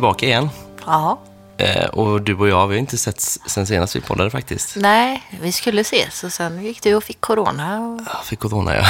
[0.00, 0.50] tillbaka igen.
[0.86, 1.18] Ja.
[1.56, 4.76] Eh, och du och jag, vi har inte sett sen senast vi poddade faktiskt.
[4.76, 8.76] Nej, vi skulle ses och sen gick du och fick corona och Jag fick corona,
[8.76, 8.82] ja.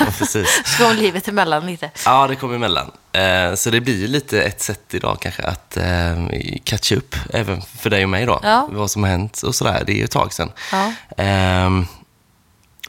[0.00, 0.06] ja.
[0.18, 0.62] Precis.
[0.76, 1.90] så kom livet emellan lite.
[2.04, 2.90] Ja, det kom emellan.
[3.12, 6.28] Eh, så det blir lite ett sätt idag kanske att eh,
[6.64, 8.40] catcha upp, även för dig och mig då.
[8.42, 8.68] Ja.
[8.72, 9.82] Vad som har hänt och sådär.
[9.86, 10.52] Det är ju ett tag sedan.
[10.72, 10.92] Ja.
[11.24, 11.70] Eh,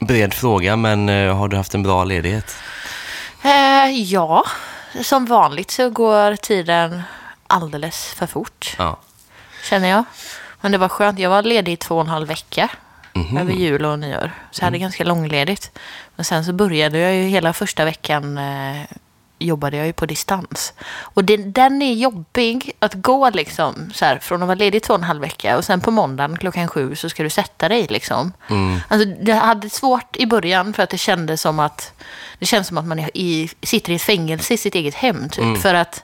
[0.01, 2.55] bred fråga, men har du haft en bra ledighet?
[3.93, 4.45] Ja,
[5.03, 7.01] som vanligt så går tiden
[7.49, 8.97] alldeles för fort, Ja.
[9.69, 10.03] känner jag.
[10.61, 11.19] Men det var skönt.
[11.19, 12.69] Jag var ledig i två och en halv vecka
[13.13, 13.37] Mhm.
[13.37, 14.31] över jul och nyår.
[14.51, 14.81] Så jag hade Mm.
[14.85, 15.71] ganska långledigt.
[16.15, 18.81] Men sen så började jag ju hela första veckan eh,
[19.41, 20.73] jobbade jag ju på distans.
[20.91, 24.93] Och det, den är jobbig att gå liksom så här, från att vara ledig två
[24.93, 27.87] och en halv vecka och sen på måndagen klockan sju så ska du sätta dig
[27.89, 28.33] liksom.
[28.49, 28.79] Mm.
[28.87, 31.93] Alltså, det hade svårt i början för att det kändes som att
[32.39, 35.29] det känns som att man är i, sitter i ett fängelse i sitt eget hem
[35.29, 35.43] typ.
[35.43, 35.61] Mm.
[35.61, 36.03] För att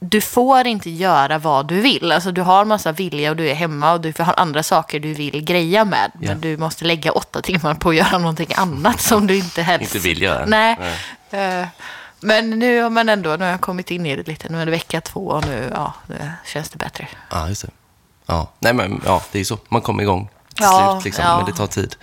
[0.00, 2.12] du får inte göra vad du vill.
[2.12, 5.14] Alltså du har massa vilja och du är hemma och du har andra saker du
[5.14, 6.10] vill greja med.
[6.20, 6.28] Ja.
[6.28, 9.94] Men du måste lägga åtta timmar på att göra någonting annat som du inte helst...
[9.94, 10.46] Inte vill göra.
[10.46, 10.76] Nej.
[11.30, 11.66] Eh,
[12.20, 14.48] Men nu har man ändå, nu har jag kommit in i det lite.
[14.48, 17.08] Nu är det vecka två och nu, ja, nu känns det bättre.
[17.30, 17.68] Ja, just det.
[18.26, 19.58] Ja, nej men ja, det är så.
[19.68, 21.24] Man kommer igång till Ja, slut, liksom.
[21.24, 21.36] ja.
[21.36, 21.96] men det tar tid.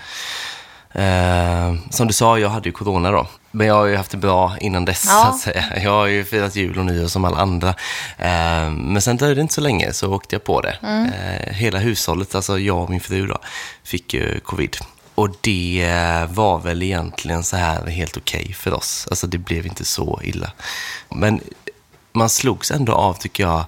[0.92, 3.28] Eh, som du sa, jag hade ju corona då.
[3.56, 5.22] Men jag har ju haft det bra innan dess, Ja.
[5.24, 5.66] så att säga.
[5.84, 7.70] Jag har ju firat jul och nyår som alla andra.
[8.18, 10.78] Eh, men sen dröjde det inte så länge, så åkte jag på det.
[10.84, 11.06] Mm.
[11.14, 13.38] Eh, hela hushållet, alltså jag och min fru då,
[13.84, 14.78] fick ju covid.
[15.16, 15.88] Och det
[16.30, 19.08] var väl egentligen så här helt okej för oss.
[19.10, 20.52] Alltså det blev inte så illa.
[21.10, 21.42] Men
[22.14, 23.66] man slogs ändå av, tycker jag,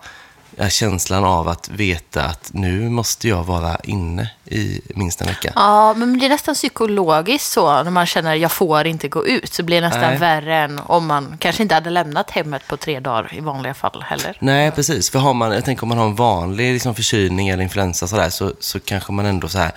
[0.70, 5.52] känslan av att veta att nu måste jag vara inne i minst en vecka.
[5.56, 9.28] Ja, men det är nästan psykologiskt så när man känner att jag får inte gå
[9.28, 9.54] ut.
[9.54, 10.18] Så blir det nästan Nej.
[10.18, 14.04] värre än om man kanske inte hade lämnat hemmet på tre dagar i vanliga fall
[14.08, 14.38] heller.
[14.40, 15.10] Nej, precis.
[15.10, 18.30] För har man, jag tänker om man har en vanlig liksom, förkylning eller influensa sådär,
[18.30, 19.72] så, så kanske man ändå så här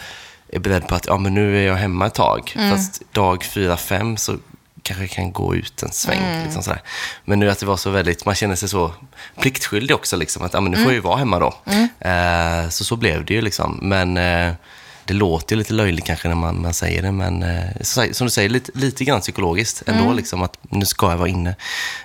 [0.53, 2.55] är beredd på att ja, men nu är jag hemma ett tag.
[2.71, 4.37] Fast dag fyra, fem så
[4.89, 6.43] kanske kan gå ut en sväng.
[6.45, 6.83] Liksom sådär.
[7.25, 8.93] Men nu att det var så väldigt, man känner sig så
[9.41, 10.17] pliktskyldig också.
[10.17, 11.55] Liksom, att ja, men nu får jag ju vara hemma då.
[12.09, 13.79] Eh, så så blev det ju liksom.
[13.83, 14.53] Men eh,
[15.05, 17.13] det låter ju lite löjligt kanske när man, man säger det.
[17.13, 20.13] Men eh, så, som du säger, lite, lite grann psykologiskt ändå.
[20.13, 21.55] Liksom, att nu ska jag vara inne.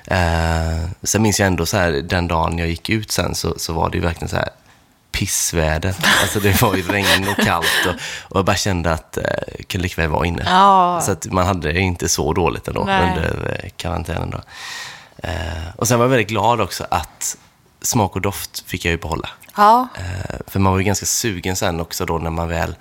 [0.06, 3.74] Eh, sen minns jag ändå så här, den dagen jag gick ut sen så, så
[3.74, 4.50] var det ju verkligen så här
[5.14, 5.96] pissväder.
[6.22, 7.94] Alltså det var ju regn och kallt och,
[8.32, 9.24] och jag bara kände att eh,
[9.58, 10.44] jag kunde lika väl vara inne.
[10.46, 11.02] Ja.
[11.04, 13.10] Så att man hade det inte så dåligt ändå Nej.
[13.10, 14.30] under eh, karantänen.
[14.30, 14.42] Då.
[15.18, 15.34] Eh,
[15.76, 17.38] och sen var jag väldigt glad också att
[17.82, 19.30] smak och doft fick jag ju behålla.
[19.56, 22.76] Ja, Eh, för man var ju ganska sugen sen också då när man väl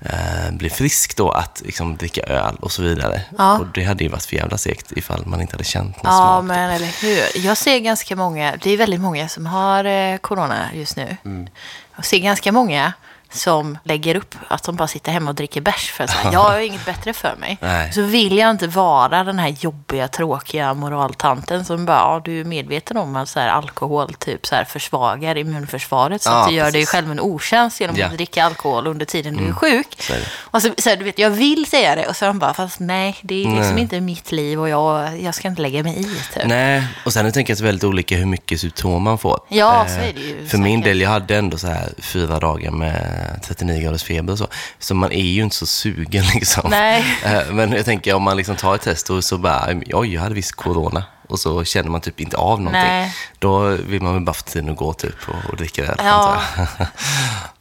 [0.00, 3.22] eh, blev frisk då att liksom, dricka öl och så vidare.
[3.38, 3.58] Ja.
[3.58, 6.18] Och det hade ju varit för jävla segt ifall man inte hade känt någon ja
[6.18, 6.44] smak.
[6.44, 7.46] men eller hur.
[7.46, 11.16] Jag ser ganska många, det är väldigt många som har eh, corona just nu.
[11.24, 11.48] Mm.
[11.96, 12.92] Jag ser ganska många
[13.34, 16.58] som lägger upp att de bara sitter hemma och dricker bärs för att jag har
[16.58, 17.58] inget bättre för mig.
[17.60, 17.92] Nej.
[17.92, 22.44] Så vill jag inte vara den här jobbiga, tråkiga moraltanten som bara, ja, du är
[22.44, 26.54] medveten om att så här, alkohol typ så här, försvagar immunförsvaret så Ja, att du
[26.54, 26.88] gör dig precis.
[26.88, 28.06] själv en otjänst genom Ja.
[28.06, 29.96] att dricka alkohol under tiden du är sjuk.
[29.98, 30.20] Så är.
[30.40, 33.16] Och så, så här, du vet, jag vill säga det och de bara, fast nej,
[33.22, 33.82] det är liksom Nej.
[33.82, 36.04] inte mitt liv och jag, jag ska inte lägga mig i.
[36.04, 36.42] Typ.
[36.46, 39.40] Nej, och sen tänker jag att det är väldigt olika hur mycket symptom man får.
[39.48, 40.84] Ja, Eh, så är det ju För min säkert.
[40.90, 44.48] del, jag hade ändå så här fyra dagar med 39 graders feber och så.
[44.78, 46.70] Så man är ju inte så sugen liksom.
[46.70, 47.04] Nej.
[47.24, 50.20] Eh, Men jag tänker om man liksom tar ett test och så bara, oj, jag
[50.22, 51.04] hade visst corona.
[51.28, 52.82] Och så känner man typ inte av någonting.
[52.82, 53.14] Nej.
[53.38, 55.96] Då vill man väl bara få tiden att gå typ och, och dricka öl.
[56.04, 56.40] Ja.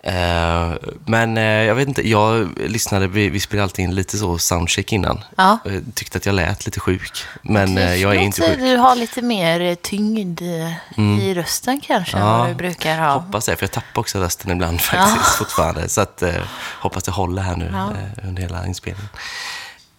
[0.05, 0.73] Eh,
[1.05, 4.93] Men eh, jag vet inte, jag lyssnade, vi, vi spelade alltid in lite så soundcheck
[4.93, 5.23] innan.
[5.37, 5.57] Ja.
[5.65, 7.23] Jag tyckte att jag lät lite sjuk.
[7.41, 8.59] Men eh, jag är inte sjuk.
[8.59, 12.97] Du har lite mer eh, tyngd eh, i rösten kanske än Ja, vad du brukar
[12.99, 13.13] ha.
[13.13, 15.89] Hoppas det, för jag tappar också rösten ibland faktiskt fortfarande.
[15.89, 16.33] Så att, eh,
[16.79, 17.91] hoppas det håller här nu Ja.
[17.91, 19.09] eh, under hela inspelningen.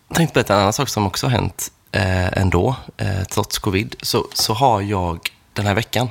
[0.08, 3.94] Jag tänkte berätta en annan sak som också har hänt eh, ändå, eh, trots covid.
[4.02, 5.18] Så, så har jag
[5.52, 6.08] den här veckan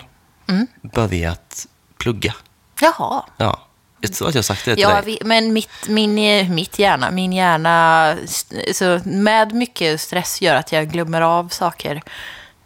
[0.49, 0.67] Mm.
[0.81, 2.33] börjat plugga.
[2.81, 3.23] Jaha.
[3.37, 3.59] Ja,
[4.01, 5.01] jag tror att jag har sagt det till Ja, dig.
[5.05, 8.15] vi, men mitt, min, eh, mitt hjärna, min hjärna,
[8.73, 12.01] så med mycket stress gör att jag glömmer av saker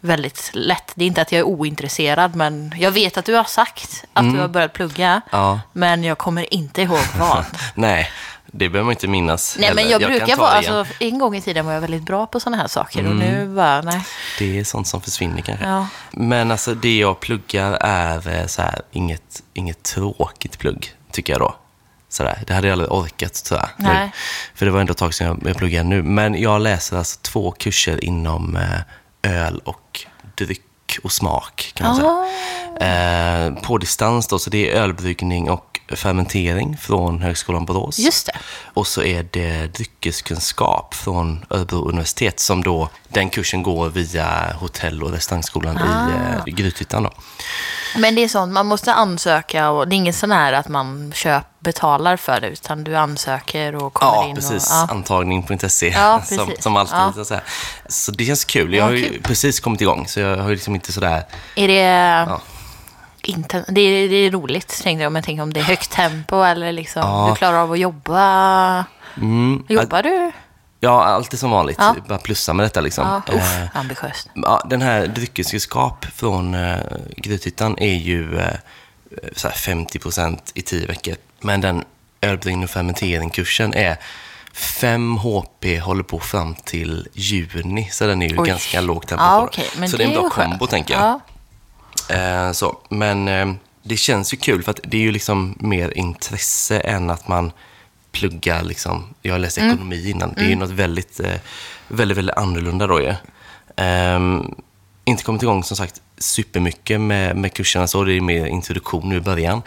[0.00, 0.92] väldigt lätt.
[0.94, 4.32] Det är inte att jag är ointresserad, men jag vet att du har sagt att
[4.32, 5.22] du har börjat plugga, Mm.
[5.30, 5.60] Ja.
[5.72, 7.44] men jag kommer inte ihåg vad.
[7.74, 8.10] Nej,
[8.52, 9.56] det behöver man inte minnas.
[9.58, 9.90] Nej, men heller.
[9.90, 10.58] jag, kan brukar vara.
[10.58, 10.74] Mm.
[10.74, 13.54] alltså, en gång i tiden var jag väldigt bra på sådana här saker och nu
[13.56, 14.04] bara, nej.
[14.38, 15.66] Det är sånt som försvinner kanske.
[15.66, 15.86] Ja.
[16.10, 21.40] Men alltså det jag pluggar är eh, så här, inget, inget tråkigt plugg, tycker jag
[21.40, 21.54] då.
[22.08, 22.42] Så där.
[22.46, 23.68] Det hade jag aldrig orkat tror jag.
[23.76, 23.84] Nu.
[23.84, 24.12] Nej.
[24.54, 26.02] För det var ändå ett tag sedan jag, jag pluggade nu.
[26.02, 31.96] Men jag läser alltså två kurser inom eh, öl och dryck och smak kan man
[31.96, 32.28] säga.
[32.80, 37.98] Eh, på distans då, så det är ölbryggning och fermentering från Högskolan Borås.
[37.98, 38.32] Just det.
[38.74, 45.02] Och så är det dryckeskunskap från Örebro universitet som då, den kursen går via hotell
[45.02, 46.08] och restaurangskolan Ah.
[46.46, 47.10] i eh, Grythyttan då.
[47.96, 51.12] Men det är sånt, man måste ansöka och det är inget sån här att man
[51.14, 54.34] köp, betalar för det, utan du ansöker och kommer Ja, in.
[54.34, 54.70] precis.
[54.70, 54.88] Och, ja.
[54.90, 56.62] Antagning på intresse, Ja, som, precis.
[56.62, 56.94] som alltid.
[56.96, 57.24] Ja.
[57.24, 57.40] Så,
[57.88, 58.74] så det känns kul.
[58.74, 61.24] Jag Ja, har ju precis kommit igång, så jag har ju liksom inte sådär...
[61.54, 61.74] Är det,
[62.30, 62.40] Ja.
[63.22, 66.42] Inte, det, är, det är roligt, tänkte jag, men tänk om det är högt tempo
[66.42, 67.26] eller liksom, Ja.
[67.30, 68.84] du klarar av att jobba.
[69.16, 70.32] Mm, Jobbar du?
[70.80, 71.76] Ja, alltid som vanligt.
[71.80, 71.96] Ja.
[72.08, 73.22] Bara plussa med detta liksom.
[73.26, 74.30] Ja, Eh, uff, ambitiöst.
[74.34, 76.78] Ja, den här dryckeskunskap från uh,
[77.16, 78.54] Grythyttan är ju eh,
[79.36, 79.98] så här 50
[80.54, 81.14] i tio veckor.
[81.40, 81.84] Men den
[82.20, 83.96] ölbryggning och fermentering-kursen är
[84.52, 87.88] 5 HP håller på fram till juni.
[87.92, 88.48] Så den är ju Oj.
[88.48, 91.02] ganska lågt tempo Ja, men Så det är en bra kombo tänker jag.
[91.02, 91.20] Ja.
[92.08, 92.78] Eh, så.
[92.88, 93.52] Men eh,
[93.82, 97.52] det känns ju kul för att det är ju liksom mer intresse än att man
[98.12, 99.70] pluggar liksom, jag har läst Mm.
[99.74, 101.40] ekonomi innan, det är ju något väldigt, eh,
[101.88, 103.14] väldigt, väldigt annorlunda då ju.
[103.76, 104.54] Ehm,
[105.04, 109.16] inte kommit igång som sagt supermycket med, med kurserna så, det är mer introduktion nu
[109.16, 109.62] i början.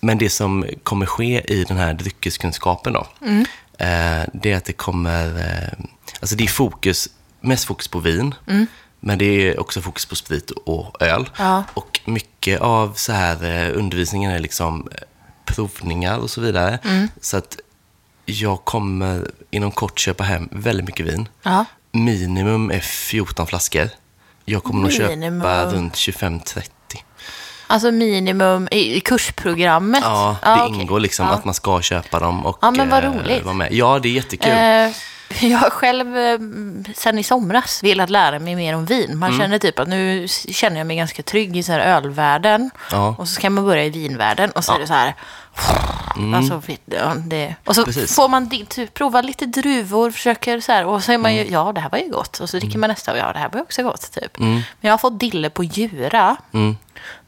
[0.00, 3.40] Men det som kommer ske i den här dryckeskunskapen då, Mm.
[3.78, 5.84] eh, det är att det kommer, eh,
[6.20, 7.08] alltså det är fokus,
[7.40, 8.34] mest fokus på vin,
[9.06, 11.30] men det är också fokus på sprit och öl.
[11.38, 11.64] Ja.
[11.74, 14.98] Och mycket av så här eh, undervisningen är liksom eh,
[15.44, 16.78] provningar och så vidare.
[16.84, 17.08] Mm.
[17.20, 17.58] Så att
[18.26, 21.28] jag kommer inom kort köpa hem väldigt mycket vin.
[21.42, 21.64] Ja.
[21.92, 23.88] Minimum är 14 flaskor.
[24.44, 26.62] Jag kommer nog köpa runt 25-30.
[27.66, 30.02] Alltså minimum i, kursprogrammet?
[30.04, 30.80] Ja, det okej.
[30.80, 31.32] ingår liksom Ja.
[31.32, 33.44] att man ska köpa dem och Ja, men vad eh, roligt.
[33.44, 33.72] vara med.
[33.72, 34.50] Ja, det är jättekul.
[34.52, 34.90] Eh,
[35.50, 36.38] jag har själv eh,
[36.96, 39.04] sen i somras velat lära mig mer om vin.
[39.04, 39.18] Mm.
[39.18, 42.70] Man känner typ att nu känner jag mig ganska trygg i så här ölvärlden.
[42.90, 43.14] Ja.
[43.18, 45.14] Och så ska man börja i vinvärlden och så är det så här...
[46.34, 47.94] Alltså, ja, det, och så Mm.
[47.94, 48.14] Precis.
[48.16, 51.52] får man typ, prova lite druvor, försöker så här, och så är man ju, Mm.
[51.52, 52.40] ja det här var ju gott.
[52.40, 54.12] Och så dricker man nästa och ja det här var ju också gott.
[54.12, 54.38] Typ.
[54.38, 56.36] Men jag har fått dille på Djura.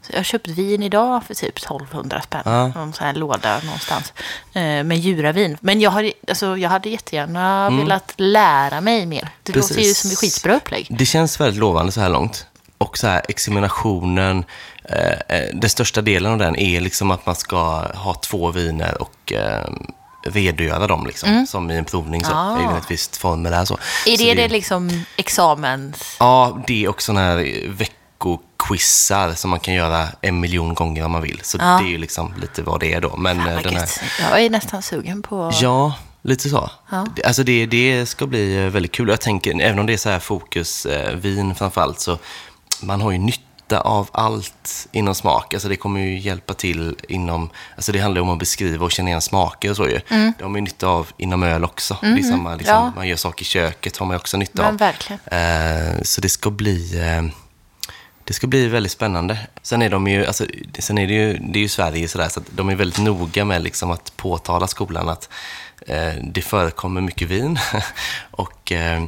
[0.09, 0.13] Mm.
[0.13, 2.41] Jag har köpt vin idag för typ 1200 spänn.
[2.45, 2.67] Ja.
[2.67, 4.13] Någon sån här låda någonstans.
[4.53, 5.57] Eh, med Djuravin.
[5.61, 9.29] Men jag, har, alltså, jag hade jättegärna velat lära mig mer.
[9.43, 9.83] Det låter ju Mm.
[9.83, 9.97] Precis.
[10.01, 10.87] som ett skitbra upplägg.
[10.89, 12.45] Det känns väldigt lovande så här långt.
[12.77, 14.45] Och så här examinationen,
[14.83, 17.57] eh, eh, den största delen av den är liksom att man ska
[17.93, 19.65] ha två viner och eh,
[20.23, 22.25] redogöra dem liksom, som i en provning.
[22.25, 22.59] Så, Ah.
[22.75, 23.65] i ett visst formulär.
[23.65, 23.77] Så.
[24.05, 26.15] Är så det, det liksom examens...
[26.19, 27.67] Ja, det också sådana här
[28.71, 31.39] veckoquizar som man kan göra en miljon gånger om man vill.
[31.43, 31.65] Så Ja.
[31.81, 33.15] det är ju liksom lite vad det är då.
[33.15, 33.89] Men Fan, eh, den här.
[34.31, 35.51] Jag är nästan sugen på...
[35.61, 36.69] Ja, lite så.
[36.91, 37.05] Ja.
[37.15, 39.09] Det- Alltså det, det ska bli eh, väldigt kul.
[39.09, 42.17] Jag tänker, även om det är så här fokus, eh, framförallt, så
[42.81, 45.53] man har ju nytta av allt inom smak.
[45.53, 48.91] Alltså det kommer ju hjälpa till inom, alltså det handlar ju om att beskriva och
[48.91, 49.99] känna igen smaker och så ju.
[50.09, 51.97] Det har man ju nytta av inom öl också.
[52.01, 52.85] Det är samma, liksom, Mm.
[52.85, 52.91] Ja.
[52.95, 54.77] man gör saker i köket har man ju också nytta Men av.
[54.77, 55.19] verkligen.
[55.25, 56.99] Eh, så det ska bli...
[57.01, 57.23] Eh,
[58.27, 59.37] det ska bli väldigt spännande.
[59.61, 60.45] Sen är de ju, alltså,
[60.79, 63.45] sen är det ju, det är ju Sverige sådär, så att de är väldigt noga
[63.45, 65.29] med liksom att påtala skolan att
[65.87, 67.59] eh, det förekommer mycket vin
[68.31, 69.03] och eh,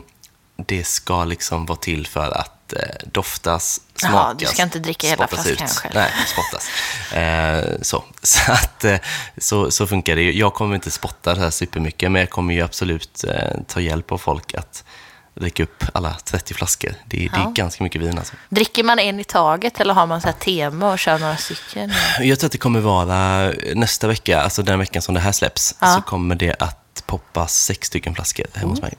[0.56, 2.80] det ska liksom vara till för att eh,
[3.12, 5.96] doftas, Jaha, smakas, du ska inte dricka hela flaskan själv.
[5.96, 6.70] Nej, spottas.
[7.14, 8.04] Eh, så.
[8.22, 8.98] Så, att, eh,
[9.38, 10.40] så, så funkar det ju.
[10.40, 14.12] Jag kommer inte spotta det här supermycket, men jag kommer ju absolut eh, ta hjälp
[14.12, 14.84] av folk att
[15.40, 16.94] dricka upp alla 30 flaskor.
[17.06, 17.52] Det, är- det är Ja.
[17.56, 18.34] ganska mycket vin alltså.
[18.50, 21.94] Dricker man en i taget eller har man så här tema och kör några stycken?
[22.22, 25.76] Jag tror att det kommer vara nästa vecka, alltså den veckan som det här släpps,
[25.80, 25.88] Ja.
[25.96, 28.94] så kommer det att poppa sex stycken flaskor hemma hos mig.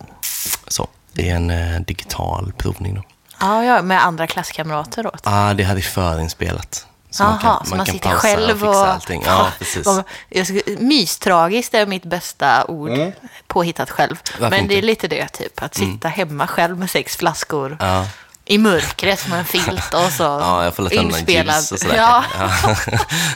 [0.69, 3.03] Så, det är en eh, digital provning då.
[3.41, 5.11] Ja, ja, med andra klasskamrater då?
[5.23, 6.87] Ah, det är förinspelat.
[7.11, 8.87] Så Jaha, så man kan sitter pausa själv fixa och...
[8.88, 9.23] allting.
[9.26, 9.87] Ja, precis.
[9.87, 13.12] Och- jag ska- Mystragiskt är mitt bästa ord,
[13.47, 14.17] påhittat själv.
[14.40, 14.87] Varför Men det är inte?
[14.87, 15.62] lite det, typ.
[15.62, 17.76] Att sitta hemma själv med sex flaskor.
[17.81, 18.07] Ja.
[18.45, 21.97] I mörkret med en filt och så Ja, jag får leta några ljus och sådär.
[21.97, 22.25] Ja.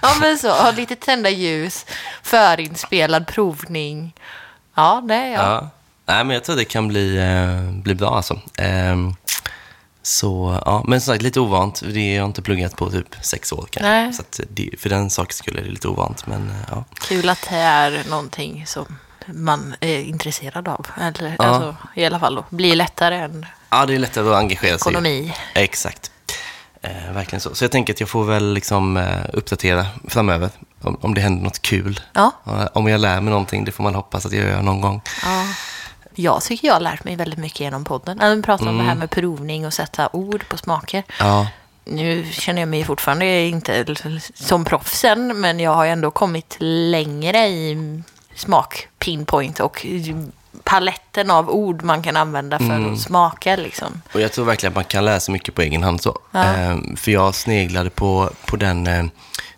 [0.02, 0.50] ja, men så.
[0.52, 1.86] Ha lite tända ljus,
[2.22, 4.14] förinspelad provning.
[4.74, 5.42] Ja, nej, ja.
[5.42, 5.70] Ja.
[6.06, 8.40] Nej, men jag tror det kan bli, eh, bli bra alltså.
[8.58, 9.14] Ehm,
[10.06, 10.84] så, ja.
[10.86, 11.80] Men som sagt, lite ovant.
[11.84, 13.88] Det har jag inte pluggat på typ sex år kanske.
[13.90, 14.12] Nej.
[14.12, 16.26] Så det, för den saken skulle det lite ovant.
[16.26, 16.84] Men eh, ja.
[17.08, 18.86] Kul att det är någonting som
[19.26, 20.86] man är intresserad av.
[21.00, 21.44] Eller, Ja.
[21.44, 22.44] alltså, I alla fall då.
[22.50, 24.90] Blir lättare än ja, det är lättare att engagera sig.
[24.92, 25.34] ekonomi.
[25.54, 26.10] Exakt.
[26.82, 27.54] Eh, verkligen så.
[27.54, 30.50] Så jag tänker att jag får väl liksom eh, uppdatera framöver
[30.82, 32.00] om, om det händer något kul.
[32.12, 32.30] Ja.
[32.44, 35.00] Ja, Om jag lär mig någonting, det får man hoppas att jag gör någon gång.
[35.24, 35.44] Ja.
[36.14, 38.16] Jag tycker jag har lärt mig väldigt mycket genom podden.
[38.18, 38.86] När vi pratar om det Mm.
[38.88, 41.02] här med provning och sätta ord på smaker.
[41.18, 41.46] Ja,
[41.84, 43.84] nu känner jag mig fortfarande inte
[44.34, 48.02] som proffsen, men jag har ändå kommit längre i
[48.34, 49.86] smak pinpoint och
[50.64, 52.94] paletten av ord man kan använda för Mm.
[52.94, 53.56] att smaka.
[53.56, 54.02] Liksom.
[54.14, 56.02] Och jag tror verkligen att man kan läsa mycket på egen hand.
[56.02, 56.18] Så.
[56.30, 56.44] Ja.
[56.44, 59.04] Ehm, för jag sneglade på, på den, eh,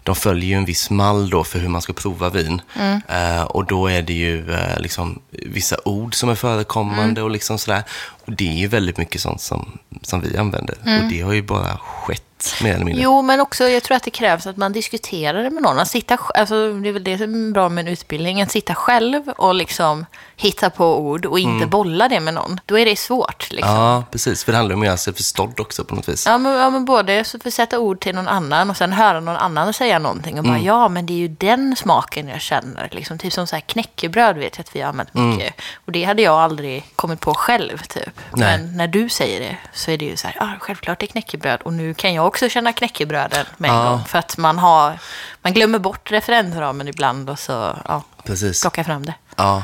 [0.07, 2.63] de följer ju en viss mall då för hur man ska prova vin.
[2.75, 3.01] Mm.
[3.09, 7.59] Eh, och då är det ju eh, liksom vissa ord som är förekommande och liksom
[7.59, 7.83] sådär.
[8.27, 10.79] Det är ju väldigt mycket sånt som, som vi använder.
[10.81, 12.23] Och det har ju bara skett
[12.63, 13.03] mer eller mindre.
[13.03, 13.05] Mm.
[13.05, 15.79] Jo, men också jag tror att det krävs att man diskuterar det med någon.
[15.79, 18.43] Att sitta, alltså, det är väl det som är bra med en utbildning.
[18.43, 20.07] Att sitta själv och liksom
[20.37, 22.61] hitta på ord och inte bolla det med någon.
[22.67, 23.51] Då är det svårt.
[23.51, 23.75] Liksom.
[23.75, 24.45] Ja, precis.
[24.45, 26.27] För det handlar om att göra sig förstådd också på något vis.
[26.27, 29.21] Ja men, ja, men både för att sätta ord till någon annan och sen höra
[29.21, 32.89] någon annan säga någonting och bara ja, men det är ju den smaken jag känner.
[32.93, 35.55] Liksom, typ som så här knäckebröd vet jag att vi har använt mycket.
[35.85, 38.16] Och det hade jag aldrig kommit på själv typ.
[38.33, 38.59] Nej.
[38.59, 41.09] Men när du säger det så är det ju så här, ja självklart det är
[41.09, 41.61] knäckebröd.
[41.63, 43.91] Och nu kan jag också känna knäckebröden med en Ja.
[43.91, 44.05] gång.
[44.05, 44.99] För att man har,
[45.43, 48.61] man glömmer bort referensramen ibland och så, ja, Precis.
[48.61, 49.15] plockar fram det.
[49.37, 49.63] Ja.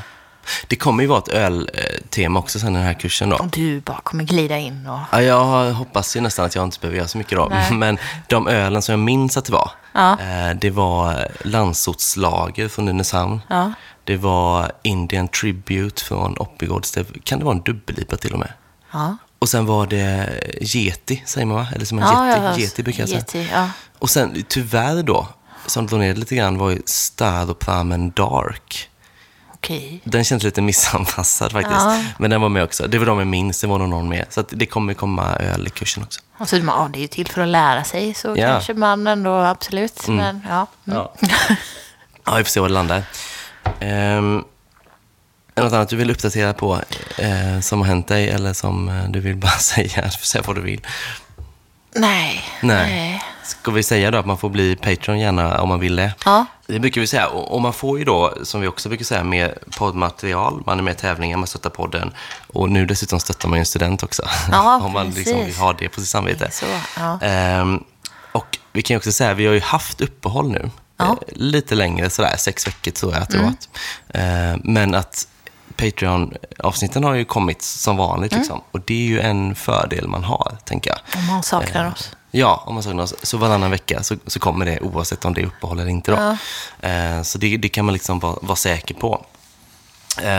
[0.66, 3.48] Det kommer ju vara ett öltema också sen i den här kursen då.
[3.52, 4.98] Du bara kommer glida in och...
[5.12, 7.46] Ja, jag hoppas ju nästan att jag inte behöver göra så mycket då.
[7.50, 7.72] Nej.
[7.72, 10.12] Men de ölen som jag minns att det var, Ja.
[10.20, 13.40] eh, det var Landsortslager från Nynäshamn.
[13.48, 13.72] Ja.
[14.04, 16.98] Det var Indian Tribute från Oppigårds.
[17.24, 18.52] Kan det vara en dubbel-IPA till och med?
[18.92, 20.28] Ja, Och sen var det
[20.60, 21.66] Yeti, säger man va?
[21.74, 23.20] Eller som en ja, Yeti, ja, Yeti brukar jag säga.
[23.20, 23.68] Yeti, ja.
[23.98, 25.28] Och sen tyvärr då,
[25.66, 28.88] som drog ner lite grann, var ju Staropramen Dark.
[29.54, 30.00] Okej.
[30.04, 31.80] Den känns lite missanpassad faktiskt.
[31.80, 32.04] Ja.
[32.18, 32.86] Men den var med också.
[32.86, 34.26] Det var de jag minns, det var nog någon mer.
[34.30, 36.20] Så det kommer komma öl i kursen också.
[36.38, 38.48] Och så, ja, det är ju till för att lära sig, så Ja.
[38.48, 40.08] kanske man ändå absolut.
[40.08, 40.66] Men ja.
[40.86, 40.98] Mm.
[40.98, 41.12] Ja.
[42.24, 43.02] ja, vi får se var det landar.
[43.64, 44.44] Um,
[45.54, 46.80] är det något annat du vill uppdatera på
[47.18, 50.10] eh, som har hänt dig eller som eh, du vill bara säga?
[50.10, 50.80] Säga vad du vill.
[51.94, 52.44] Nej.
[52.62, 53.22] Nej.
[53.44, 56.14] Ska vi säga då att man får bli Patreon gärna om man vill det?
[56.24, 56.46] Ja.
[56.66, 57.28] Det brukar vi säga.
[57.28, 60.62] Och och man får ju då, som vi också brukar säga, mer poddmaterial.
[60.66, 62.12] Man är med i tävlingar, man stöttar podden.
[62.46, 64.22] Och nu dessutom stöttar man ju en student också.
[64.50, 66.48] Ja, om man liksom vill ha det på sitt samvete.
[66.50, 66.66] Så,
[66.96, 67.18] ja.
[67.20, 67.84] Ehm,
[68.32, 70.70] och vi kan ju också säga, vi har ju haft uppehåll nu.
[71.04, 71.12] Ja.
[71.12, 71.18] Mm.
[71.28, 73.52] Eh, lite längre, sådär, sex veckor tror jag att det var.
[74.22, 75.28] Eh, men att
[75.76, 78.32] Patreon-avsnitten har ju kommit som vanligt.
[78.32, 78.40] Mm.
[78.40, 78.60] Liksom.
[78.70, 80.98] Och det är ju en fördel man har, tänker jag.
[81.20, 82.10] Om man saknar Eh, oss.
[82.30, 83.14] Ja, om man saknar oss.
[83.22, 86.10] Så varannan vecka så, så kommer det oavsett om det är uppehåll eller inte.
[86.10, 86.36] Då.
[86.80, 87.24] Ja.
[87.24, 89.24] Så det, det kan man liksom vara, vara säker på.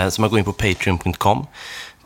[0.09, 1.47] Så man går in på patreon.com,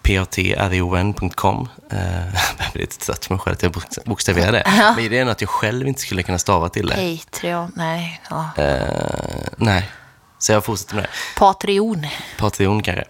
[0.08, 1.70] patreon.com.
[1.92, 1.98] Eh,
[2.60, 4.64] jag blir lite trött på mig själv att jag bok- bokstaverar det.
[4.66, 4.94] Ja.
[4.98, 7.20] Men det är att jag själv inte skulle kunna stava till det.
[7.32, 8.22] Patreon, nej.
[8.30, 8.50] Ja.
[8.58, 9.90] Eh, nej,
[10.40, 11.10] så jag fortsätter med det.
[11.40, 12.08] Patreon.
[12.38, 13.04] Patreon kanske.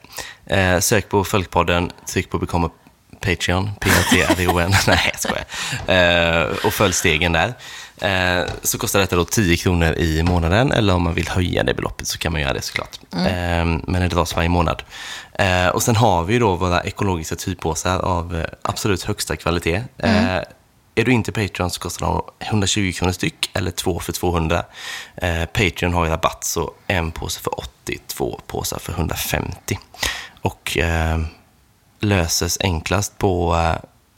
[0.45, 2.69] Eh, sök på Folkpodden, tryck på Become
[3.21, 4.73] Patreon, P-A-T-R-E-O-N.
[4.87, 5.45] Nej, jag skojar.
[6.41, 7.53] Eh, och följ stegen där.
[8.01, 11.73] Eh, så kostar detta då 10 kronor i månaden, eller om man vill höja det
[11.73, 12.99] beloppet så kan man göra det såklart.
[13.11, 14.83] Eh, men det dras varje månad.
[15.33, 19.83] Eh, och sen har vi då våra ekologiska typpåsar av eh, absolut högsta kvalitet.
[19.97, 20.41] Eh,
[20.95, 24.63] är du inte Patreon så kostar de 120 kronor styck eller två för 200.
[25.15, 29.79] Eh, Patreon har ju rabatt så en påse för 80, två påsar för 150.
[30.41, 31.19] Och eh,
[31.99, 33.75] löses enklast på eh,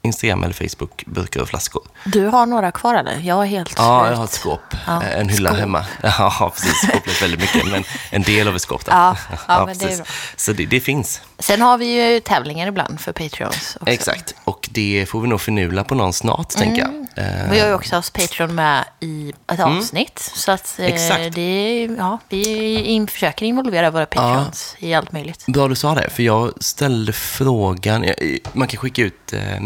[0.10, 1.84] Instagram eller Facebook, burkar och flaskor.
[2.06, 3.20] Du har några kvar eller?
[3.20, 4.12] Jag är helt Ja, slut.
[4.12, 4.62] jag har ett skåp.
[4.88, 5.60] Ja, en hylla skåp.
[5.60, 5.86] hemma.
[6.04, 6.88] Ja, precis.
[6.90, 8.86] Skåpet väldigt mycket, men en del av ett skåp.
[8.86, 8.94] Där.
[8.96, 9.16] Ja,
[9.48, 10.06] ja, men det är bra.
[10.36, 11.22] Så det, det finns.
[11.40, 13.94] Sen har vi ju tävlingar ibland för Patreons också.
[13.94, 14.36] Exakt.
[14.44, 17.26] Och det får vi nog förnula på någon snart, tänker jag.
[17.26, 20.32] Eh, Vi har ju också haft Patreon med i ett avsnitt.
[20.36, 20.94] Så att eh, Mm.
[20.96, 21.36] Exakt.
[21.36, 22.44] det, ja, vi
[22.84, 25.46] in, försöker involvera våra Patreons i allt möjligt.
[25.48, 28.06] Bra du sa det, för jag ställde frågan.
[28.54, 29.60] Man kan skicka ut eh,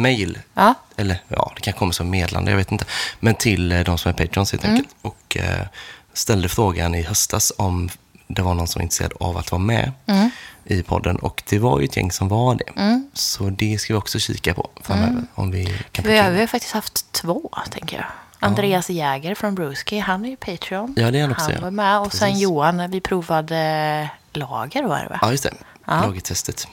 [0.53, 0.73] Ja.
[0.95, 2.85] Eller ja, det kan komma som meddelande, jag vet inte.
[3.19, 4.75] Men till eh, de som är patrons helt Mm.
[4.75, 4.95] enkelt.
[5.01, 5.65] Och eh,
[6.13, 7.89] ställde frågan i höstas om
[8.27, 10.29] det var någon som var intresserad av att vara med Mm.
[10.65, 11.15] i podden.
[11.15, 12.99] Och det var ju ett gäng som var det.
[13.13, 15.23] Så det ska vi också kika på framöver.
[15.35, 18.05] Om vi kan Vi har, vi har faktiskt haft två, tänker jag.
[18.39, 20.93] Andreas Jäger från Bruski, han är ju Patreon.
[20.97, 21.61] Ja, det är han också, Han ja.
[21.61, 21.99] var med.
[21.99, 22.43] Och sen Precis.
[22.43, 25.19] Johan, när vi provade lager var det va?
[25.21, 25.53] Ja, just det.
[25.85, 26.13] Ja.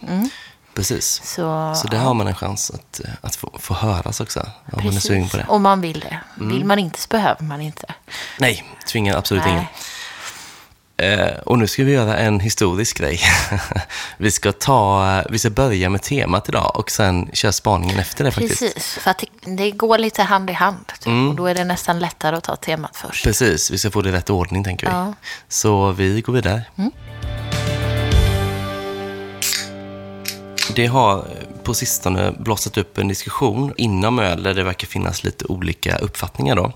[0.09, 0.29] Mm.
[0.75, 1.21] Precis.
[1.25, 4.41] Så, Så där har man en chans att, eh, att få, få höras också.
[4.73, 5.47] Om man är sugen på det.
[5.49, 6.21] Om man vill det.
[6.37, 6.49] Mm.
[6.49, 7.95] Vill man inte så behöver man inte.
[8.39, 9.53] Nej, tvingar absolut Nej.
[9.53, 9.65] ingen.
[11.01, 13.21] Eh, och nu ska vi göra en historisk grej.
[14.17, 18.31] vi, ska ta, vi ska börja med temat idag och sen köra spaningen efter det
[18.31, 18.61] faktiskt.
[18.61, 20.87] Precis, för att det, det går lite hand i hand.
[20.87, 21.07] Typ.
[21.07, 21.29] Mm.
[21.29, 23.25] Och då är det nästan lättare att ta temat först.
[23.25, 24.93] Precis, vi ska få det i rätt ordning tänker vi.
[24.93, 25.15] Ja.
[25.49, 26.63] Så vi går vidare.
[26.77, 26.91] Mm.
[30.75, 35.25] Det har eh, på sistone blossat upp en diskussion inom öl där det verkar finnas
[35.25, 36.73] lite olika uppfattningar då.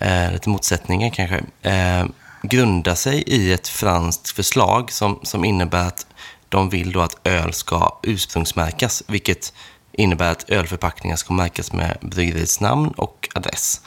[0.00, 1.44] Eh, lite motsättningar kanske.
[1.62, 2.04] Eh,
[2.42, 6.06] grundar sig i ett franskt förslag som, som innebär att
[6.48, 9.52] de vill då att öl ska ursprungsmärkas, vilket
[9.92, 13.80] innebär att ölförpackningar ska märkas med bryggeriets namn och adress.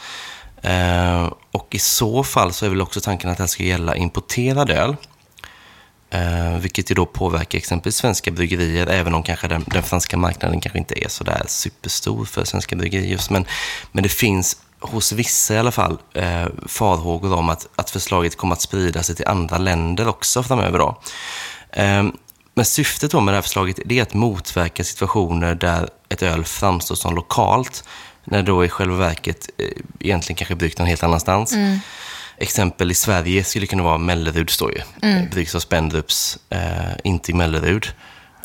[0.62, 3.96] Eh, och i så fall så är väl också tanken att det här ska gälla
[3.96, 4.96] importerad öl.
[6.16, 10.62] Eh, vilket ju då påverkar exempelvis svenska bryggerier, även om kanske den, den franska marknaden
[10.62, 13.30] kanske inte är så där superstor för svenska bryggerier just.
[13.30, 13.46] Men,
[13.92, 18.54] men det finns hos vissa i alla fall eh, farhågor om att, att förslaget kommer
[18.54, 20.80] att sprida sig till andra länder också framöver.
[20.80, 21.02] Då.
[21.70, 22.04] Eh,
[22.54, 26.96] men syftet då med det här förslaget är att motverka situationer där ett öl framstår
[26.96, 27.84] som lokalt,
[28.24, 29.66] när då i själva verket eh,
[30.00, 31.54] egentligen kanske bryggt någon helt annanstans.
[31.54, 31.80] Mm.
[32.38, 34.82] Exempel i Sverige skulle kunna vara Mellerud står ju.
[35.02, 35.30] Mm.
[35.30, 36.60] Bryggs av Spendrups, eh,
[37.04, 37.88] inte i Mellerud.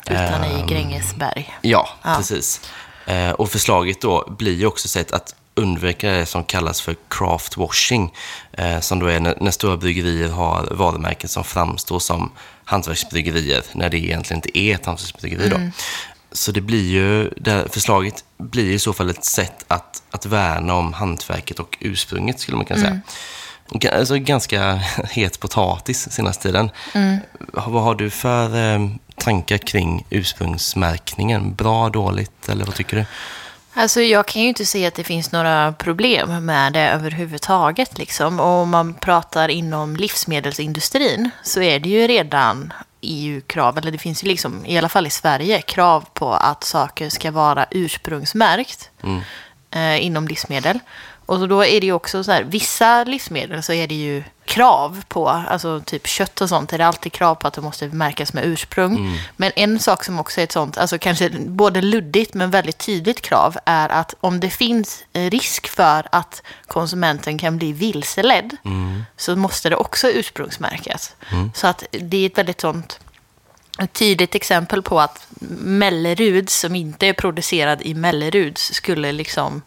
[0.05, 1.53] Utan i ehm, Grängesberg.
[1.61, 2.15] Ja, ja.
[2.17, 2.61] precis.
[3.05, 7.57] Eh, och förslaget då blir ju också sätt att undvika det som kallas för craft
[7.57, 8.13] washing.
[8.51, 12.31] Eh, som då är när, när stora bryggerier har varumärken som framstår som
[12.63, 15.47] hantverksbryggerier, när det egentligen inte är ett hantverksbryggeri.
[15.47, 15.71] Mm.
[16.31, 20.73] Så det blir ju, det förslaget blir i så fall ett sätt att, att värna
[20.73, 22.91] om hantverket och ursprunget, skulle man kunna säga.
[22.91, 23.01] Mm.
[23.91, 24.73] Alltså ganska
[25.11, 26.71] het potatis senaste tiden.
[26.93, 27.17] Mm.
[27.53, 31.55] Vad har du för eh, tankar kring ursprungsmärkningen?
[31.55, 33.05] Bra, dåligt eller vad tycker du?
[33.73, 37.97] Alltså jag kan ju inte se att det finns några problem med det överhuvudtaget.
[37.97, 38.39] Liksom.
[38.39, 44.23] Och om man pratar inom livsmedelsindustrin så är det ju redan EU-krav, eller det finns
[44.23, 49.21] ju liksom, i alla fall i Sverige, krav på att saker ska vara ursprungsmärkt mm.
[49.71, 50.79] eh, inom livsmedel.
[51.31, 55.03] Och då är det ju också så här, vissa livsmedel så är det ju krav
[55.07, 58.33] på, alltså typ kött och sånt, är det alltid krav på att det måste märkas
[58.33, 58.97] med ursprung.
[58.97, 59.17] Mm.
[59.37, 63.21] Men en sak som också är ett sånt, alltså kanske både luddigt men väldigt tydligt
[63.21, 69.03] krav, är att om det finns risk för att konsumenten kan bli vilseledd, mm.
[69.17, 71.15] så måste det också ursprungsmärkas.
[71.31, 71.51] Mm.
[71.55, 72.99] Så att det är ett väldigt sånt
[73.79, 75.27] ett tydligt exempel på att
[75.59, 79.61] Mellerud, som inte är producerad i Mellerud, skulle liksom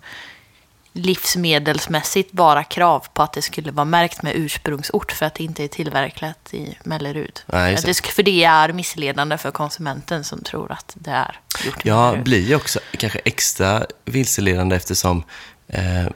[0.96, 5.64] livsmedelsmässigt bara krav på att det skulle vara märkt med ursprungsort för att det inte
[5.64, 7.40] är tillverkat i Mellerud.
[7.46, 11.88] Nej, det, för det är missledande för konsumenten som tror att det är gjort i
[11.88, 12.24] Ja, Mellerud.
[12.24, 15.22] blir också kanske extra vilseledande eftersom
[15.68, 16.06] eh,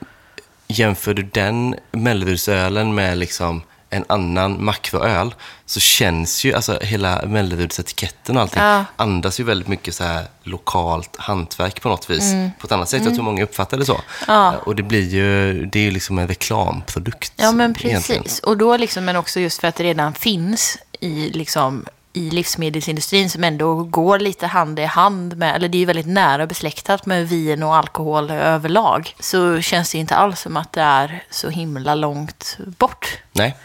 [0.67, 8.35] jämför du den Mellerudsölen med liksom en annan makroöl så känns ju, alltså hela Mellerudsetiketten
[8.35, 8.85] och allting ja.
[8.95, 12.31] andas ju väldigt mycket så här lokalt hantverk på något vis.
[12.31, 12.51] Mm.
[12.59, 13.07] På ett annat sätt, mm.
[13.07, 14.01] jag tror många uppfattar det så.
[14.27, 14.55] Ja.
[14.57, 17.33] Och det blir ju, det är ju liksom en reklamprodukt.
[17.35, 17.89] Ja men precis.
[17.89, 18.23] Egentligen.
[18.43, 23.29] Och då liksom, men också just för att det redan finns i liksom i livsmedelsindustrin
[23.29, 27.05] som ändå går lite hand i hand med, eller det är ju väldigt nära besläktat
[27.05, 31.49] med vin och alkohol överlag, så känns det inte alls som att det är så
[31.49, 33.17] himla långt bort.
[33.31, 33.55] Nej.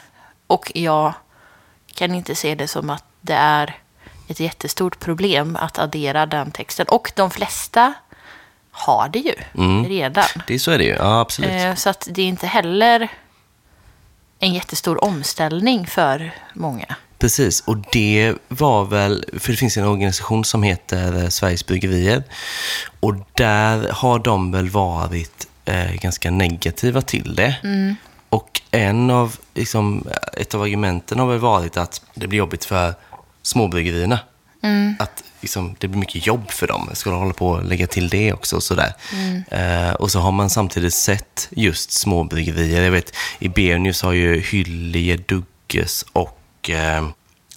[0.54, 1.12] Och jag
[1.94, 3.76] kan inte se det som att det är
[4.28, 6.86] ett jättestort problem att addera den texten.
[6.88, 7.94] Och de flesta
[8.70, 9.84] har det ju mm.
[9.84, 10.24] redan.
[10.46, 11.50] Det så är det ju, ja absolut.
[11.50, 13.08] Eh, så att det är inte heller
[14.38, 16.96] en jättestor omställning för många.
[17.18, 22.22] Precis, och det var väl, för det finns en organisation som heter eh, Sveriges Bryggerier.
[23.00, 27.56] Och där har de väl varit eh, ganska negativa till det.
[27.62, 27.96] Mm.
[28.34, 32.94] Och en av, liksom, ett av argumenten har väl varit att det blir jobbigt för
[33.42, 34.18] småbryggerierna.
[34.62, 34.94] Mm.
[34.98, 36.90] Att liksom, det blir mycket jobb för dem.
[36.92, 38.56] Ska de hålla på och lägga till det också?
[38.56, 38.92] Och, sådär.
[39.12, 39.44] Mm.
[39.50, 42.82] Eh, och så har man samtidigt sett just småbryggerier.
[42.82, 47.08] Jag vet, i Bernius har ju Hyllie, Dugges och eh,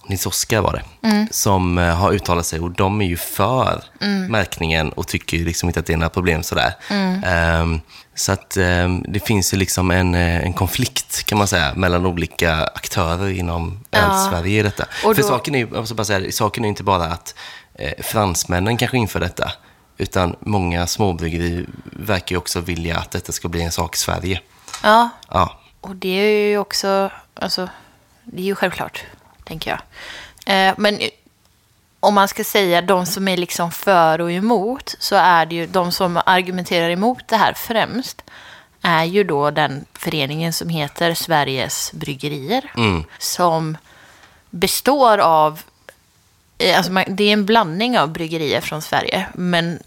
[0.08, 1.28] Nils Oskar var det, mm.
[1.30, 4.26] som eh, har uttalat sig och de är ju för mm.
[4.26, 6.74] märkningen och tycker liksom inte att det är några problem sådär.
[6.90, 7.62] Mm.
[7.62, 7.80] Um,
[8.18, 12.06] så att um, det finns ju liksom en, eh, en konflikt kan man säga mellan
[12.06, 14.28] olika aktörer inom ja.
[14.30, 14.84] Sverige i detta.
[15.04, 17.34] Och För saken är, jag bara säga, saken är inte bara att
[17.74, 19.52] eh, fransmännen kanske inför detta,
[19.96, 24.40] utan många småbryggerier verkar ju också vilja att detta ska bli en sak i Sverige.
[24.82, 25.60] Ja, ja.
[25.80, 27.68] och det är ju också, alltså,
[28.24, 29.04] det är ju självklart
[29.44, 29.80] tänker jag.
[30.68, 31.00] Eh, men
[32.00, 35.66] om man ska säga de som är liksom för och emot så är det ju
[35.66, 38.22] de som argumenterar emot det här främst
[38.82, 42.72] är ju då den föreningen som heter Sveriges Bryggerier.
[42.76, 43.04] Mm.
[43.18, 43.76] Som
[44.50, 45.62] består av,
[46.58, 49.82] eh, alltså det är en blandning av bryggerier från Sverige, men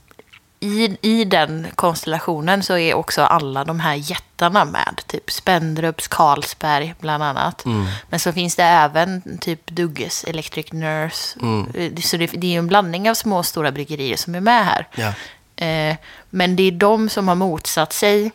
[0.64, 5.02] i, i den konstellationen så är också alla de här jättarna med.
[5.08, 7.66] Typ Spendrups, Carlsberg bland annat.
[8.10, 11.40] Men så finns det även typ Dugges, Electric Nurse.
[11.74, 14.66] Eh, Så det, det är en blandning av små och stora bryggerier som är med
[14.66, 14.88] här.
[14.96, 15.14] Ja.
[15.66, 15.96] Eh,
[16.30, 18.32] men det är de som har motsatt sig,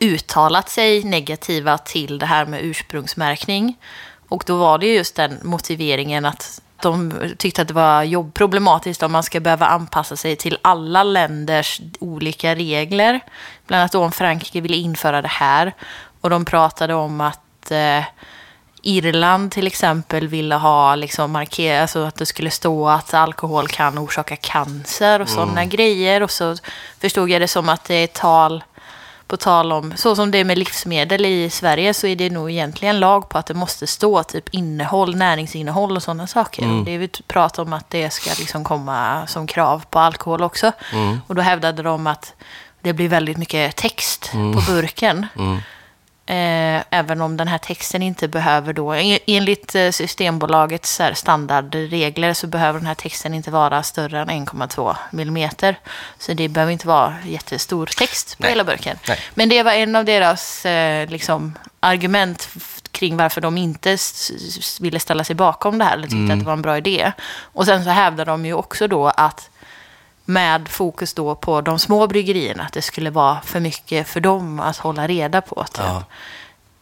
[0.00, 3.76] uttalat sig negativa till det här med ursprungsmärkning.
[4.28, 8.34] Och då var det ju just den motiveringen att de tyckte att det var jobb,
[8.34, 13.20] problematiskt om man ska behöva anpassa sig till alla länders olika regler.
[13.66, 15.72] Bland annat om Frankrike ville införa det här.
[16.20, 18.04] Och de pratade om att eh,
[18.82, 23.98] Irland till exempel ville ha liksom markera, alltså att det skulle stå att alkohol kan
[23.98, 26.22] orsaka cancer och sådana grejer.
[26.22, 26.56] Och så
[27.00, 28.64] förstod jag det som att det är tal,
[29.28, 32.50] på tal om, så som det är med livsmedel i Sverige så är det nog
[32.50, 36.62] egentligen lag på att det måste stå typ innehåll, näringsinnehåll och sådana saker.
[36.78, 40.72] Och det vi pratar om att det ska liksom komma som krav på alkohol också.
[41.26, 42.34] Och då hävdade de att
[42.80, 45.26] det blir väldigt mycket text på burken.
[45.38, 45.56] Eh,
[46.28, 52.78] även om den här texten inte behöver då, en- enligt eh, Systembolagets standardregler så behöver
[52.78, 55.78] den här texten inte vara större än 1,2 millimeter.
[56.18, 58.50] Så det behöver inte vara jättestor text på Nej.
[58.52, 58.98] hela burken.
[59.08, 59.18] Nej.
[59.34, 62.48] Men det var en av deras eh, liksom, argument
[62.90, 63.96] kring varför de inte
[64.80, 66.30] ville ställa sig bakom det här, eller tyckte Mm.
[66.30, 67.12] att det var en bra idé.
[67.40, 69.50] Och sen så hävdar de ju också då att
[70.28, 74.60] med fokus då på de små bryggerierna, att det skulle vara för mycket för dem
[74.60, 75.64] att hålla reda på.
[75.64, 75.84] Typ.
[75.84, 76.02] Ja.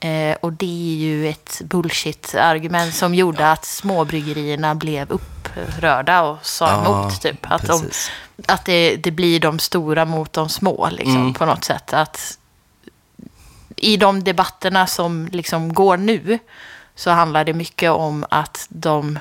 [0.08, 6.68] Eh, och det är ju ett bullshit-argument som gjorde att småbryggerierna blev upprörda och sa
[6.70, 7.20] Ja, emot.
[7.20, 7.46] Typ.
[7.50, 7.90] Att, de,
[8.46, 11.34] att det, det blir de stora mot de små liksom, Mm.
[11.34, 11.92] på något sätt.
[11.92, 12.38] Att
[13.76, 16.38] I de debatterna som liksom går nu
[16.94, 19.18] så handlar det mycket om att de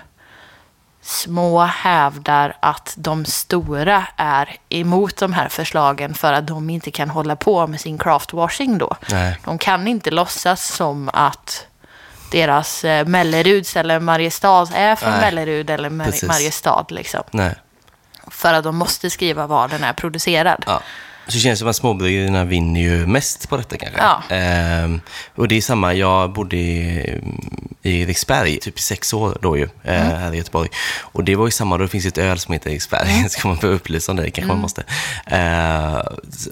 [1.03, 7.09] små hävdar att de stora är emot de här förslagen för att de inte kan
[7.09, 8.95] hålla på med sin craftwashing då.
[9.11, 9.39] Nej.
[9.45, 11.67] De kan inte låtsas som att
[12.31, 16.23] deras eh, Melleruds eller Mariestad är från Nej, Mellerud eller Mar- precis.
[16.29, 16.85] Mariestad.
[16.89, 17.23] Liksom.
[17.31, 17.55] Nej.
[18.27, 20.63] För att de måste skriva var den är producerad.
[20.67, 20.81] Ja.
[21.27, 24.01] Så känns det som att småbryggerierna vinner ju mest på detta kanske.
[24.01, 24.23] Ja.
[24.35, 25.01] Ehm,
[25.35, 27.21] och det är samma, jag bodde i,
[27.81, 30.17] i Eriksberg typ i sex år då ju, eh, Mm.
[30.21, 30.69] här i Göteborg.
[31.01, 33.29] Och det var ju samma, då finns ett öl som heter Eriksberg, Mm.
[33.29, 34.83] ska man få upplysa om det, kanske man måste.
[35.27, 36.01] Eh,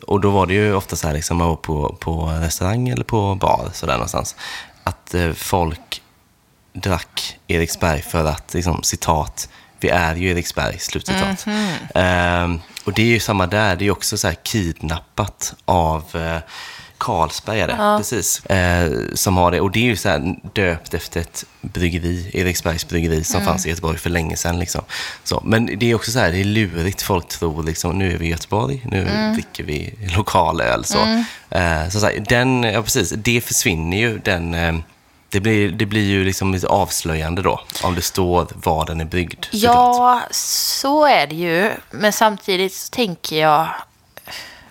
[0.08, 3.04] och då var det ju ofta så här, liksom, man var på, på restaurang eller
[3.04, 4.36] på bar, sådär någonstans,
[4.84, 6.02] att eh, folk
[6.74, 11.46] drack Eriksberg för att, liksom, citat, vi är ju Eriksberg, slutcitat.
[11.96, 16.38] Ehm, och det är ju samma där, det är också så här kidnappat av eh,
[17.02, 18.46] Carlsberg är det, precis.
[18.46, 22.88] Eh, som har det, och det är ju så här döpt efter ett bryggeri, Eriksbergs
[22.88, 24.60] bryggeri, som fanns i Göteborg för länge sedan.
[24.60, 24.82] Liksom.
[25.24, 28.18] Så, men det är också så här, det är lurigt, folk tror liksom, nu är
[28.18, 30.86] vi i Göteborg, nu dricker vi lokalöl.
[30.86, 30.98] Så,
[31.50, 34.54] eh, så, så här, den, ja precis, det försvinner ju, den...
[34.54, 34.76] Eh,
[35.32, 39.06] det blir, det blir ju liksom lite avslöjande då, om det står var den är
[39.06, 39.50] såklart.
[39.52, 41.72] Ja, så är det ju.
[41.92, 43.68] Men samtidigt så tänker jag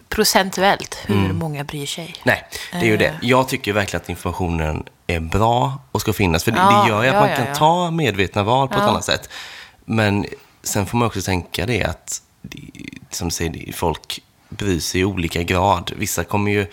[0.09, 1.37] procentuellt hur Mm.
[1.39, 2.15] många bryr sig.
[2.25, 2.99] Nej, det är ju Eh.
[2.99, 3.15] det.
[3.23, 6.45] Jag tycker verkligen att informationen är bra och ska finnas.
[6.45, 7.55] För det, Ja, det gör ju att ja, man kan ja.
[7.55, 9.29] ta medvetna val på ett annat sätt.
[9.85, 10.27] Men
[10.63, 12.23] sen får man också tänka det att,
[13.11, 15.93] som du säger, folk bryr sig i olika grad.
[15.97, 16.67] Vissa kommer ju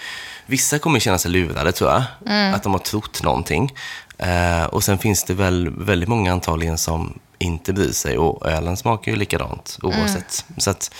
[0.48, 2.04] vissa kommer känna sig lurade, tror jag.
[2.26, 2.54] Mm.
[2.54, 3.74] Att de har trott någonting.
[4.18, 8.18] Eh, och sen finns det väl väldigt många antagligen som inte bryr sig.
[8.18, 10.46] Och ölen smakar ju likadant oavsett.
[10.50, 10.60] Mm.
[10.60, 10.92] Så att,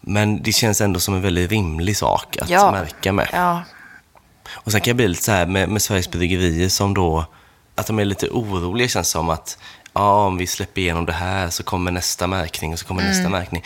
[0.00, 2.70] men det känns ändå som en väldigt rimlig sak att Ja.
[2.70, 3.28] märka med.
[3.32, 3.62] Ja,
[4.52, 7.24] Och sen kan jag bli lite så här med, med Sveriges bryggerier som då,
[7.74, 9.58] att de är lite oroliga känns som att
[9.92, 13.28] ja, om vi släpper igenom det här så kommer nästa märkning och så kommer nästa
[13.28, 13.62] märkning.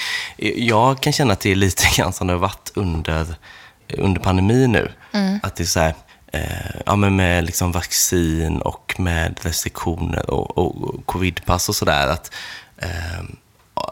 [0.57, 3.35] Jag kan känna att det är lite grann som det har varit under,
[3.99, 4.93] under pandemin nu.
[5.43, 5.95] Att det är så här,
[6.33, 12.09] eh, ja men med liksom vaccin och med restriktioner och, och, och covidpass och sådär.
[12.09, 12.35] Att
[12.79, 13.21] eh,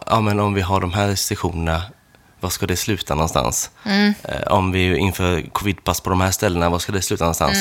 [0.05, 1.83] ja men om vi har de här restriktionerna
[2.41, 3.71] var ska det sluta någonstans?
[4.23, 7.57] Eh, om vi inför covidpass på de här ställena, var ska det sluta någonstans?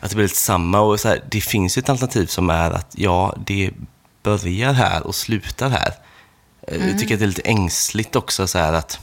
[0.00, 0.80] Att det blir lite samma.
[0.80, 3.70] Och så här, det finns ju ett alternativ som är att ja, det
[4.22, 5.94] börjar här och slutar här.
[6.68, 9.00] Eh, Jag tycker att det är lite ängsligt också så här att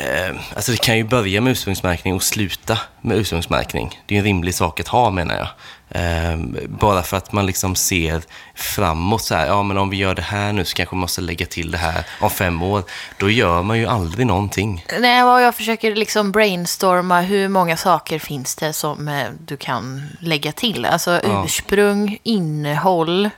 [0.00, 4.00] Eh, alltså det kan ju börja med ursprungsmärkning och sluta med ursprungsmärkning.
[4.06, 5.48] Det är en rimlig sak att ha menar jag.
[5.90, 8.22] Eh, bara för att man liksom ser
[8.54, 11.20] framåt så här, ja men om vi gör det här nu så kanske vi måste
[11.20, 12.82] lägga till det här om fem år.
[13.18, 14.84] Då gör man ju aldrig någonting.
[15.00, 20.08] Nej, och jag försöker liksom brainstorma hur många saker finns det som eh, du kan
[20.20, 20.84] lägga till.
[20.84, 21.44] Alltså Ja.
[21.44, 23.30] ursprung, innehåll,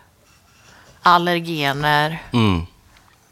[1.03, 2.23] allergener.
[2.33, 2.67] Mm.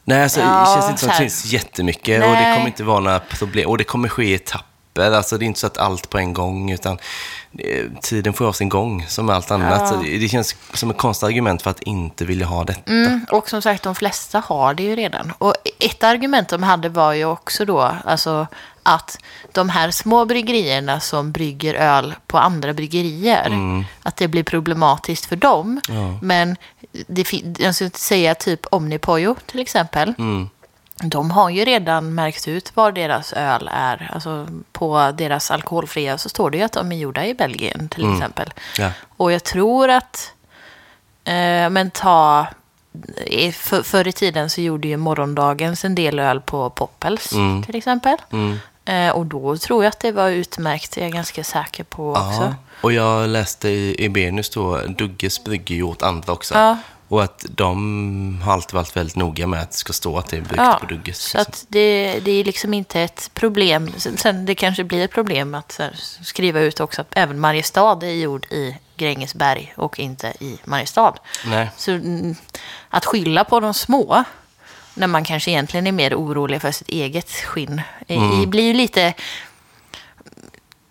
[0.09, 2.57] Nej, alltså, Ja, det känns inte som att det finns jättemycket och det Nej.
[2.57, 3.69] kommer inte vara några problem.
[3.69, 4.68] Och det kommer ske i etapper.
[5.01, 6.99] Alltså, det är inte så att allt på en gång, utan
[7.59, 9.81] eh, tiden får ha sin gång som med allt annat.
[9.81, 9.87] Ja.
[9.87, 12.93] Så det, det känns som ett konstigt argument för att inte vilja ha detta.
[12.93, 15.33] Mm, och som sagt, de flesta har det ju redan.
[15.39, 18.47] Och ett argument de hade var ju också då alltså,
[18.83, 19.19] att
[19.53, 23.53] de här små bryggerierna som brygger öl på andra bryggerier,
[24.03, 25.81] att det blir problematiskt för dem.
[26.23, 26.57] Men
[27.07, 30.15] det, jag skulle säga typ Omnipojo till exempel.
[31.03, 34.11] De har ju redan märkt ut vad deras öl är.
[34.15, 38.13] Alltså på deras alkoholfria så står det ju att de är gjorda i Belgien till
[38.13, 38.53] exempel.
[38.79, 38.91] Ja.
[39.17, 40.33] Och jag tror att,
[41.25, 42.47] eh, men ta,
[43.53, 47.29] för, förr i tiden så gjorde ju morgondagens en del öl på Poppels
[47.67, 48.17] till exempel.
[48.89, 52.11] Eh, och då tror jag att det var utmärkt, det är jag ganska säker på
[52.11, 52.43] också.
[52.43, 52.55] Ja.
[52.81, 56.55] Och jag läste i Ebenius då, Dugges brygger ju åt andra också.
[56.55, 56.77] Ja.
[57.09, 60.37] Och att de har alltid varit väldigt noga med att det ska stå att det
[60.37, 61.19] är bryggt Ja, på Dugges.
[61.19, 61.53] så liksom.
[61.53, 63.93] att det, det är liksom inte ett problem.
[63.97, 65.93] Sen- det kanske blir ett problem att så här,
[66.23, 71.15] skriva ut också att även Mariestad är gjord i Grängesberg och inte i Mariestad.
[71.47, 71.71] Nej.
[71.77, 72.37] Så mm,
[72.89, 74.25] att skylla på de små,
[74.95, 78.51] när man kanske egentligen är mer orolig för sitt eget skinn, mm.
[78.51, 79.15] blir ju lite...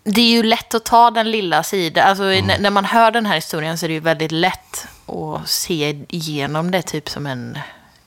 [0.04, 2.08] Det är ju lätt att ta den lilla sidan.
[2.08, 5.48] Alltså, när, när man hör den här historien så är det ju väldigt lätt att
[5.48, 7.58] se igenom det typ som en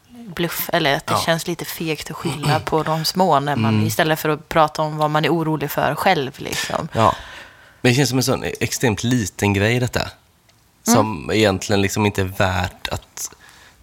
[0.10, 0.70] bluff.
[0.74, 1.22] Eller att det Ja.
[1.26, 4.98] känns lite fegt att skylla på de små när man, istället för att prata om
[4.98, 6.32] vad man är orolig för själv.
[6.38, 6.88] Liksom.
[6.94, 7.16] Ja.
[7.82, 10.02] Men det känns som en sån extremt liten grej detta.
[10.84, 13.32] Som egentligen liksom inte är värt att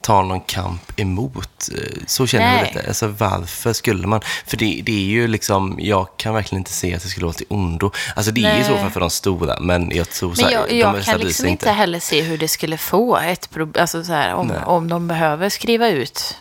[0.00, 1.68] ta någon kamp emot.
[1.74, 2.72] Eh, Så känner jag Nej.
[2.74, 2.88] detta.
[2.88, 4.20] Alltså varför skulle man?
[4.46, 7.34] För det, det är ju liksom, jag kan verkligen inte se att det skulle vara
[7.34, 7.90] till ondo.
[8.16, 8.64] Alltså det är i Nej.
[8.64, 11.12] så fall för de stora, men jag tror så Men här, jag, de jag flesta
[11.12, 13.80] kan liksom inte heller se hur det skulle få ett problem.
[13.82, 14.58] Alltså så här, om, Nej.
[14.66, 16.36] om de behöver skriva ut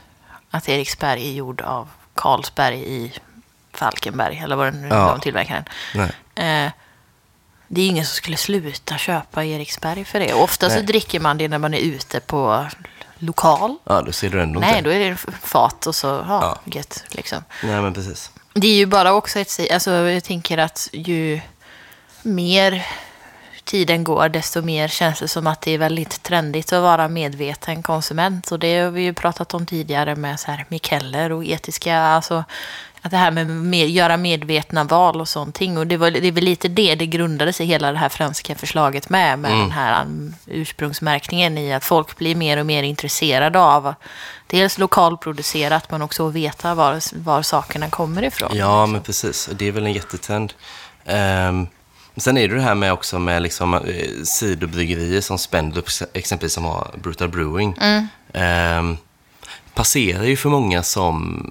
[0.52, 3.12] att Eriksberg är gjord av Carlsberg i
[3.74, 5.10] Falkenberg, eller vad det nu är Ja.
[5.12, 5.66] de tillverkar den.
[6.36, 6.66] Nej.
[6.66, 6.72] Eh,
[7.68, 10.34] det är ingen som skulle sluta köpa Eriksberg för det.
[10.34, 10.86] Ofta så Nej.
[10.86, 12.66] dricker man det när man är ute på
[13.20, 13.76] lokal.
[13.84, 14.82] Ja, då ser du ändå Nej, inte.
[14.82, 16.58] då är det fat och så, ja, Ja.
[16.80, 17.44] gött liksom.
[17.64, 18.32] Nej, men precis.
[18.54, 19.60] Det är ju bara också ett...
[19.72, 21.42] Alltså, jag tänker att ju
[22.22, 22.86] mer
[23.64, 27.84] tiden går, desto mer känns det som att det är väldigt trendigt att vara medveten
[27.84, 28.52] konsument.
[28.52, 31.98] Och det har vi ju pratat om tidigare med så här Mikeller och etiska...
[32.00, 32.44] Alltså,
[33.08, 35.60] att det här med med, göra medvetna val och sånt.
[35.78, 38.56] Och det, var, det är väl lite det det grundade sig hela det här franska
[38.56, 39.40] förslaget med.
[39.40, 43.94] Med den här um, ursprungsmärkningen i att folk blir mer och mer intresserade av
[44.48, 48.52] dels lokalproducerat men också att veta var, var sakerna kommer ifrån.
[48.54, 49.50] Ja, men precis.
[49.54, 50.54] Det är väl en jättetrend.
[51.06, 51.68] Um,
[52.18, 56.66] sen är det det här med också med liksom, eh, sidobryggerier som Spendrup exempelvis som
[56.66, 57.76] har Brutal Brewing.
[58.34, 58.98] Ehm,
[59.74, 61.44] passerar ju för många som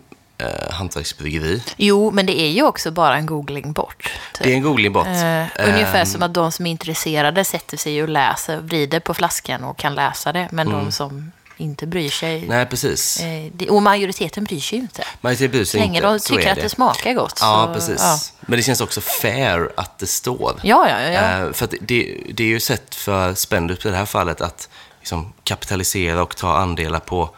[0.42, 1.62] uh, hantverksbryggeri.
[1.76, 4.02] Jo, men det är ju också bara en googling bort.
[4.34, 4.42] typ.
[4.44, 5.06] Det är en googling bort.
[5.06, 9.64] Eh, ungefär som att de som är intresserade sätter sig och läser, vrider på flaskan
[9.64, 10.48] och kan läsa det.
[10.52, 12.48] Men de som inte bryr sig, Mm.
[12.48, 13.20] Nej, precis.
[13.20, 15.04] eh, och majoriteten bryr sig ju inte.
[15.20, 16.06] Majoriteten bryr sig länge inte.
[16.08, 17.38] de tycker att det smakar gott.
[17.40, 18.00] Ja, så, precis.
[18.00, 20.60] Ja, Men det känns också fair att det står.
[20.62, 21.00] ja, ja.
[21.00, 21.46] ja.
[21.46, 24.68] Eh, för det, det är ju sätt för Spendrup i det här fallet att
[25.00, 27.30] liksom, kapitalisera och ta andelar på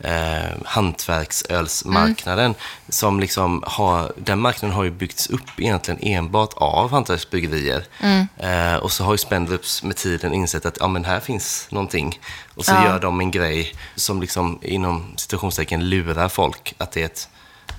[0.00, 2.44] eh, hantverksölsmarknaden.
[2.44, 2.56] Mm.
[2.88, 7.84] Som liksom har, den marknaden har ju byggts upp egentligen enbart av hantverksbryggerier.
[8.00, 8.26] Mm.
[8.38, 12.20] Eh, och så har ju Spendrups med tiden insett att ja, men här finns någonting.
[12.54, 12.84] Och så Ja.
[12.84, 17.28] gör de en grej som liksom inom situationstecken lurar folk att det är ett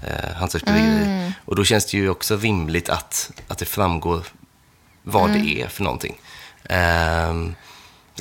[0.08, 1.04] eh, hantverksbryggeri.
[1.04, 1.32] Mm.
[1.46, 4.22] Och då känns det ju också rimligt att, att det framgår
[5.04, 5.42] vad Mm.
[5.46, 6.18] det är för någonting.
[6.64, 7.54] Så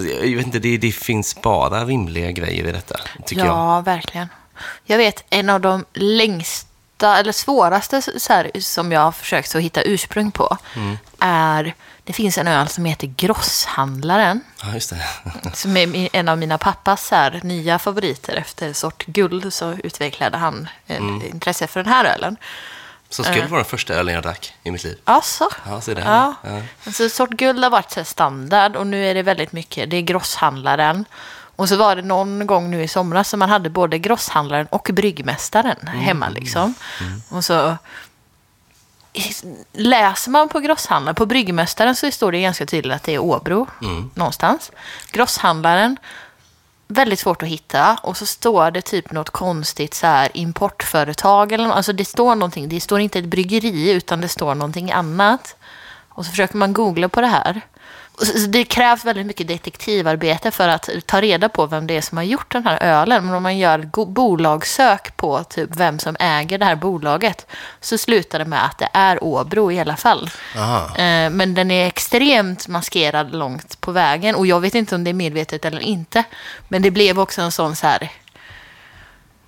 [0.04, 3.54] jag vet inte, det, det finns bara rimliga grejer i detta, tycker jag.
[3.56, 4.28] Ja, verkligen.
[4.84, 9.62] Jag vet en av de längsta, eller svåraste så här, som jag har försökt att
[9.62, 10.98] hitta ursprung på Mm.
[11.18, 14.40] är, det finns en öl som heter Grosshandlaren.
[14.62, 15.04] Ja, just det.
[15.54, 18.34] Som är en av mina pappas här, nya favoriter.
[18.36, 21.22] Efter sort guld så utvecklade han ett Mm.
[21.26, 22.36] intresse för den här ölen.
[23.08, 24.98] Så skulle det vara den första ölen jag drack i mitt liv.
[25.04, 26.00] Alltså, Ja, så det.
[26.00, 26.34] ja.
[26.42, 26.60] Ja.
[26.86, 29.90] Alltså, sort guld har varit så standard och nu är det väldigt mycket.
[29.90, 31.04] Det är grosshandlaren.
[31.56, 34.90] Och så var det någon gång nu i somras som man hade både grosshandlaren och
[34.92, 36.00] bryggmästaren Mm.
[36.00, 36.74] hemma liksom.
[37.28, 37.76] Och så
[39.72, 43.66] läser man på grosshandlaren, på bryggmästaren så står det ganska tydligt att det är Åbro
[43.82, 44.10] Mm.
[44.14, 44.70] någonstans.
[45.10, 45.96] Grosshandlaren,
[46.88, 47.98] väldigt svårt att hitta.
[48.02, 52.34] Och så står det typ något konstigt så här importföretag eller något, alltså det står
[52.34, 52.68] någonting.
[52.68, 55.56] Det står inte ett bryggeri utan det står någonting annat.
[56.08, 57.60] Och så försöker man googla på det här.
[58.48, 62.24] Det krävs väldigt mycket detektivarbete för att ta reda på vem det är som har
[62.24, 63.26] gjort den här ölen.
[63.26, 67.46] Men om man gör bolagssök på typ vem som äger det här bolaget
[67.80, 70.30] så slutar det med att det är Åbro i alla fall.
[70.56, 70.96] Aha.
[70.96, 74.34] Eh, Men den är extremt maskerad långt på vägen.
[74.34, 76.24] Och jag vet inte om det är medvetet eller inte.
[76.68, 78.10] Men det blev också en sån så här...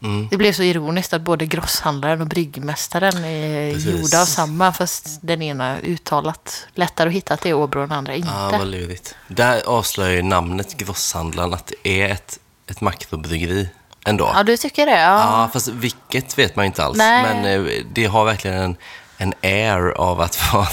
[0.03, 0.29] Mm.
[0.31, 4.01] Det blev så ironiskt att både grosshandlaren och bryggmästaren är Precis.
[4.01, 4.73] gjorda av samma.
[4.73, 8.29] Fast den ena uttalat lättare att hitta att det är Åbro och den andra inte.
[8.29, 9.15] Ja, vad lurigt.
[9.29, 13.69] Där avslöjar ju namnet grosshandlaren att det är ett, ett makrobryggeri
[14.07, 14.31] ändå.
[14.35, 15.01] Ja, du tycker det?
[15.01, 15.41] Ja.
[15.43, 16.99] Ja, fast vilket vet man ju inte alls.
[16.99, 17.23] Nej.
[17.23, 18.77] Men eh, det har verkligen en,
[19.17, 20.69] en air av att vara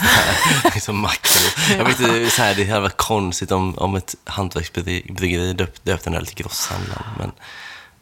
[0.73, 1.41] liksom makro.
[1.77, 6.09] Jag vet inte, så här, det hade varit konstigt om, om ett hantverksbryggeri döpt, döpte
[6.09, 7.03] en öl till grosshandlaren.
[7.19, 7.31] Men,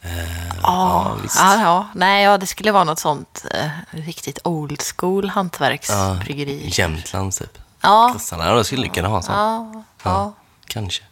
[0.04, 1.36] eh, ja, visst.
[1.40, 1.88] Ja, ja.
[1.94, 6.70] Nej, ja, det skulle vara något sånt eh, riktigt old school Ja, hantverksbryggeri.
[6.74, 7.58] Jämtland typ.
[7.82, 9.36] Ja, Grosshandlaren, då skulle kunna ha en sån.
[9.36, 10.34] ja, ja,
[10.68, 11.04] Kanske.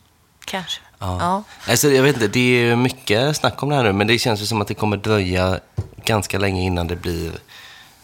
[0.45, 0.82] kanske.
[0.99, 1.17] Ja.
[1.19, 1.43] Ja.
[1.71, 4.41] Alltså, jag vet inte, det är mycket snack om det här nu, men det känns
[4.41, 5.60] ju som att det kommer dröja
[6.06, 7.32] ganska länge innan det blir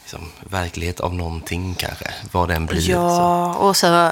[0.02, 0.20] liksom,
[0.50, 2.14] verklighet av någonting kanske.
[2.32, 2.82] Vad den blir.
[2.82, 2.92] Så.
[2.92, 4.12] Ja, och så...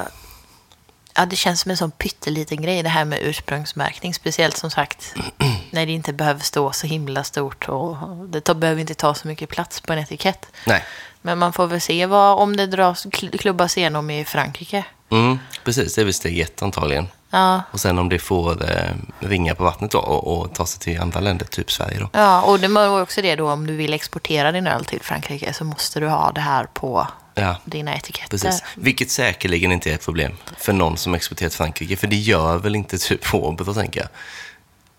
[1.16, 4.14] Ja, det känns som en sån pytteliten grej det här med ursprungsmärkning.
[4.14, 5.14] Speciellt som sagt
[5.70, 7.96] när det inte behöver stå så himla stort och
[8.28, 10.46] det tar, behöver inte ta så mycket plats på en etikett.
[10.66, 10.84] Nej,
[11.22, 14.84] Men man får väl se vad, om det dras, kl- klubbas igenom i Frankrike.
[15.10, 15.94] mm, precis.
[15.94, 17.08] Det är väl steg ett antagligen.
[17.30, 20.80] Ja, Och sen om det får eh, ringa på vattnet då och, och ta sig
[20.80, 22.08] till andra länder, typ Sverige då.
[22.12, 25.52] ja och det var också det då om du vill exportera din öl till Frankrike
[25.52, 28.28] så måste du ha det här på Ja, dina etiketter.
[28.38, 28.62] precis.
[28.74, 32.58] Vilket säkerligen inte är ett problem för någon som exporterar till Frankrike, för det gör
[32.58, 34.08] väl inte typ Åbro, tänker jag.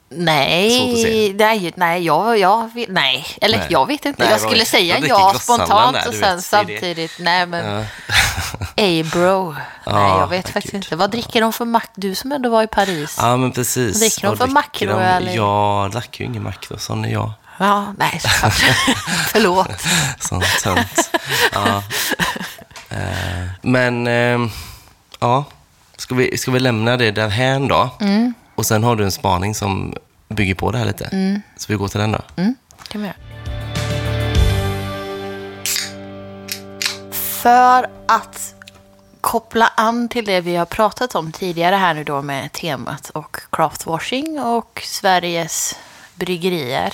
[0.09, 3.25] Nej, nej, nej, jag, jag, nej.
[3.41, 3.67] Eller Nej.
[3.69, 4.23] jag vet inte.
[4.23, 6.07] Nej, jag vad- skulle säga vad dricker ja spontant där?
[6.07, 7.85] och sen vet, samtidigt, nej men,
[8.75, 9.51] ey bro.
[9.51, 10.83] nej, Ja, jag vet faktiskt gud.
[10.83, 10.95] inte.
[10.95, 11.89] Vad dricker de för mack?
[11.95, 13.15] Du som ändå var i Paris.
[13.19, 13.99] Ja, Ja, men precis.
[13.99, 15.01] Dricker de Vad för dricker makro, de?
[15.05, 15.35] eller?
[15.35, 17.31] Jag drack ju ingen makro, sån är jag.
[17.97, 18.53] Nej, såklart.
[19.31, 19.85] Förlåt.
[20.19, 21.11] Sån tönt.
[21.51, 21.83] ja.
[22.89, 24.49] Eh, men, eh,
[25.19, 25.45] ja.
[25.97, 27.89] Ska vi, ska vi lämna det därhän då?
[27.99, 28.33] Mm.
[28.55, 29.95] Och sen har du en spaning som
[30.29, 31.41] bygger på det här lite.
[31.57, 32.19] Så vi går till den då.
[32.35, 32.55] Mm,
[32.87, 33.17] kan vi göra.
[37.11, 38.55] För att
[39.21, 43.37] koppla an till det vi har pratat om tidigare här nu då med temat och
[43.49, 45.75] craftwashing och Sveriges
[46.15, 46.93] bryggerier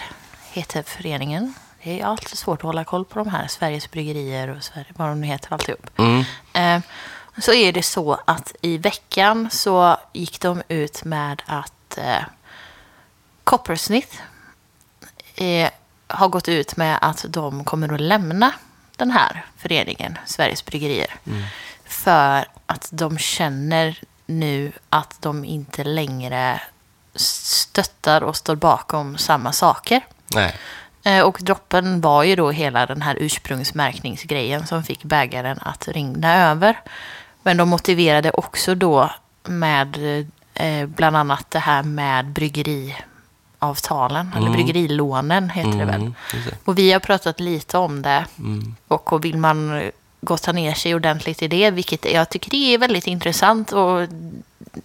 [0.53, 1.53] heter föreningen.
[1.83, 5.07] Det är alltid svårt att hålla koll på de här, Sveriges bryggerier och Sverige, vad
[5.07, 5.89] de nu heter alltihop.
[5.97, 6.23] Mm.
[6.53, 6.81] Eh,
[7.37, 12.23] så är det så att i veckan så gick de ut med att eh,
[13.43, 14.17] Coppersmith
[15.35, 15.69] eh,
[16.07, 18.51] har gått ut med att de kommer att lämna
[18.95, 21.15] den här föreningen, Sveriges Bryggerier.
[21.85, 26.61] För att de känner nu att de inte längre
[27.15, 30.01] stöttar och står bakom samma saker.
[30.35, 30.55] Nej.
[31.03, 36.49] Eh, Och droppen var ju då hela den här ursprungsmärkningsgrejen som fick bägaren att rinna
[36.51, 36.79] över.
[37.43, 39.11] Men de motiverade också då
[39.43, 39.97] med
[40.53, 46.01] eh, bland annat det här med bryggeriavtalen, eller bryggerilånen heter det väl.
[46.01, 46.15] Mm.
[46.65, 48.25] Och vi har pratat lite om det.
[48.39, 48.75] Mm.
[48.87, 49.91] Och, och vill man
[50.23, 54.07] gotta ner sig ordentligt i det, vilket jag tycker det är väldigt intressant och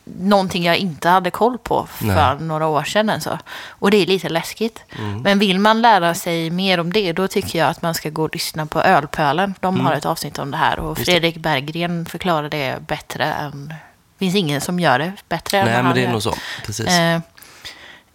[0.05, 2.37] någonting jag inte hade koll på för Nej.
[2.40, 3.11] några år sedan.
[3.11, 3.38] Alltså.
[3.68, 4.83] Och det är lite läskigt.
[4.98, 5.22] Mm.
[5.22, 8.22] Men vill man lära sig mer om det, då tycker jag att man ska gå
[8.22, 9.55] och lyssna på Ölpölen.
[9.61, 11.05] De har ett avsnitt om det här och Mm.
[11.05, 13.68] Fredrik Berggren förklarar det bättre än...
[13.68, 16.35] Det finns ingen som gör det bättre än Nej, men han det är nog så.
[16.66, 16.87] Precis.
[16.87, 17.20] Eh,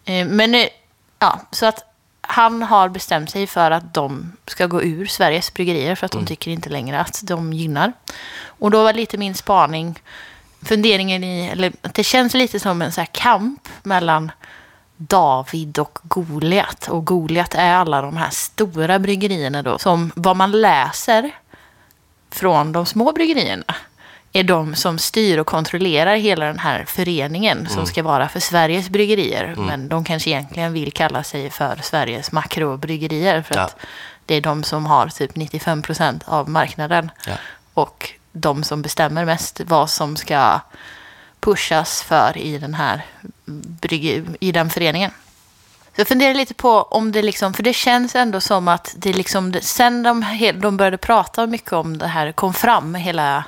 [0.06, 0.66] eh, men eh,
[1.20, 1.93] ja, så att
[2.28, 6.26] han har bestämt sig för att de ska gå ur Sveriges bryggerier för att Mm.
[6.26, 7.94] de tycker inte längre att de gynnar.
[8.46, 10.00] Och då var lite min spaning,
[10.62, 14.32] funderingen i, eller att det känns lite som en så här kamp mellan
[14.98, 16.88] David och Goliat.
[16.88, 21.32] Och Goliat är alla de här stora bryggerierna då, som vad man läser
[22.32, 23.76] från de små bryggerierna
[24.36, 27.70] är de som styr och kontrollerar hela den här föreningen Mm.
[27.70, 29.56] som ska vara för Sveriges bryggerier.
[29.58, 33.62] Men de kanske egentligen vill kalla sig för Sveriges makrobryggerier för Ja.
[33.62, 33.76] att
[34.26, 37.12] det är de som har typ 95 procent av marknaden.
[37.28, 37.34] Ja.
[37.74, 40.60] Och de som bestämmer mest vad som ska
[41.40, 43.06] pushas för i den här
[44.40, 45.12] i den föreningen.
[45.96, 49.14] Så jag funderar lite på om det liksom, för det känns ändå som att det
[49.14, 50.26] liksom, sen de,
[50.62, 53.44] de började prata mycket om det här, kom fram hela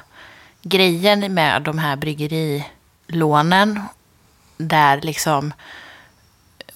[0.69, 3.81] grejen med de här bryggerilånen,
[4.57, 5.53] där liksom,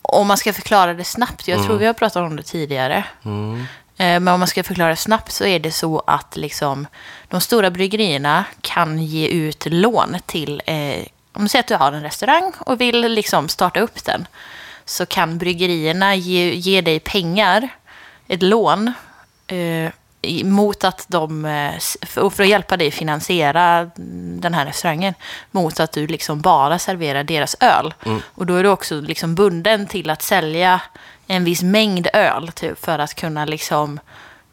[0.02, 3.66] om man ska förklara det snabbt, jag tror vi har pratat om det tidigare, Mm.
[3.98, 6.88] Eh, Men om man ska förklara snabbt så är det så att liksom,
[7.28, 11.92] de stora bryggerierna kan ge ut lån till eh, om du säger att du har
[11.92, 14.28] en restaurang och vill liksom starta upp den,
[14.86, 17.70] så kan bryggerierna ge, ge dig pengar,
[18.28, 18.94] ett lån,
[19.48, 19.92] eh,
[20.44, 23.90] mot att de, eh, för, att hjälpa dig finansiera
[24.40, 25.14] den här restaurangen,
[25.52, 27.94] mot att du liksom bara serverar deras öl.
[28.24, 30.82] Och då är du också liksom bunden till att sälja
[31.28, 34.00] en viss mängd öl typ, för att kunna liksom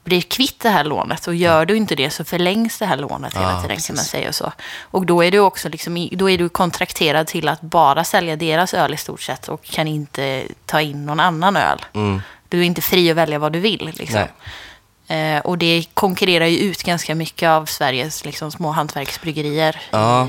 [0.05, 1.27] bli kvitt det här lånet.
[1.27, 4.05] Och gör du inte det så förlängs det här lånet hela Ja, tiden kan man
[4.05, 4.29] säga.
[4.29, 4.53] Och, så.
[4.81, 8.75] och då är du också liksom, då är du kontrakterad till att bara sälja deras
[8.75, 11.85] öl i stort sett och kan inte ta in någon annan öl.
[12.49, 13.93] Du är inte fri att välja vad du vill.
[13.95, 14.21] Liksom.
[15.09, 19.81] Eh, och det konkurrerar ju ut ganska mycket av Sveriges liksom, små hantverksbryggerier.
[19.91, 20.29] Ja,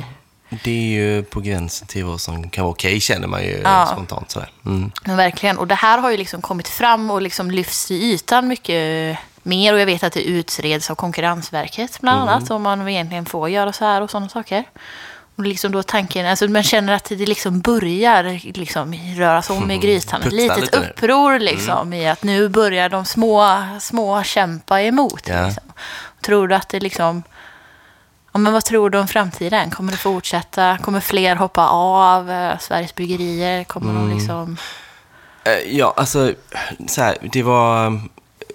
[0.50, 3.90] det är ju på gränsen till vad som kan vara okej, känner man ju Ja.
[3.92, 4.50] spontant sådär.
[4.66, 4.92] Mm.
[5.06, 5.58] Men verkligen.
[5.58, 9.74] Och det här har ju liksom kommit fram och liksom lyfts i ytan mycket mer.
[9.74, 12.52] Och jag vet att det utreds av Konkurrensverket bland annat.
[12.52, 14.64] Om man egentligen får göra så här och sådana saker.
[15.38, 18.24] Och liksom då tanken, alltså man känner att det liksom börjar
[18.58, 20.22] liksom röras om i grytan.
[20.22, 25.28] Ett litet lite uppror liksom i att nu börjar de små, små kämpa emot.
[25.28, 25.46] Ja.
[25.46, 25.64] Liksom.
[26.22, 27.24] Tror du att det liksom...
[28.32, 29.72] Ja, men vad tror du om framtiden?
[29.72, 30.78] Kommer det fortsätta?
[30.78, 33.64] Kommer fler hoppa av eh, Sveriges bryggerier?
[33.64, 34.10] Kommer Mm.
[34.10, 34.58] de liksom...
[35.44, 36.34] Eh, Ja, alltså,
[36.88, 38.02] så här, det var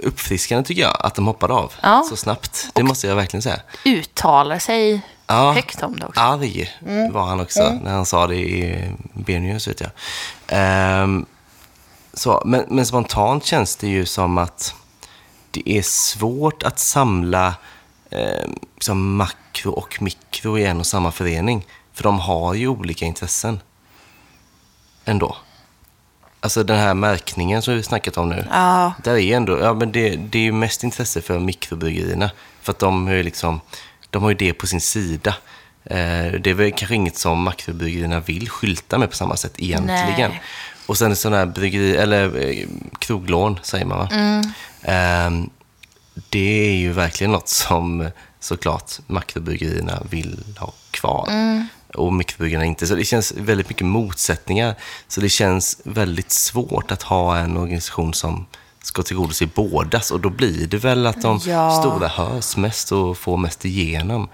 [0.03, 2.05] uppfriskande tycker jag, att de hoppade av Ja.
[2.09, 2.69] så snabbt.
[2.75, 3.61] Det måste jag verkligen säga.
[3.85, 5.53] uttalar sig Ja.
[5.53, 6.21] högt om det också.
[6.21, 6.71] Arg
[7.13, 9.91] var han också när han sa det i Benius, vet jag.
[10.47, 11.27] Ehm,
[12.15, 14.75] så, men, men spontant känns det ju som att
[15.51, 17.55] det är svårt att samla
[18.11, 21.67] eh, liksom makro och mikro i en och samma förening.
[21.93, 23.61] För de har ju olika intressen.
[25.05, 25.37] Ändå.
[26.43, 28.47] Alltså den här märkningen som vi snackat om nu.
[28.51, 28.93] Ja.
[29.05, 32.31] Där är ändå, ja men det, det är ju mest intresse för mikrobryggerierna.
[32.63, 33.61] För att de har ju liksom,
[34.11, 35.35] de har ju det på sin sida.
[35.85, 40.31] Eh, det är väl kanske inget som makrobryggerierna vill skylta med på samma sätt egentligen.
[40.31, 40.43] Nej.
[40.87, 42.67] Och sen sådana här bryggeri, eller eh,
[42.99, 44.09] kroglån säger man va?
[44.83, 45.31] Eh,
[46.29, 48.09] det är ju verkligen något som eh,
[48.41, 51.29] såklart makrobryggerierna vill ha kvar.
[51.95, 52.87] Och mikrobryggerierna inte.
[52.87, 54.75] Så det känns väldigt mycket motsättningar.
[55.09, 58.47] Så det känns väldigt svårt att ha en organisation som
[58.83, 60.11] ska tillgodose bådas.
[60.11, 61.71] Och då blir det väl att de Ja.
[61.81, 64.29] stora hörs mest och får mest igenom.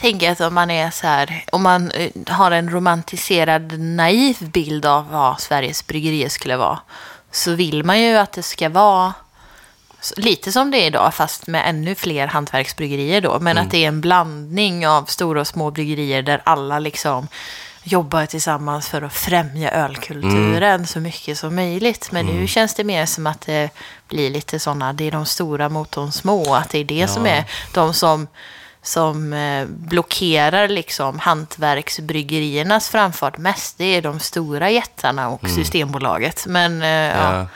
[0.00, 4.86] Tänker att om man är så här, om man eh, har en romantiserad naiv bild
[4.86, 6.78] av vad Sveriges bryggerier skulle vara,
[7.30, 9.14] så vill man ju att det ska vara
[10.16, 13.38] lite som det är idag, fast med ännu fler hantverksbryggerier då.
[13.40, 17.28] Men att det är en blandning av stora och små bryggerier där alla liksom
[17.84, 22.12] jobbar tillsammans för att främja ölkulturen så mycket som möjligt.
[22.12, 23.70] Men nu känns det mer som att det
[24.08, 26.54] blir lite sådana, det är de stora mot de små.
[26.54, 27.44] Att det är det som är
[27.74, 28.26] de som
[28.82, 36.46] som eh, blockerar liksom hantverksbryggeriernas framfart mest, det är de stora jättarna och Systembolaget.
[36.46, 37.36] Men eh, ja.
[37.36, 37.46] Ja.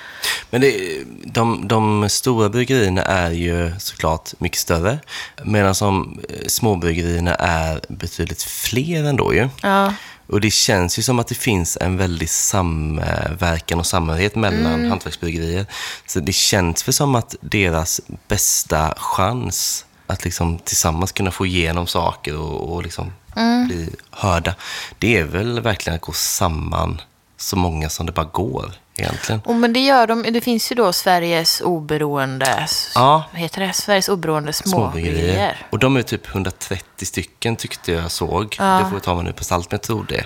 [0.51, 4.99] Men det, de, de stora bryggerierna är ju såklart mycket större.
[5.45, 9.49] Medan de eh, småbryggerierna är betydligt fler ändå ju.
[9.63, 9.95] Ja.
[10.29, 14.91] Och det känns ju som att det finns en väldig samverkan och samhörighet mellan Mm.
[14.91, 15.67] hantverksbryggerier.
[16.07, 21.87] Så det känns väl som att deras bästa chans att liksom tillsammans kunna få igenom
[21.87, 23.67] saker och, och liksom Mm.
[23.69, 24.55] bli hörda,
[24.99, 27.01] det är väl verkligen att gå samman
[27.37, 29.41] så många som det bara går egentligen.
[29.45, 33.25] Och men det gör de, det finns ju då Sveriges oberoende, Ja.
[33.33, 33.73] heter det?
[33.73, 35.67] Sveriges oberoende småbryggerier.
[35.71, 38.51] Och de är typ 130 stycken tyckte jag såg.
[38.51, 40.25] Det får vi ta med nu på salt, men jag tror det.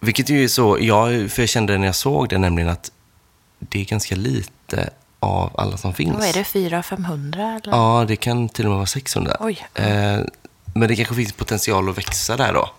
[0.00, 2.90] Vilket ju är så, jag, för jag kände när jag såg det nämligen att
[3.58, 4.90] det är ganska lite
[5.22, 6.16] av alla som finns.
[6.16, 7.76] Vad är det, 400-500 eller?
[7.76, 9.36] Ja, det kan till och med vara 600.
[9.40, 9.66] Oj.
[9.74, 10.20] Eh,
[10.74, 12.70] men det kanske finns potential att växa där då.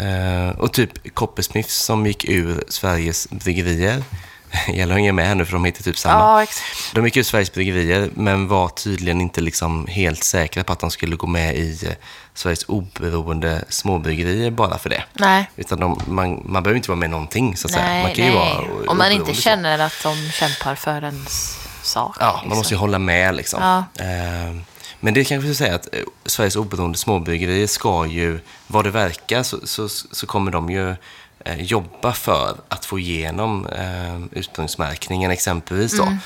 [0.00, 4.02] Eh, och typ Coppersmiths som gick ur Sveriges bryggerier.
[4.74, 6.20] Jag hänger med här nu för de heter typ samma.
[6.20, 6.94] Ja, exakt.
[6.94, 10.90] De gick ur Sveriges bryggerier men var tydligen inte liksom helt säkra på att de
[10.90, 11.92] skulle gå med i eh,
[12.34, 15.04] Sveriges oberoende småbryggerier bara för det.
[15.12, 15.50] Nej.
[15.56, 17.84] Utan de, man, man behöver inte vara med någonting så att säga.
[17.84, 18.38] Nej, Man kan ju nej.
[18.38, 22.16] vara Om man inte känner att de kämpar för ens sak.
[22.20, 22.48] Ja, liksom.
[22.48, 23.62] man måste ju hålla med liksom.
[23.62, 24.04] Ja.
[24.04, 24.54] Eh,
[25.00, 28.90] men det kanske vi ska säga att eh, Sveriges oberoende småbryggerier ska ju, vad det
[28.90, 30.96] verkar, så, så, så kommer de ju
[31.44, 36.02] eh, jobba för att få igenom eh, ursprungsmärkningen exempelvis då.
[36.02, 36.18] Mm.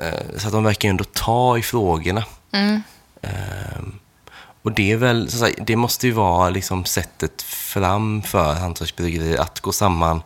[0.00, 2.24] Eh, så att de verkar ju ändå ta i frågorna.
[2.52, 2.82] Mm.
[4.68, 9.60] Och det är väl, så det måste ju vara liksom sättet fram för hantverksbryggerier att
[9.60, 10.22] gå samman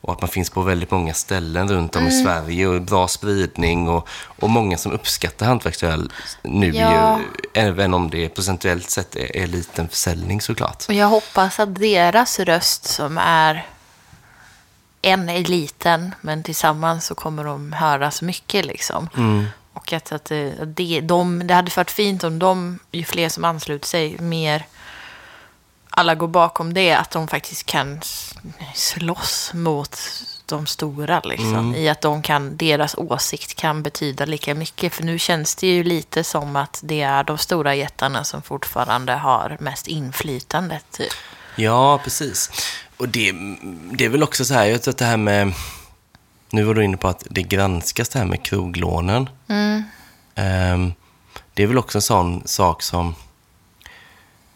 [0.00, 3.88] och att man finns på väldigt många ställen runt om i Sverige och bra spridning
[3.88, 4.08] och,
[4.40, 7.18] och många som uppskattar hantverksöl nu, Ja.
[7.18, 7.24] ju,
[7.54, 10.84] även om det procentuellt sett är, är liten försäljning såklart.
[10.88, 13.66] Och jag hoppas att deras röst som är
[15.02, 19.08] en är liten, men tillsammans så kommer de höras mycket liksom.
[19.76, 23.44] Och att, att det, det, de, det hade varit fint om de, ju fler som
[23.44, 24.66] ansluter sig, mer
[25.90, 28.00] alla går bakom det, att de faktiskt kan
[28.74, 29.98] slåss mot
[30.46, 31.20] de stora.
[31.20, 34.94] Liksom, I att de kan, deras åsikt kan betyda lika mycket.
[34.94, 39.12] För nu känns det ju lite som att det är de stora jättarna som fortfarande
[39.12, 40.80] har mest inflytande.
[40.90, 41.12] Typ.
[41.56, 42.50] Ja, precis.
[42.96, 43.32] Och det,
[43.92, 45.52] det är väl också så här, jag tror att det här med...
[46.50, 49.28] Nu var du inne på att det granskas det här med kroglånen.
[50.34, 50.92] Ehm,
[51.54, 53.14] det är väl också en sån sak som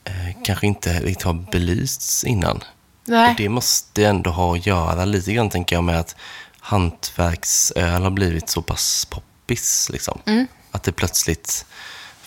[0.05, 2.65] eh, kanske inte riktigt har belysts innan.
[3.05, 3.31] Nej.
[3.31, 6.17] Och det måste ändå ha att göra lite grann, tänker jag, med att
[6.61, 9.91] hantverksöl har blivit så pass poppis.
[9.93, 10.21] Liksom.
[10.71, 11.67] Att det plötsligt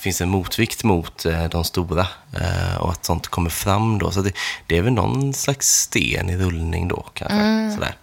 [0.04, 4.12] finns en motvikt mot eh, de stora eh, och att sånt kommer fram då.
[4.12, 4.32] Så det,
[4.68, 7.76] det är väl någon slags sten i rullning då kanske.
[7.76, 7.95] Sådär.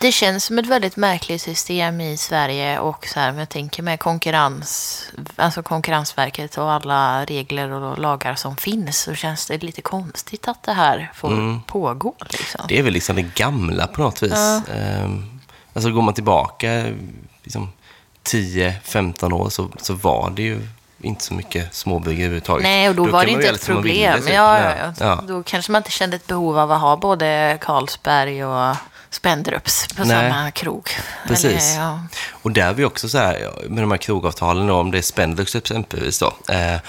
[0.00, 4.00] Det känns som ett väldigt märkligt system i Sverige och så här, jag tänker med
[4.00, 5.02] konkurrens,
[5.36, 10.62] alltså Konkurrensverket och alla regler och lagar som finns så känns det lite konstigt att
[10.62, 12.14] det här får pågå.
[12.30, 12.60] Liksom.
[12.68, 14.32] Det är väl liksom det gamla på något vis.
[14.74, 15.40] Ehm,
[15.74, 16.86] alltså går man tillbaka
[17.42, 17.72] liksom,
[18.24, 20.68] 10-15 år så, så var det ju
[21.02, 22.62] inte så mycket småbryggerier överhuvudtaget.
[22.62, 24.20] Nej, och då, var kan det inte ett problem.
[24.20, 24.28] typ.
[24.28, 24.92] ja, ja, Nej.
[25.00, 25.24] ja.
[25.28, 28.76] Då kanske man inte kände ett behov av att ha både Carlsberg och
[29.10, 30.30] Spendrups på Nej.
[30.30, 30.88] samma krog.
[31.28, 31.72] Precis.
[31.74, 32.00] Eller, ja.
[32.30, 35.02] Och där är vi också så här, med de här krogavtalen, då, om det är
[35.02, 36.32] Spendrups exempelvis då.
[36.54, 36.80] Eh,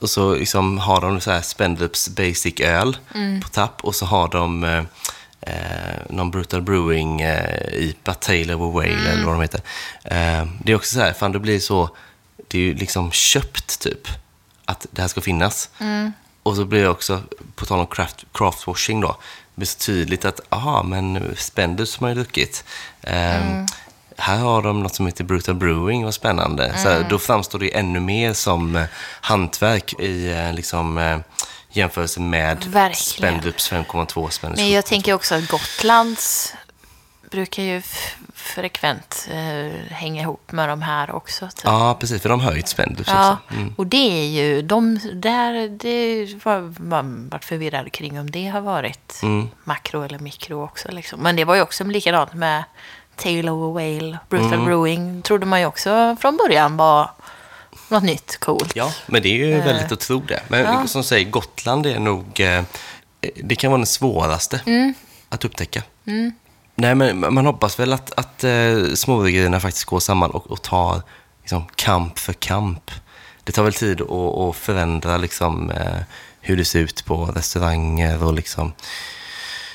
[0.00, 3.40] och så liksom har de så här Spendrups Basic öl Mm.
[3.40, 4.82] på tapp och så har de eh,
[5.40, 9.06] eh, någon Brutal Brewing eh, IPA, Taylor och Whale Mm.
[9.06, 9.60] eller vad de heter.
[10.04, 11.90] Eh, det är också så här, fan det blir så,
[12.48, 14.08] det är ju liksom köpt typ,
[14.64, 15.70] att det här ska finnas.
[15.78, 16.12] Mm.
[16.42, 17.22] Och så blir det också,
[17.54, 22.06] på tal om craft, craftwashing då, det blir så tydligt att, aha, men Spendrups har
[22.06, 22.64] man ju druckit.
[23.02, 23.66] Ehm,
[24.20, 26.78] Här har de något som heter Brutal Brewing, vad spännande.
[26.78, 28.84] Så här, då framstår det ännu mer som eh,
[29.20, 31.18] hantverk i eh, liksom, eh,
[31.70, 32.94] jämförelse med Verkligen.
[32.94, 36.54] Spendrups 5,2 Spendrups Men jag tänker också att Gotlands
[37.30, 37.82] brukar ju
[38.48, 41.46] frekvent eh, hänga ihop med de här också.
[41.48, 41.64] Typ.
[41.64, 43.36] Ja, precis, för de har ju ett Spendrups Ja.
[43.50, 43.74] Mm.
[43.76, 48.60] och det är ju, de, där, det var man varit förvirrad kring om det har
[48.60, 49.48] varit Mm.
[49.64, 50.88] makro eller mikro också.
[50.90, 51.20] Liksom.
[51.20, 52.64] Men det var ju också likadant med
[53.16, 54.64] Taylor och Whale, Brutal Mm.
[54.64, 57.10] Brewing, trodde man ju också från början var
[57.88, 58.76] något nytt, coolt.
[58.76, 60.42] Ja, men det är ju väldigt att tro det.
[60.48, 60.72] Men Eh.
[60.72, 60.86] ja.
[60.86, 62.40] som säger, Gotland är nog...
[62.40, 62.62] Eh,
[63.36, 64.94] det kan vara den svåraste Mm.
[65.28, 65.82] att upptäcka.
[66.80, 71.02] Nej, men man hoppas väl att, att eh, småbryggerierna faktiskt går samman och, och tar
[71.40, 72.90] liksom, kamp för kamp.
[73.44, 76.00] Det tar väl tid att, att förändra liksom, eh,
[76.40, 78.72] hur det ser ut på restauranger och liksom,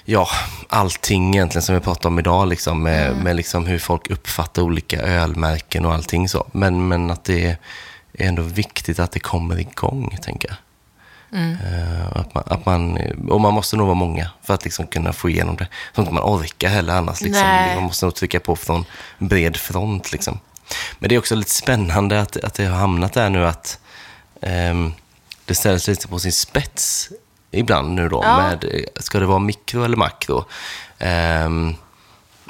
[0.06, 0.28] ja,
[0.70, 5.02] allting egentligen som vi pratar om idag, liksom, med, med liksom hur folk uppfattar olika
[5.02, 6.48] ölmärken och allting så.
[6.52, 7.58] Men, men att det är
[8.28, 10.58] ändå viktigt att det kommer igång, tänker jag.
[11.34, 12.98] Eh, att man, att man,
[13.30, 15.68] och man måste nog vara många för att liksom kunna få igenom det.
[15.96, 17.22] Så att man orkar heller annars.
[17.22, 17.42] Liksom.
[17.42, 17.76] Nej.
[17.76, 18.86] Man måste nog trycka på från
[19.20, 20.12] bred front.
[20.12, 20.40] Liksom.
[21.00, 23.80] Men det är också lite spännande att, att det har hamnat där nu att
[24.42, 24.94] ehm,
[25.46, 27.10] det ställs lite på sin spets
[27.52, 28.22] ibland nu då.
[28.24, 28.38] Ja.
[28.38, 30.46] Med, ska det vara mikro eller makro?
[31.00, 31.76] Ehm,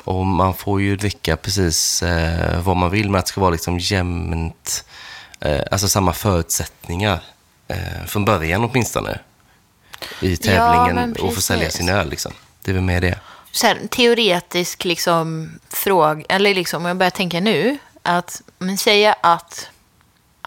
[0.04, 3.52] och man får ju dricka precis eh, vad man vill, men att det ska vara
[3.52, 4.86] liksom jämnt,
[5.40, 7.24] eh, alltså samma förutsättningar
[7.68, 9.20] eh, från början åtminstone.
[10.20, 12.34] I tävlingen men och få sälja sin öl liksom.
[12.62, 13.20] Det är väl mer det.
[13.52, 19.16] så här, teoretisk liksom, fråga, eller liksom, om jag börjar tänka nu, att men säga
[19.22, 19.70] att,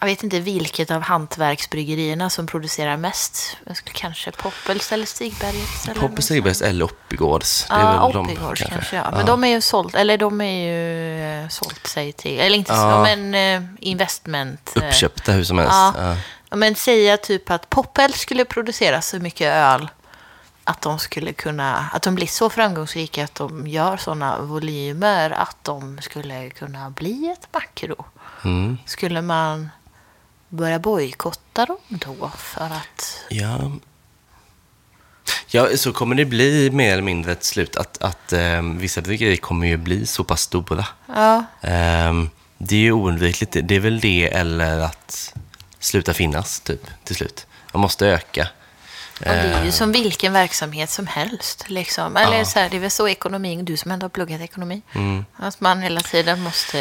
[0.01, 3.57] jag vet inte vilket av hantverksbryggerierna som producerar mest.
[3.93, 5.89] Kanske Poppels eller Stigbergets.
[5.89, 7.67] eller något Stigbergs eller Oppigårds.
[7.69, 8.97] Ja, Oppigårds kanske.
[8.97, 9.11] ja.
[9.11, 12.71] Men de är ju sålt, eller de är ju eh, sålt sig till, eller inte
[12.71, 13.03] så, Ja.
[13.03, 14.73] men eh, investment.
[14.77, 15.73] eh, Uppköpta hur som helst.
[15.75, 16.17] Ja.
[16.57, 19.89] Men säga typ att Poppel skulle producera så mycket öl
[20.65, 25.57] att de skulle kunna, att de blir så framgångsrika att de gör sådana volymer att
[25.63, 28.05] de skulle kunna bli ett makro.
[28.45, 28.79] Mm.
[28.87, 29.69] Skulle man
[30.49, 33.25] börja bojkotta dem då för att...
[33.29, 33.73] Ja.
[35.47, 39.37] ja, så kommer det bli mer eller mindre ett slut att, att eh, vissa bryggerier
[39.37, 40.87] kommer ju bli så pass stora.
[41.07, 43.57] Ja, Ehm, det är ju oundvikligt.
[43.63, 45.35] Det är väl det eller att
[45.87, 47.47] sluta finnas typ till slut.
[47.73, 48.49] Man måste öka.
[49.21, 51.65] Och det är ju Eh, som vilken verksamhet som helst.
[51.69, 52.17] Liksom.
[52.17, 52.45] Eller Ja.
[52.45, 54.83] så här, det är väl så ekonomin, du som ändå har pluggat ekonomi.
[54.95, 55.25] Mm.
[55.37, 56.77] Att man hela tiden måste...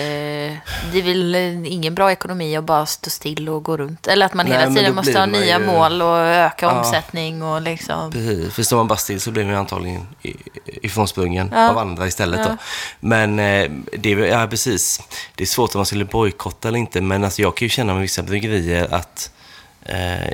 [0.91, 4.07] Det är väl ingen bra ekonomi att bara stå still och gå runt.
[4.07, 6.71] Eller att man Nej, hela tiden måste ha nya ju- mål och öka Ja.
[6.79, 8.11] omsättning och liksom...
[8.11, 10.07] Precis, för står man bara still så blir man ju antagligen
[10.65, 11.69] ifrånsprungen Ja.
[11.69, 12.39] av andra istället.
[12.39, 12.45] Ja.
[12.47, 12.57] Då.
[12.99, 15.01] Men eh, det är, ja, precis.
[15.36, 17.93] Det är svårt om man skulle bojkotta eller inte, men alltså, jag kan ju känna
[17.93, 19.31] med vissa bryggerier att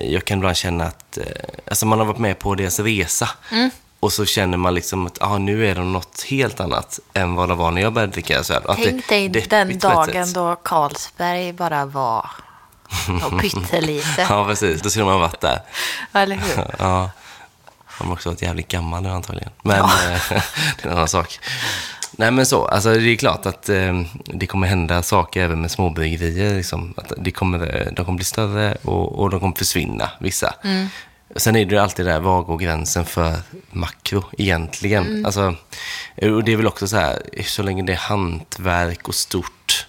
[0.01, 1.23] jag kan ibland känna att eh,
[1.67, 3.69] alltså, man har varit med på deras resa Mm.
[3.99, 7.49] och så känner man liksom att ah, nu är de något helt annat än vad
[7.49, 8.43] det var när jag började dricka.
[8.43, 12.29] Så att Tänk dig den dagen då Carlsberg bara var
[13.23, 14.25] och pyttelite.
[14.29, 14.81] Ja, precis.
[14.81, 15.61] Då skulle man ha varit där.
[16.13, 16.65] Eller hur?
[16.79, 17.09] Ja.
[17.85, 19.51] Han har också varit jävligt gammal nu antagligen.
[19.61, 19.89] Men eh,
[20.29, 21.39] det är en annan sak.
[22.18, 25.72] Nej men så, alltså det är klart att eh, det kommer hända saker även med
[25.72, 26.55] småbryggerier.
[26.55, 30.53] Liksom, att det kommer, de kommer bli större och, och de kommer försvinna, vissa.
[31.36, 33.36] Sen är det ju alltid där, var går gränsen för
[33.72, 35.26] makro egentligen?
[35.26, 35.55] Alltså,
[36.22, 39.88] och det är väl också så här, så länge det är hantverk och stort.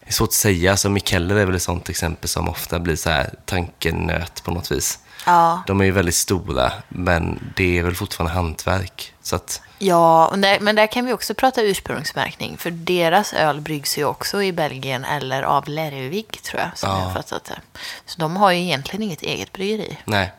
[0.00, 2.96] Det är svårt att säga, alltså Mikkeller är väl ett sånt exempel som ofta blir
[2.96, 4.98] så här tankenöt på något vis.
[5.26, 5.62] Ja.
[5.66, 9.12] De är ju väldigt stora, men det är väl fortfarande hantverk.
[9.22, 12.56] Så att, Ja, där, men där kan vi också prata ursprungsmärkning.
[12.58, 16.78] För deras öl bryggs ju också i Belgien eller av Lervig, tror jag.
[16.78, 17.02] Som Ja.
[17.02, 17.58] jag fattat det.
[18.06, 19.98] Så de har ju egentligen inget eget bryggeri.
[20.04, 20.32] nej.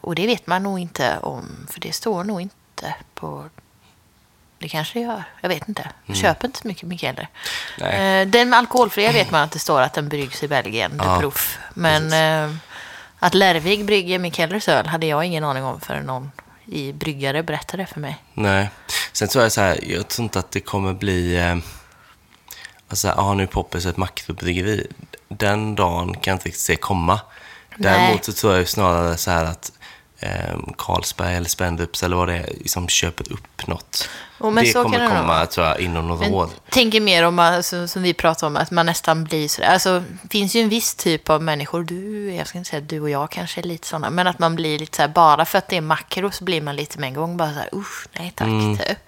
[0.00, 3.44] Och det vet man nog inte om, för det står nog inte på...
[4.58, 5.90] Det kanske det gör, jag vet inte.
[6.06, 7.28] Jag köper inte så mycket Mikkeller.
[7.80, 7.90] Mm.
[7.98, 8.20] Nej.
[8.22, 11.58] Eh, Den alkoholfria vet man att det står att den bryggs i Belgien, Ja, Proof.
[11.74, 12.12] Men
[12.50, 12.56] eh,
[13.18, 16.32] att Lervig brygger Mikkellers öl hade jag ingen aning om förrän någon
[16.68, 18.16] i bryggare berättade för mig.
[18.34, 18.70] Nej.
[19.12, 21.36] Sen tror jag så här, jag tror inte att det kommer bli...
[21.36, 21.56] Eh,
[22.88, 24.86] alltså, ja, nu är Poppers ett makrobryggeri.
[25.28, 27.20] Den dagen kan jag inte riktigt se komma.
[27.76, 29.72] Däremot så tror jag snarare så här att
[30.20, 34.08] eh, Carlsberg eller Spendrups eller vad det är, liksom köper upp något.
[34.40, 36.50] Men det kommer komma, tror jag, inom några Men år.
[36.70, 40.28] tänker mer om, alltså, som vi pratar om, att man nästan blir så Alltså, det
[40.30, 43.30] finns ju en viss typ av människor, du, jag ska inte säga du och jag
[43.30, 45.76] kanske är lite sådana, men att man blir lite så här, bara för att det
[45.76, 48.46] är makro så blir man lite med en gång bara så här, usch, nej tack,
[48.48, 48.76] Mm.
[48.78, 48.98] typ.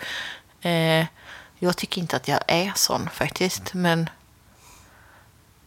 [0.62, 1.06] Eh,
[1.58, 4.08] jag tycker inte att jag är sån faktiskt, men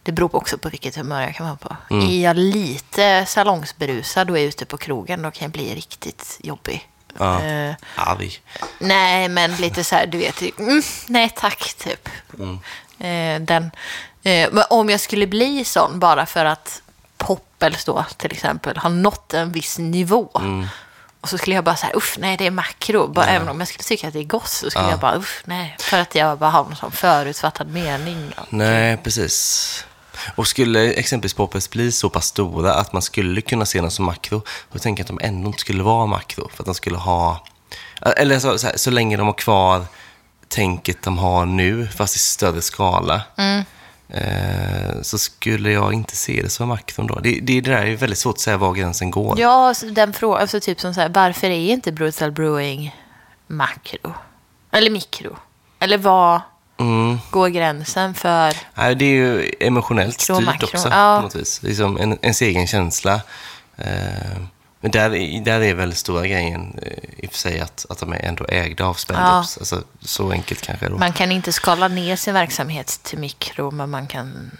[0.04, 1.76] det beror också på vilket humör jag kan vara på.
[1.90, 2.08] Mm.
[2.08, 6.88] Är jag lite salongsberusad och är ute på krogen, då kan jag bli riktigt jobbig.
[7.18, 7.42] Ja.
[7.42, 8.32] Eh, Arg.
[8.78, 12.08] Nej, men lite så här, du vet, mm, nej tack, typ.
[12.98, 13.70] Eh, den,
[14.22, 16.82] eh, men om jag skulle bli sån bara för att
[17.16, 20.30] Poppels då, till exempel, har nått en viss nivå.
[21.20, 23.08] Och så skulle jag bara säga, usch, nej, det är makro.
[23.08, 24.90] Bara, Även om jag skulle tycka att det är gott så skulle Ja.
[24.90, 25.76] jag bara, usch, nej.
[25.80, 28.32] För att jag bara har någon sån förutfattad mening.
[28.48, 29.84] Nej, precis.
[30.34, 34.04] Och skulle exempelvis Poppers bli så pass stora att man skulle kunna se dem som
[34.04, 36.48] makro, då tänker jag att de ändå inte skulle vara makro.
[36.54, 37.44] För att de skulle ha...
[38.16, 39.84] Eller så, så, här, så länge de har kvar
[40.48, 43.22] tänket de har nu, fast i större skala,
[44.08, 47.14] eh, så skulle jag inte se det som makron då.
[47.14, 49.40] Det, det, det där är väldigt svårt att säga var gränsen går.
[49.40, 52.96] Ja, så den frågan, alltså typ som så här, varför är inte Brutal Brewing
[53.46, 54.14] makro?
[54.70, 55.36] Eller mikro?
[55.78, 56.40] Eller vad
[56.76, 57.18] Mm.
[57.30, 58.56] går gränsen för?
[58.74, 61.16] Nej, det är ju emotionellt styrt makro, också ja.
[61.16, 61.62] på något vis.
[61.62, 63.20] Liksom en, ens egen känsla.
[63.76, 64.38] Eh,
[64.80, 67.98] men där, är- där är väl stora grejen eh, i och för sig att, att
[67.98, 69.58] de är ändå ägda av Spendrups.
[69.58, 70.98] Alltså, så enkelt kanske då.
[70.98, 74.50] Man kan inte skala ner sin verksamhet till mikro, men man kan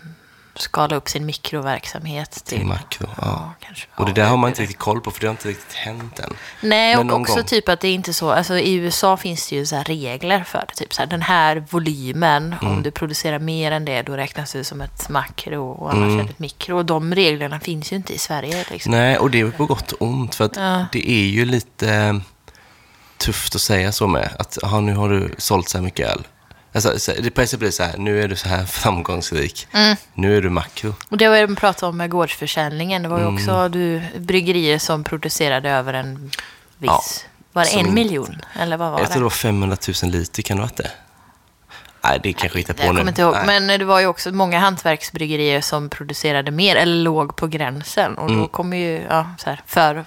[0.56, 3.54] skala upp sin mikroverksamhet till, Till makro, ja.
[3.60, 3.86] kanske.
[3.96, 6.18] Och det där har man inte riktigt koll på för det har inte riktigt hänt
[6.18, 6.34] än.
[6.60, 7.44] Nej, Men och också gång.
[7.44, 8.30] typ att det är inte så.
[8.30, 10.74] Alltså i USA finns det ju så regler för det.
[10.74, 12.74] Typ så här, den här volymen, Mm.
[12.74, 16.18] om du producerar mer än det, då räknas det som ett makro och annars Mm.
[16.20, 16.76] är det ett mikro.
[16.76, 18.64] Och de reglerna finns ju inte i Sverige.
[18.70, 18.92] Liksom.
[18.92, 20.34] Nej, och det är på gott och ont.
[20.34, 20.86] För att Ja.
[20.92, 22.20] det är ju lite
[23.16, 24.30] tufft att säga så med.
[24.38, 26.26] Att aha, nu har du sålt så här mycket öl.
[26.74, 29.66] Alltså, så- det på blir det så här, nu är du så här framgångsrik.
[29.72, 29.96] Mm.
[30.14, 30.94] Nu är du makro.
[31.08, 33.02] Och det var ju de pratade om med gårdsförsäljningen.
[33.02, 33.34] Det var ju Mm.
[33.34, 36.30] också du, bryggerier som producerade över en
[36.78, 36.90] viss...
[36.90, 37.02] Ja,
[37.52, 38.40] var det en miljon?
[38.60, 39.12] Eller vad var Jag det?
[39.12, 40.90] tror det var 500 000 liter, kan det ha varit det?
[42.04, 43.00] Nej, det kanske jag hittar på Jag nu.
[43.00, 43.60] kommer inte ihåg, Nej.
[43.60, 48.14] men det var ju också många hantverksbryggerier som producerade mer eller låg på gränsen.
[48.18, 48.48] Och då Mm.
[48.48, 50.04] kommer ju, ja, så här, för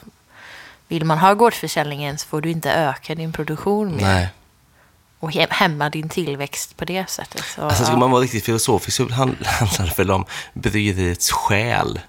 [0.87, 4.03] vill man ha gårdsförsäljningen så får du inte öka din produktion mer.
[4.03, 4.29] Nej.
[5.19, 7.43] Och hämma din tillväxt på det sättet.
[7.55, 7.97] Så, Alltså, ska ja.
[7.99, 11.99] man vara riktigt filosofisk så hand- handlar det väl om bryggeriets själ.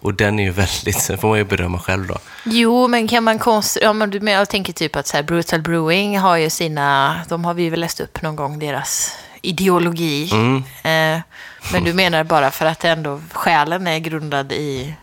[0.00, 2.18] Och den är ju väldigt, den får man ju bedöma själv då.
[2.44, 3.86] Jo, men kan man konstruera...
[3.88, 7.20] Ja, men jag tänker typ att så här, Brutal Brewing har ju sina...
[7.28, 9.12] De har vi väl läst upp någon gång, deras
[9.42, 10.30] ideologi.
[10.32, 10.56] Mm.
[10.56, 11.22] Eh,
[11.72, 14.94] men du menar bara för att ändå själen är grundad i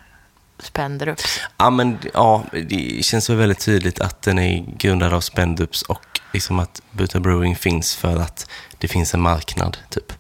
[0.62, 1.40] Spendrups.
[1.58, 6.20] Ja, men ja, det känns väl väldigt tydligt att den är grundad av Spendups och
[6.34, 8.48] liksom att Buta Brewing finns för att
[8.78, 10.14] det finns en marknad, typ.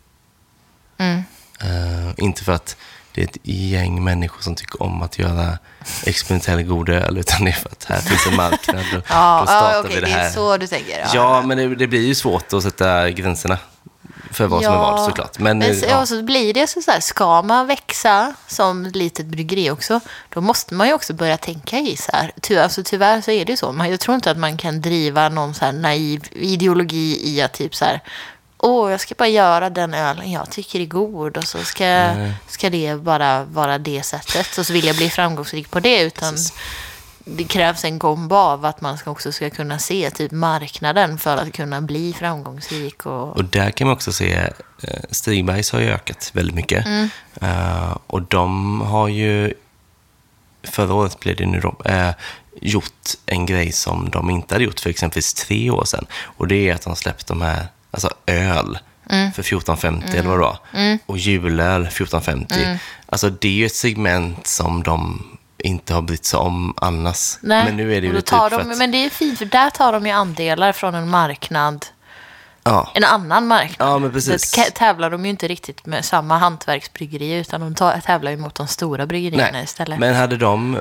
[0.97, 1.23] Mm.
[1.61, 2.77] Eh, inte för att
[3.13, 5.57] det är ett gäng människor som tycker om att göra
[6.05, 8.77] experimentell god öl, utan det är för att här finns en marknad.
[8.79, 10.25] Och då Ja, startar ja vi okej, det det här.
[10.27, 10.99] är så du tänker.
[10.99, 13.57] Ja, Ja, men det, det blir ju svårt att sätta gränserna
[14.31, 15.39] för vad som är vad såklart.
[15.39, 15.89] Men, Men så, ja.
[15.89, 16.05] ja.
[16.05, 19.99] så blir det så, så här, ska man växa som litet bryggeri också,
[20.29, 22.31] då måste man ju också börja tänka i så här.
[22.41, 23.85] Ty, alltså, tyvärr så är det ju så.
[23.89, 27.75] Jag tror inte att man kan driva någon så här naiv ideologi i att typ
[27.75, 28.01] så här,
[28.57, 32.13] åh, jag ska bara göra den ölen jag tycker är god och så ska,
[32.47, 34.57] ska det bara vara det sättet.
[34.57, 36.37] Och så vill jag bli framgångsrik på det, utan
[37.37, 41.37] det krävs en kombo av att man ska också ska kunna se typ marknaden för
[41.37, 43.05] att kunna bli framgångsrik.
[43.05, 44.33] Och, Och där kan man också se,
[44.83, 46.85] eh, Stigbergs har ju ökat väldigt mycket.
[46.85, 47.09] Mm.
[47.41, 49.53] Eh, och de har ju,
[50.63, 52.09] förra året blev det nu då, eh,
[52.61, 56.05] gjort en grej som de inte hade gjort för exempelvis tre år sedan.
[56.23, 58.79] Och det är att de har släppt de här, alltså öl
[59.09, 59.31] Mm.
[59.31, 60.57] för 14,50 eller vad det var.
[61.05, 62.63] Och julöl 14,50.
[62.63, 62.77] Mm.
[63.05, 65.23] Alltså det är ju ett segment som de
[65.67, 67.37] inte har brytt sig om annars.
[67.41, 69.45] Nej, Men nu är det ju typ tar de, att, Men det är fint, för
[69.45, 71.85] där tar de ju andelar från en marknad,
[72.63, 73.89] ja, en annan marknad.
[73.89, 74.55] Ja, men precis.
[74.57, 78.55] Ka- tävlar de ju inte riktigt med samma hantverksbryggeri, utan de tar, tävlar ju mot
[78.55, 79.99] de stora bryggerierna Nej, istället.
[79.99, 80.77] men hade de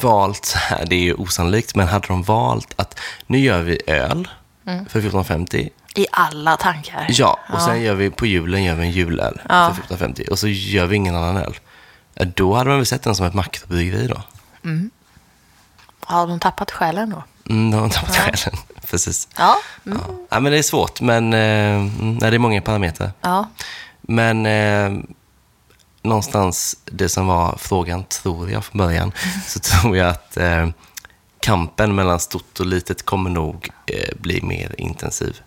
[0.00, 4.28] valt, så det är ju osannolikt, men hade de valt att nu gör vi öl
[4.66, 4.86] Mm.
[4.86, 5.68] för 14,50.
[5.94, 7.06] I alla tankar.
[7.08, 9.74] Ja, och sen gör vi på julen gör vi en julöl Ja.
[9.88, 11.54] för 14,50 och så gör vi ingen annan öl.
[12.14, 14.22] Ja, Då hade man väl sett den som ett makrobryggeri då.
[16.00, 17.22] Har de tappat själen då?
[17.50, 18.58] Mm, då har tappat själen.
[18.90, 19.28] Precis.
[19.36, 19.56] Ja.
[19.84, 19.92] Ja.
[20.30, 23.12] ja, men det är svårt, men eh, mm, nej, det är många parametrar.
[23.20, 23.48] ja.
[24.00, 25.04] Men eh,
[26.02, 29.12] någonstans det som var frågan, tror jag från början,
[29.46, 30.68] så tror jag att eh,
[31.40, 35.40] kampen mellan stort och litet kommer nog eh, bli mer intensiv.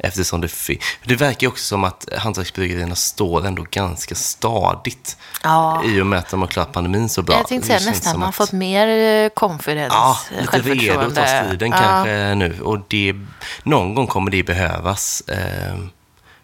[0.00, 5.16] Eftersom det, fi- det verkar ju också som att hantverksbryggerierna står ändå ganska stadigt.
[5.42, 5.82] Ja.
[5.84, 7.36] I och med att de har klarat pandemin så bra.
[7.36, 8.88] Jag tänkte säga nästan som man har att- fått mer
[9.24, 11.78] eh, confidence, Ja, eh, lite redo att ta striden Ja.
[11.78, 12.60] kanske nu.
[12.60, 13.14] Och det,
[13.62, 15.20] någon gång kommer det behövas.
[15.20, 15.76] Eh,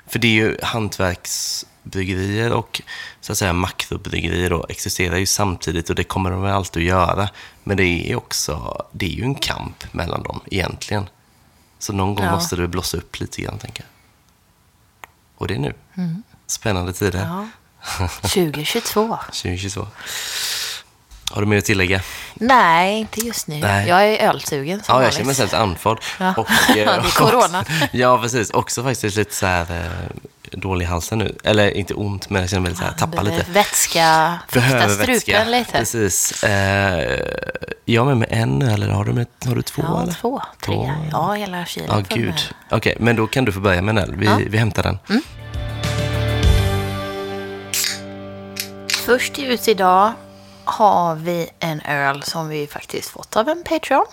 [0.06, 2.82] för det är ju hantverksbryggerier och
[3.20, 6.88] så att säga makrobryggerier då, existerar ju samtidigt och det kommer de väl alltid att
[6.88, 7.28] göra.
[7.64, 11.08] Men det är också, det är ju en kamp mellan dem egentligen.
[11.84, 12.32] Så någon gång Ja.
[12.34, 13.90] måste det blossa upp lite grann, tänker jag.
[15.36, 15.74] Och det är nu.
[16.46, 17.24] Spännande tider.
[17.24, 17.48] Mm.
[17.98, 18.08] Ja.
[18.22, 19.18] 2022.
[19.26, 19.86] 2022.
[21.34, 22.00] Har du mer att tillägga?
[22.34, 23.58] Nej, inte just nu.
[23.58, 23.88] Nej.
[23.88, 25.98] Jag är ölsugen som Ja, jag känner mig helt andfådd.
[26.20, 26.34] Ja.
[26.36, 27.64] Och, Det är corona.
[27.92, 28.50] Ja, precis.
[28.50, 31.36] Också faktiskt lite så här eh, dålig i halsen nu.
[31.44, 33.46] Eller inte ont, men jag känner mig lite så här, tappar lite.
[33.50, 35.72] Vätska, första strupen lite.
[35.72, 36.44] Precis.
[36.44, 37.20] Eh,
[37.84, 39.82] jag har med mig en eller har du, med, har du två?
[39.86, 40.12] Ja, eller?
[40.12, 40.74] två, tre.
[40.74, 40.90] Två.
[41.12, 42.06] Ja, hela kylen.
[42.10, 42.54] Ja, gud.
[42.70, 44.18] Okej, men då kan du få börja med en.
[44.20, 44.32] Vi, Ja.
[44.32, 44.50] Mm.
[44.50, 44.98] vi hämtar den.
[49.06, 50.12] Först ut idag
[50.64, 54.06] har vi en öl som vi faktiskt fått av en Patreon.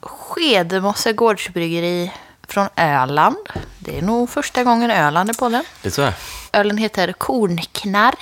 [0.00, 2.12] Skedemosse gårdsbryggeri
[2.48, 3.36] från Öland.
[3.78, 5.64] Det är nog första gången Öland är på den.
[5.82, 6.14] Det tror jag.
[6.52, 8.14] Ölen heter Kornknarr,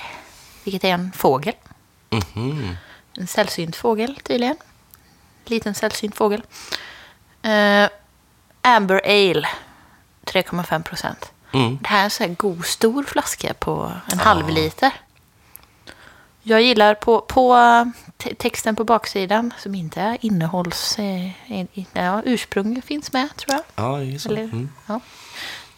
[0.64, 1.54] vilket är en fågel.
[2.10, 2.76] Mhm.
[3.18, 4.56] En sällsynt fågel tydligen.
[5.44, 6.42] Liten sällsynt fågel.
[7.42, 7.88] Eh,
[8.62, 9.48] Amber Ale,
[10.24, 11.32] 3,5 procent.
[11.52, 11.78] Mm.
[11.82, 14.92] Det här är en sån här god stor flaska på en halv liter.
[16.50, 17.56] Jag gillar på, på
[18.16, 20.98] te- texten på baksidan som inte är innehålls...
[20.98, 21.30] Eh,
[21.92, 23.84] ja, ursprung finns med tror jag.
[23.84, 24.28] Ja, det är så.
[24.28, 24.68] Eller, Mm.
[24.86, 25.00] ja.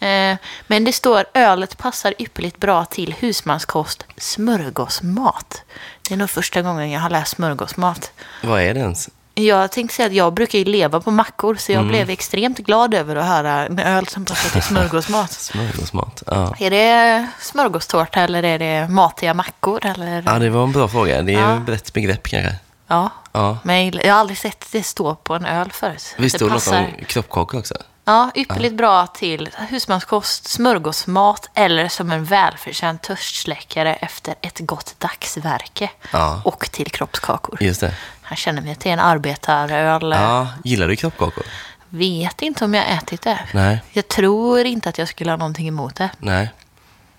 [0.07, 5.61] Eh, men det står ölet passar ypperligt bra till husmanskost, smörgåsmat.
[6.07, 8.11] Det är nog första gången jag har läst smörgåsmat.
[8.43, 9.09] Vad är det ens?
[9.35, 11.89] Jag tänkte säga att jag brukar ju leva på mackor så jag Mm.
[11.91, 15.31] blev extremt glad över att höra en öl som passar till smörgåsmat.
[15.31, 16.23] Smörgåsmat.
[16.25, 16.55] Ja.
[16.59, 19.85] Är det smörgåstårta eller är det matiga mackor?
[19.85, 20.23] Eller?
[20.25, 21.21] ja, det var en bra fråga.
[21.21, 21.73] Det är Ja.
[21.73, 22.55] ett begrepp kanske.
[22.87, 23.09] Ja.
[23.31, 23.57] Ja.
[23.63, 26.15] Men jag har aldrig sett det stå på en öl förut.
[26.17, 26.79] Visst det stod det något passar.
[26.99, 27.75] om kroppkakor också?
[28.05, 35.89] Ja, ypperligt bra till husmanskost, smörgåsmat eller som en välförtjänt törstsläckare efter ett gott dagsverke.
[36.11, 36.41] Ja.
[36.45, 37.63] Och till kroppskakor.
[37.63, 37.95] Just det.
[38.21, 40.11] Här känner vi till en arbetaröl.
[40.11, 41.43] Ja, gillar du kroppkakor?
[41.89, 43.39] Vet inte om jag ätit det.
[43.53, 43.81] Nej.
[43.91, 46.09] Jag tror inte att jag skulle ha någonting emot det.
[46.19, 46.49] Nej,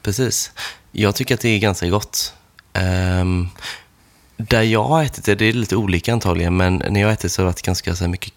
[0.03, 0.53] precis.
[0.93, 2.35] Jag tycker att det är ganska gott.
[2.73, 3.49] Ehm,
[4.37, 7.33] där jag har ätit det, det är lite olika antagligen, men när jag har ätit
[7.33, 8.33] så har det varit ganska så mycket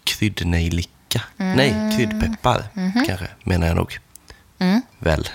[1.08, 1.20] kryddnejlika.
[1.38, 1.56] Mm.
[1.56, 3.04] Nej, kryddpeppar Mhm.
[3.06, 3.98] kanske, menar jag nog.
[4.98, 5.28] Väl.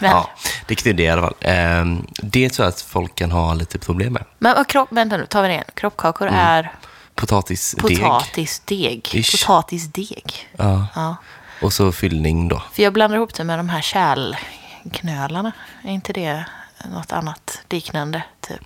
[0.00, 0.30] ja,
[0.66, 1.34] det är kryddigt i alla fall.
[1.40, 4.24] Ehm, det tror jag att folk kan ha lite problem med.
[4.38, 5.64] Men vad kropp, vänta nu, tar vi det igen.
[5.74, 6.72] Kroppkakor är
[7.14, 7.82] Potatisdeg.
[8.00, 9.08] potatisdeg.
[9.14, 9.32] Ish.
[9.32, 10.48] Potatisdeg.
[10.56, 10.86] Ja.
[10.94, 11.16] Ja.
[11.62, 12.62] Och så fyllning då.
[12.72, 15.52] För jag blandar ihop det med de här kärlknölarna.
[15.84, 16.44] Är inte det
[16.92, 18.60] något annat liknande, typ?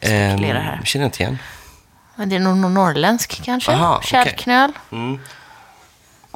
[0.00, 0.80] Ehm, Spekulera här.
[0.84, 1.38] känner jag inte igen.
[2.16, 3.72] Men det är nog någon norrländsk kanske?
[3.72, 4.00] Aha.
[4.02, 4.72] Kärlknöl.
[4.92, 5.20] Mm.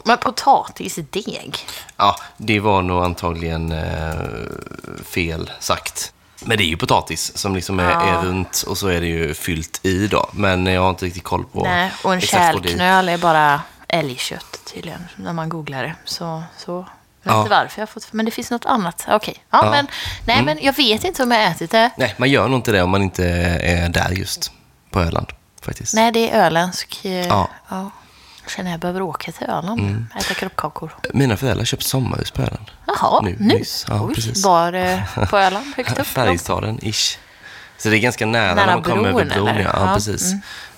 [0.04, 1.56] Men potatisdeg?
[1.96, 4.14] Ja, det var nog antagligen eh,
[5.04, 6.12] fel sagt.
[6.44, 8.00] Men det är ju potatis som liksom är, Ja.
[8.02, 10.28] är runt och så är det ju fyllt i då.
[10.32, 15.08] Men jag har inte riktigt koll på Nej, och en kärlknöl är bara älgkött tydligen,
[15.16, 15.94] när man googlar det.
[16.04, 16.72] Så, så.
[17.22, 17.38] Jag vet Ja.
[17.38, 19.06] inte varför jag har fått, men det finns något annat.
[19.08, 19.70] Okej, ja, Ja.
[19.70, 19.86] men,
[20.26, 21.90] nej men jag vet inte om jag har ätit det.
[21.96, 23.24] Nej, man gör nog inte det om man inte
[23.62, 24.52] är där just
[24.90, 25.26] på Öland
[25.68, 25.94] faktiskt.
[25.94, 27.04] Nej, det är öländsk.
[27.04, 27.48] eh, Ja.
[27.68, 27.90] ja.
[28.56, 30.96] Känner jag behöver åka till Öland äta kroppkakor.
[31.14, 32.70] Mina föräldrar har köpt sommarhus på Öland.
[32.86, 33.62] Jaha, Nu, nu?
[33.88, 34.44] Ja, Oj, precis.
[34.44, 35.00] Var eh,
[35.30, 35.66] på Öland?
[35.76, 36.06] Högt upp?
[36.18, 37.18] Färjestaden, ish.
[37.78, 39.60] Så det är ganska nära, Nära när man kommer över bron, eller?
[39.62, 40.32] Ja, ja, precis.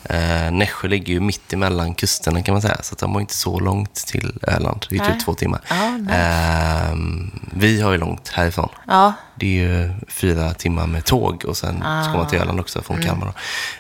[0.05, 2.77] Eh, Nässjö ligger ju mitt emellan kusterna kan man säga.
[2.83, 4.87] Så de har inte så långt till Öland.
[4.91, 5.61] Det är typ två timmar.
[5.69, 6.15] Ja.
[6.15, 8.69] Ehm, vi har ju långt härifrån.
[8.87, 12.43] Ja, Det är ju fyra timmar med tåg och sen ska man till Ah.
[12.43, 13.09] Öland också från Mm.
[13.09, 13.33] Kalmar.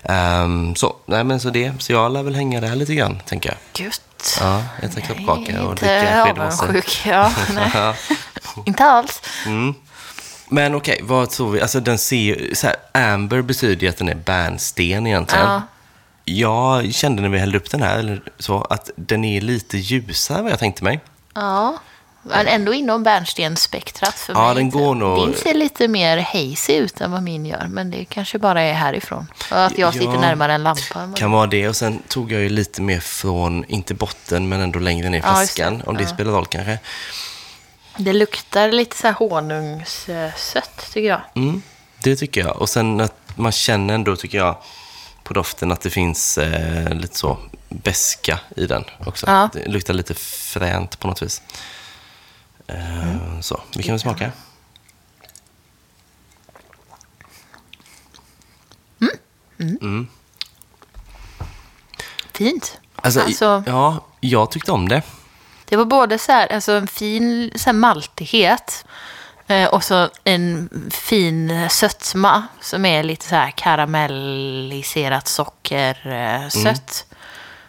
[0.02, 1.72] Ehm, så, nej, men så det.
[1.78, 3.84] Så jag lär väl hänga där lite grann, tänker jag.
[3.86, 4.38] gött.
[4.40, 6.64] Ja, äta kroppkaka och inte dricka skedmosse.
[6.64, 7.00] avundsjuk.
[7.06, 7.32] Ja,
[8.64, 9.22] inte alls.
[10.52, 11.60] Men okej, vad tror vi?
[11.60, 12.76] Alltså den ser ju, så här,
[13.12, 15.46] amber betyder ju att den är bärnsten egentligen.
[15.46, 15.62] Ja.
[16.24, 20.42] Jag kände när vi hällde upp den här, eller så, att den är lite ljusare
[20.42, 21.00] vad jag tänkte mig.
[21.34, 21.76] Ja,
[22.22, 24.54] men ändå inom bärnstensspektrat för Ja, mig.
[24.54, 28.04] den går nog- Din ser lite mer hazy ut än vad min gör, men det
[28.04, 29.26] kanske bara är härifrån.
[29.50, 30.20] Och att jag sitter Ja.
[30.20, 31.12] närmare en lampa.
[31.16, 31.68] Kan vara det.
[31.68, 35.22] Och sen tog jag ju lite mer från, inte botten, men ändå längre ner i
[35.24, 35.36] Ja, det.
[35.36, 35.82] flaskan.
[35.86, 36.78] Om det spelar roll kanske.
[38.00, 41.20] Det luktar lite så här honungssött, tycker jag.
[41.34, 41.62] Mm,
[42.02, 42.56] det tycker jag.
[42.56, 44.56] Och sen att man känner ändå, tycker jag,
[45.22, 47.38] på doften att det finns eh, lite så
[47.68, 49.26] beska i den också.
[49.26, 49.48] Ja.
[49.52, 51.42] Det luktar lite fränt på något vis.
[52.66, 54.30] Eh, Så, vi kan väl smaka.
[62.32, 62.78] Fint.
[62.96, 65.02] Alltså, Alltså- ja, jag tyckte om det.
[65.70, 68.84] Det var både så här, alltså en fin så här maltighet
[69.46, 77.06] eh, och så en fin sötma som är lite så här karamelliserat socker eh, sött.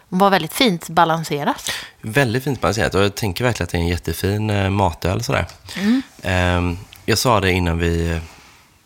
[0.08, 1.70] Var väldigt fint balanserat.
[2.00, 5.46] Väldigt fint balanserat och jag tänker verkligen att det är en jättefin eh, matöl sådär.
[5.76, 6.02] Mm.
[6.22, 8.18] Ehm, jag sa det innan vi eh,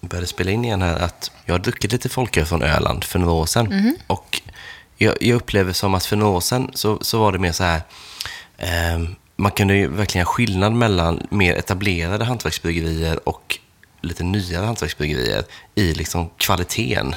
[0.00, 3.32] började spela in igen här att jag har druckit lite folköl från Öland för några
[3.32, 3.66] år sedan.
[3.66, 3.96] Mm.
[4.06, 4.40] Och
[4.96, 7.64] jag, jag upplever som att för några år sedan så, så var det mer så
[7.64, 7.82] här,
[9.36, 13.58] man kunde ju verkligen ha skillnad mellan mer etablerade hantverksbryggerier och
[14.00, 15.44] lite nyare hantverksbryggerier
[15.74, 17.14] i liksom kvaliteten.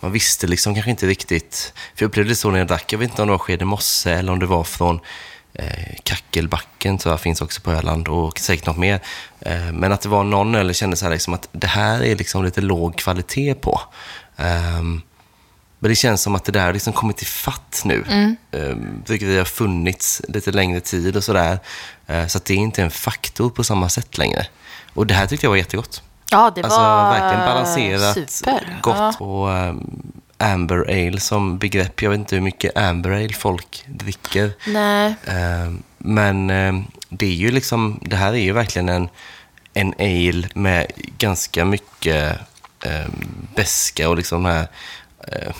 [0.00, 2.98] Man visste liksom kanske inte riktigt, för jag upplevde det så när jag drack, jag
[2.98, 5.00] vet inte om det var Skede Mosse eller om det var från
[5.54, 9.00] eh, Kackelbacken, tror jag finns också på Öland och säkert något mer.
[9.40, 12.02] Eh, men att det var någon öl jag kände så här liksom att det här
[12.02, 13.80] är liksom lite låg kvalitet på.
[14.36, 15.02] Ehm,
[15.78, 18.04] men det känns som att det där har liksom kommit i fatt nu.
[18.08, 18.36] Mm.
[19.06, 21.58] Bryggerier har funnits lite längre tid och sådär.
[22.06, 24.46] Eh, så att det är inte en faktor på samma sätt längre.
[24.94, 26.02] Och det här tyckte jag var jättegott.
[26.30, 28.78] Ja, det Alltså var verkligen balanserat, super.
[28.82, 28.96] gott.
[28.96, 29.24] Ja.
[29.24, 32.02] Och um, Amber Ale som begrepp.
[32.02, 34.52] Jag vet inte hur mycket Amber Ale folk dricker.
[34.66, 39.08] Nej, Ehm, men ehm, det är ju liksom, det här är ju verkligen en,
[39.74, 40.86] en ale med
[41.18, 42.38] ganska mycket
[42.86, 44.68] um, beska och liksom här
[45.46, 45.52] uh,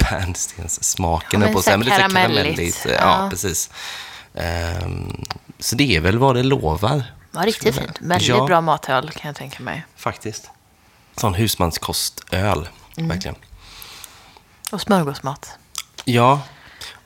[0.10, 1.40] bärnstenssmaken.
[1.42, 2.36] Ja, på så här men karamelligt.
[2.42, 2.86] karamelligt.
[2.86, 3.26] Ja, Ja.
[3.30, 3.70] precis.
[4.34, 5.24] Ehm,
[5.58, 7.02] så det är väl vad det lovar.
[7.30, 7.98] var riktigt fint.
[8.00, 8.46] Väldigt Ja.
[8.46, 9.84] bra matöl kan jag tänka mig.
[9.96, 10.50] Faktiskt.
[11.16, 13.08] Sån husmanskostöl, Mm.
[13.08, 13.34] verkligen.
[14.72, 15.50] Och smörgåsmat.
[16.04, 16.40] Ja,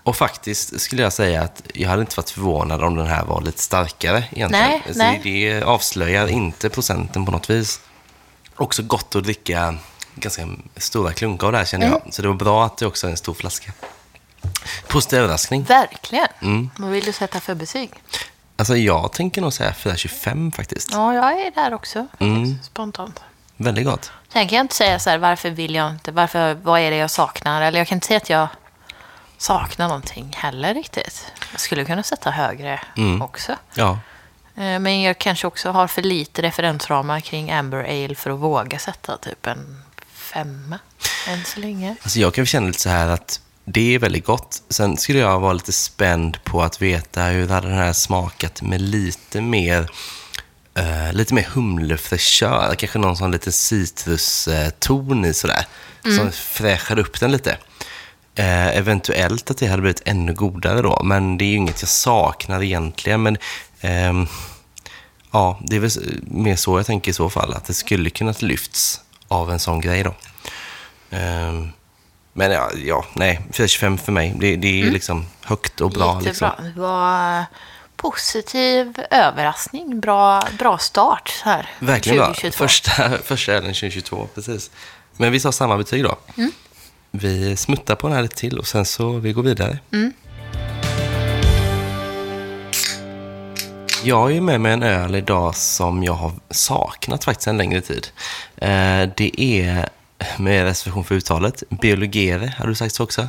[0.03, 3.41] och faktiskt skulle jag säga att jag hade inte varit förvånad om den här var
[3.41, 4.69] lite starkare egentligen.
[4.71, 5.21] Nej, Så nej.
[5.25, 7.81] Det avslöjar inte procenten på något vis.
[8.57, 9.75] Också gott att dricka
[10.15, 12.01] ganska stora klunkar av det här känner Mm.
[12.05, 12.15] jag.
[12.15, 13.73] Så det var bra att det också är en stor flaska.
[14.89, 15.63] Positiv överraskning.
[15.65, 16.27] Verkligen.
[16.43, 16.71] Mm.
[16.79, 17.91] Vad vill du sätta för betyg?
[18.57, 20.89] Alltså jag tänker nog säga 4,25 faktiskt.
[20.93, 22.07] Ja, jag är där också.
[22.19, 22.59] Mm.
[22.63, 23.21] Spontant.
[23.57, 24.13] Väldigt gott.
[24.33, 26.97] Sen kan jag inte säga så här, varför vill jag inte, varför, vad är det
[26.97, 27.63] jag saknar?
[27.63, 28.49] Eller jag kan inte säga att jag
[29.39, 31.33] saknar någonting heller riktigt.
[31.53, 33.23] Jag skulle kunna sätta högre Mm.
[33.23, 33.57] också.
[33.75, 33.99] Ja,
[34.57, 38.79] Eh, Men jag kanske också har för lite referensramar kring Amber Ale för att våga
[38.79, 39.83] sätta typ en
[40.35, 40.79] femma
[41.29, 41.97] än så länge.
[42.03, 44.63] Alltså jag kan känna lite så här att det är väldigt gott.
[44.69, 48.81] Sen skulle jag vara lite spänd på att veta hur hade den här smakat med
[48.81, 49.91] lite mer
[50.75, 52.75] eh, lite mer humlefräschör.
[52.79, 55.67] Kanske någon sån liten citruston i sådär.
[56.17, 57.59] Som fräschar upp den lite.
[58.35, 61.89] Eh, eventuellt att det hade blivit ännu godare då, men det är ju inget jag
[61.89, 63.23] saknar egentligen.
[63.23, 63.37] Men
[63.81, 64.27] ehm,
[65.33, 65.91] ja, det är väl
[66.23, 69.81] mer så jag tänker i så fall, att det skulle kunnat lyfts av en sån
[69.81, 70.15] grej då.
[71.11, 71.73] Ehm,
[72.33, 76.21] men ja, ja, nej, 425 för mig, det, det är liksom högt och bra.
[76.23, 76.55] Jättebra.
[76.59, 76.65] Liksom.
[76.65, 77.45] Det var
[77.97, 80.01] positiv överraskning.
[80.01, 81.71] Bra, bra start här.
[81.79, 82.27] Verkligen bra.
[82.27, 82.59] 2022.
[82.65, 84.71] Första, första ölen 2022, precis.
[85.17, 86.19] Men vi sa samma betyg då.
[86.37, 86.53] Mm.
[87.11, 89.79] Vi smuttar på den här lite till och sen så vi går vidare.
[89.93, 90.13] Mm.
[94.05, 97.81] Jag har ju med mig en öl idag som jag har saknat faktiskt en längre
[97.81, 98.07] tid.
[98.57, 99.89] Eh, det är,
[100.37, 103.29] med reservation för uttalet, Biologere, har du sagt så också?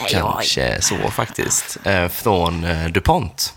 [0.09, 1.79] Kanske så faktiskt.
[1.85, 3.55] Eh, från eh, DuPont.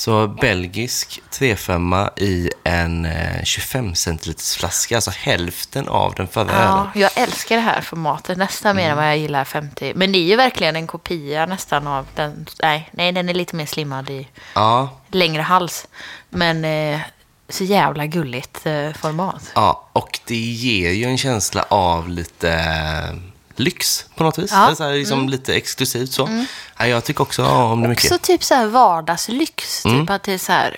[0.00, 6.88] Så belgisk 3,5 i en eh, 25 centiliters flaska, alltså hälften av den förra ölen.
[6.94, 9.92] Ja, jag älskar det här formatet nästan mer än vad jag gillar 50.
[9.96, 12.46] Men det är ju verkligen en kopia nästan av den.
[12.62, 15.86] Nej, nej den är lite mer slimmad i Ja, längre hals.
[16.28, 17.00] Men eh,
[17.48, 19.52] så jävla gulligt eh, format.
[19.54, 23.29] ja, och det ger ju en känsla av lite eh,
[23.60, 24.50] lyx på något vis.
[24.52, 24.64] Ja.
[24.66, 26.44] Eller Så här, liksom Lite exklusivt så.
[26.78, 28.04] Ja, jag tycker också om det mycket.
[28.12, 29.84] Också typ så här vardagslyx.
[29.84, 30.00] Mm.
[30.00, 30.76] Typ att det är så här,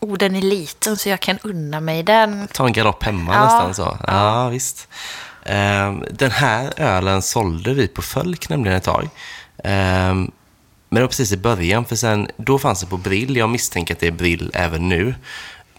[0.00, 2.48] oh den är liten så jag kan unna mig den.
[2.52, 3.44] Ta en galopp hemma Ja.
[3.44, 3.98] nästan så.
[4.06, 4.88] Ja, visst.
[5.46, 9.08] Ehm, den här ölen sålde vi på Fölk nämligen ett tag.
[9.64, 10.30] Ehm,
[10.88, 13.36] men det var precis i början, för sen, då fanns det på Brill.
[13.36, 15.14] Jag misstänker att det är Brill även nu.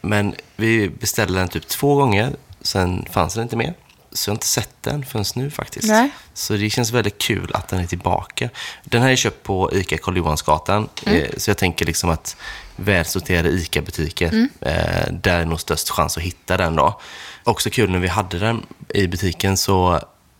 [0.01, 3.73] Men vi beställde den typ två gånger, sen fanns den inte mer.
[4.15, 5.87] Så jag har inte sett den förrän nu faktiskt.
[5.87, 6.09] Nej.
[6.33, 8.49] Så det känns väldigt kul att den är tillbaka.
[8.83, 10.89] Den här är köpt på ICA Karl Johansgatan.
[11.05, 12.35] Eh, Så jag tänker liksom att
[12.75, 16.99] välsorterade ICA-butiker, eh, där är nog störst chans att hitta den då.
[17.43, 19.95] Också kul när vi hade den i butiken så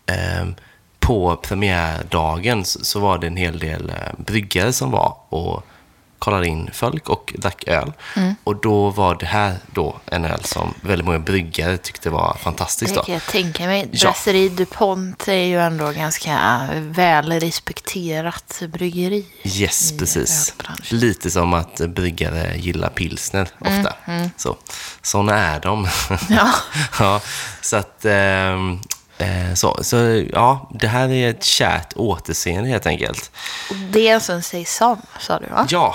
[0.06, 0.46] eh,
[1.00, 5.66] på premiärdagen så, så var det en hel del eh, bryggare som var och
[6.18, 7.92] kollade in folk och drack öl.
[8.44, 12.94] Och då var det här då en öl som väldigt många bryggare tyckte var fantastisk.
[12.94, 13.88] Det kan jag tänka mig.
[13.92, 14.08] Ja.
[14.08, 19.26] Brasserie DuPont är ju ändå ganska väl respekterat bryggeri.
[19.42, 20.54] Yes, precis.
[20.90, 23.94] Lite som att bryggare gillar pilsner ofta.
[24.06, 24.56] Mm, Så,
[25.02, 25.88] såna är de.
[26.28, 26.50] Ja.
[26.98, 27.20] ja,
[27.60, 28.04] så att...
[29.24, 33.30] eh, så, så ja, det här är ett kärt återseende helt enkelt.
[33.90, 35.66] Det är alltså en saison, sa du va?
[35.70, 35.94] Ja,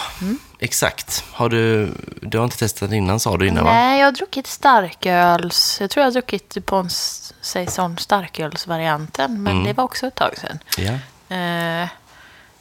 [0.59, 1.23] exakt.
[1.31, 1.93] Har du...
[2.21, 3.73] Du har inte testat innan sa du innan va?
[3.73, 5.77] Nej, jag har druckit starköls.
[5.81, 9.43] Jag tror jag har druckit DuPonts saison starkölsvarianten.
[9.43, 9.63] Men Mm.
[9.63, 10.59] det var också ett tag sedan.
[10.77, 10.91] Ja.
[11.35, 11.87] Eh,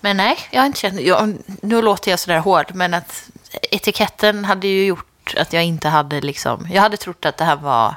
[0.01, 1.01] men nej, jag har inte känt...
[1.01, 3.23] Jag, nu låter jag sådär hård, men att
[3.71, 6.69] etiketten hade ju gjort att jag inte hade liksom...
[6.71, 7.95] Jag hade trott att det här var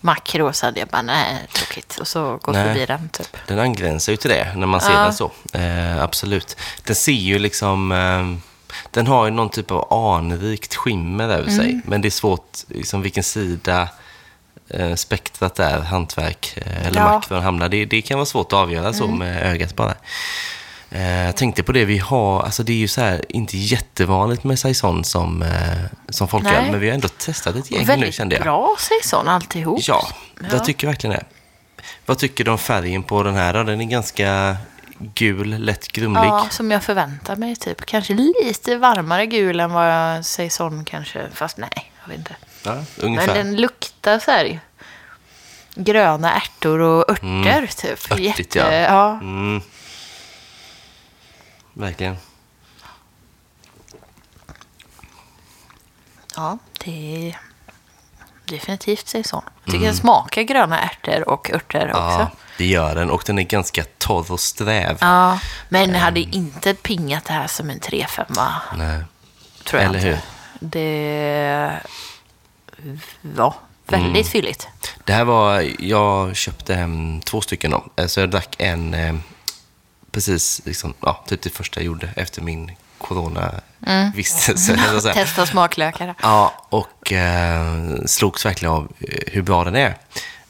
[0.00, 1.96] makro, så hade jag bara nej, tråkigt.
[2.00, 3.36] Och så gått förbi den typ.
[3.46, 5.00] Den angränsar ju till det när man ser Ja.
[5.00, 5.30] den så.
[5.52, 6.56] Eh, absolut.
[6.84, 7.92] Den ser ju liksom...
[7.92, 8.48] Eh,
[8.90, 11.80] den har ju någon typ av anrikt skimmer över sig.
[11.84, 13.88] Men det är svårt, liksom vilken sida
[14.70, 17.12] eh, spektrat är, hantverk eh, eller Ja.
[17.12, 17.68] makron hamnar.
[17.68, 19.94] Det, det kan vara svårt att avgöra så med ögat bara.
[20.90, 24.44] Eh, jag tänkte på det, vi har, alltså det är ju så här, inte jättevanligt
[24.44, 25.48] med saison som, eh,
[26.08, 28.42] som folköl, men vi har ändå testat ett gäng nu Väldigt kände jag.
[28.44, 29.78] bra saison alltihop.
[29.82, 30.08] Ja,
[30.40, 30.46] Ja.
[30.52, 31.24] jag tycker verkligen det.
[32.06, 33.62] Vad tycker du om färgen på den här då?
[33.62, 34.56] Den är ganska
[34.98, 36.20] gul, lätt grumlig.
[36.20, 37.86] Ja, som jag förväntar mig typ.
[37.86, 41.26] Kanske lite varmare gul än vad jag saison kanske.
[41.34, 42.36] Fast nej, jag vet inte.
[42.62, 43.26] Ja, ungefär.
[43.26, 44.60] Men den luktar här
[45.74, 48.10] gröna ärtor och örter typ.
[48.12, 48.26] Mm.
[48.30, 48.72] Örtigt, Jätte, ja.
[48.72, 49.10] ja.
[49.12, 49.62] Mm.
[51.78, 52.16] Verkligen.
[56.36, 57.38] Ja, det är
[58.44, 59.42] definitivt saison.
[59.44, 59.86] Jag tycker Mm.
[59.86, 61.98] den smakar gröna ärtor och örter också.
[62.00, 63.10] Ja, det gör den.
[63.10, 64.98] Och den är ganska torr och sträv.
[65.00, 66.00] Ja, men Mm.
[66.00, 68.26] hade inte pingat det här som en 3-5
[68.76, 69.02] Nej.
[69.64, 70.08] tror jag Eller inte.
[70.08, 70.18] hur?
[70.60, 71.80] Det
[73.22, 73.54] var
[73.86, 74.24] väldigt Mm.
[74.24, 74.68] fylligt.
[75.04, 77.84] Det här var, jag köpte hem två stycken då.
[77.96, 79.14] Eh, Så jag drack en eh,
[80.10, 84.74] precis, liksom, ja, typ det första jag gjorde efter min coronavistelse.
[84.76, 85.12] här.
[85.14, 86.14] Testa smaklökar.
[86.22, 88.92] Ja, och eh, slogs verkligen av
[89.26, 89.96] hur bra den är.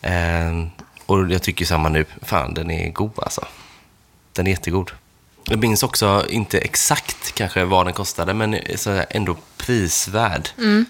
[0.02, 0.66] Eh,
[1.06, 2.04] och jag tycker samma nu.
[2.22, 3.44] Fan, den är god alltså.
[4.32, 4.90] Den är jättegod.
[5.51, 10.49] Jag minns också, inte exakt kanske vad den kostade, men så här, ändå prisvärd.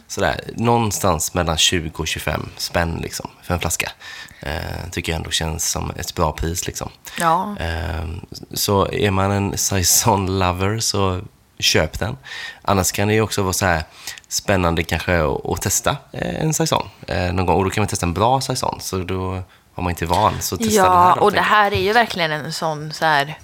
[0.09, 3.93] Sådär, någonstans mellan 20 och 25 spänn liksom, för en flaska.
[4.41, 6.67] Eh, tycker jag ändå känns som ett bra pris.
[6.67, 6.89] Liksom.
[7.21, 7.57] Ja.
[7.61, 8.07] Eh,
[8.55, 11.21] så är man en saison lover så
[11.59, 12.17] köp den.
[12.63, 13.83] Annars kan det ju också vara så här
[14.29, 17.57] spännande kanske att, testa eh, en saison eh, någon gång.
[17.57, 19.43] Och då kan man testa en bra saison, så då
[19.75, 20.35] har man inte van.
[20.41, 23.05] Så testa den Ja, här då, och det här är ju verkligen en sån så
[23.05, 23.39] här...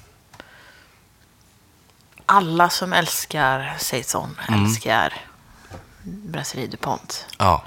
[2.26, 4.64] Alla som älskar saison Mm.
[4.64, 5.12] älskar
[6.02, 7.26] Brasserie DuPont.
[7.38, 7.62] Ja,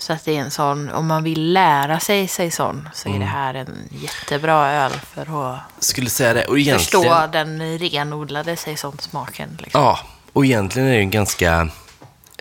[0.00, 3.20] Så att det är en sån, om man vill lära sig saison så är Mm.
[3.20, 6.44] det här en jättebra öl för att skulle säga det.
[6.44, 6.78] Och egentligen...
[7.04, 9.58] förstå den renodlade saisonsmaken.
[9.62, 9.80] Liksom.
[9.82, 9.98] Ja,
[10.32, 11.68] och egentligen är det en ganska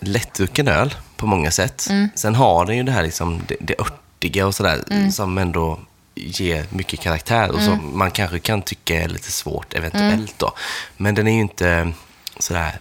[0.01, 1.87] lättdrucken öl på många sätt.
[1.89, 2.09] Mm.
[2.15, 5.79] Sen har den ju det här liksom, det, det örtiga och sådär som ändå
[6.17, 10.53] ger mycket karaktär och som man kanske kan tycka är lite svårt eventuellt då.
[10.97, 11.91] Men den är ju inte
[12.39, 12.79] sådär,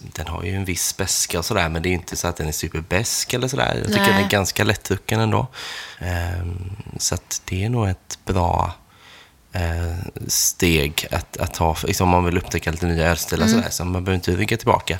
[0.00, 2.48] den har ju en viss beska och sådär men det är inte så att den
[2.48, 3.74] är superbesk eller sådär.
[3.76, 4.12] Jag tycker Nej.
[4.12, 5.46] den är ganska lättdrucken ändå.
[5.98, 8.72] Ehm, så att det är nog ett bra
[9.52, 9.96] eh,
[10.26, 13.58] steg att, att ta, liksom om man vill upptäcka lite nya ölstilar Mm.
[13.58, 14.98] sådär, så man behöver inte rygga tillbaka.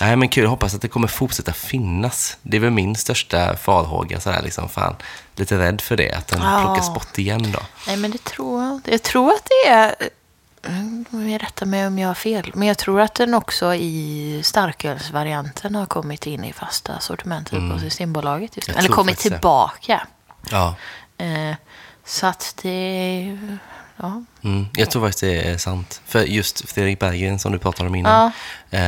[0.00, 2.36] Nej men kul, hoppas att det kommer fortsätta finnas.
[2.42, 4.96] Det är väl min största farhåga, sådär liksom, fan,
[5.36, 6.60] lite rädd för det, att den Ja.
[6.64, 7.58] plockas bort igen då.
[7.86, 8.80] Nej, men det tror jag.
[8.84, 9.94] Jag tror att det är...
[10.68, 12.50] Mm, Jag rättar mig om jag har fel.
[12.54, 17.78] Men jag tror att den också i starkölsvarianten har kommit in i fasta sortimentet på
[17.78, 18.56] Systembolaget.
[18.56, 18.68] Just.
[18.68, 18.74] nu.
[18.74, 19.30] Eller kommit det.
[19.30, 20.06] tillbaka.
[20.50, 20.74] Ja.
[21.18, 21.54] Eh,
[22.04, 23.38] så att det...
[23.96, 24.22] Ja.
[24.44, 26.00] Mm, jag tror faktiskt det är sant.
[26.06, 28.30] För just Fredrik Berggren som du pratade om innan,
[28.70, 28.80] eh,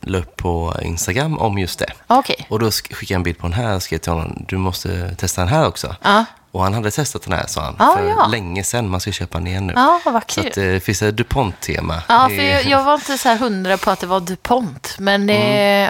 [0.00, 1.92] la upp på Instagram om just det.
[2.06, 2.46] Okej.
[2.48, 4.56] Och då sk- skickade jag en bild på den här och skrev till honom, du
[4.56, 5.96] måste testa den här också.
[6.02, 6.24] Ja.
[6.52, 8.26] Och han hade testat den här, sa han, Ja, för ja.
[8.26, 8.88] länge sedan.
[8.88, 9.72] Man ska köpa den igen nu.
[9.76, 10.50] Ja, vad Så kul.
[10.50, 12.02] att, eh, det finns ett DuPont-tema.
[12.08, 14.96] Ja, för jag, jag var inte så här hundra på att det var DuPont.
[14.98, 15.34] Men det,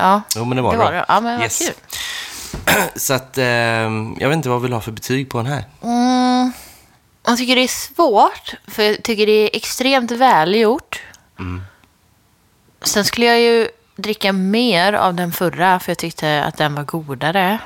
[0.03, 0.79] ja, Jo, men det var det.
[0.79, 1.05] Var det.
[1.09, 1.61] Ja, men Yes.
[1.61, 2.83] vad kul.
[2.97, 5.65] Så att, eh, jag vet inte vad vill du ha för betyg på den här?
[5.83, 6.53] Mm,
[7.31, 11.03] jag tycker det är svårt, för jag tycker det är extremt välgjort.
[12.83, 16.83] Sen skulle jag ju dricka mer av den förra, för jag tyckte att den var
[16.85, 17.59] godare.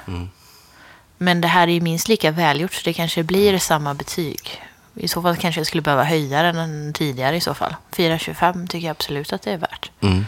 [1.18, 4.62] Men det här är ju minst lika välgjort, så det kanske blir samma betyg.
[4.94, 7.74] I så fall kanske jag skulle behöva höja den än tidigare i så fall.
[7.90, 9.90] 4,25 tycker jag absolut att det är värt.
[10.00, 10.26] Mm.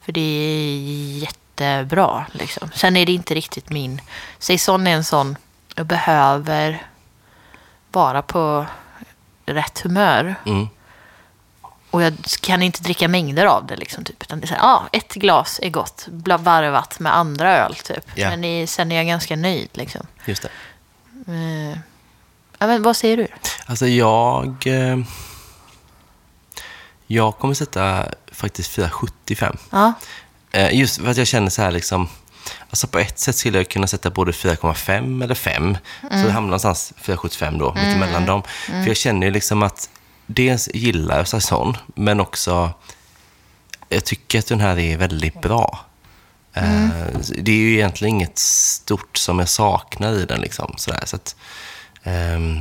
[0.00, 0.78] För det är
[1.18, 2.26] jättebra.
[2.32, 2.70] Liksom.
[2.74, 4.00] Sen är det inte riktigt min...
[4.38, 5.36] Saison är en sån...
[5.74, 6.86] Jag behöver
[7.94, 8.66] vara på
[9.46, 10.34] rätt humör.
[10.46, 10.68] Mm.
[11.90, 13.76] Och jag kan inte dricka mängder av det.
[13.76, 14.22] Liksom, typ.
[14.22, 17.74] Utan det är så här, ah, ett glas är gott, varvat med andra öl.
[17.74, 18.04] Typ.
[18.14, 18.30] Ja.
[18.30, 19.68] Men i, sen är jag ganska nöjd.
[19.72, 20.06] Liksom.
[20.24, 20.48] Just det.
[21.32, 21.78] Eh,
[22.58, 23.26] ja, men vad säger du?
[23.66, 24.66] Alltså jag...
[24.66, 24.98] Eh,
[27.06, 29.58] jag kommer sätta faktiskt 4,75.
[29.70, 29.92] Ja,
[30.54, 32.08] Eh, just för att jag känner så här liksom...
[32.74, 35.76] Alltså på ett sätt skulle jag kunna sätta både 4,5 eller 5.
[36.00, 38.42] Så det hamnar någonstans 4,75 då, mitt emellan dem.
[38.66, 39.88] För jag känner ju liksom att
[40.26, 42.72] dels gillar jag Saison, men också...
[43.88, 45.84] Jag tycker att den här är väldigt bra.
[46.52, 46.88] Eh,
[47.38, 50.40] Det är ju egentligen inget stort som jag saknar i den.
[50.40, 51.36] Liksom, sådär, så att,
[52.02, 52.60] ehm,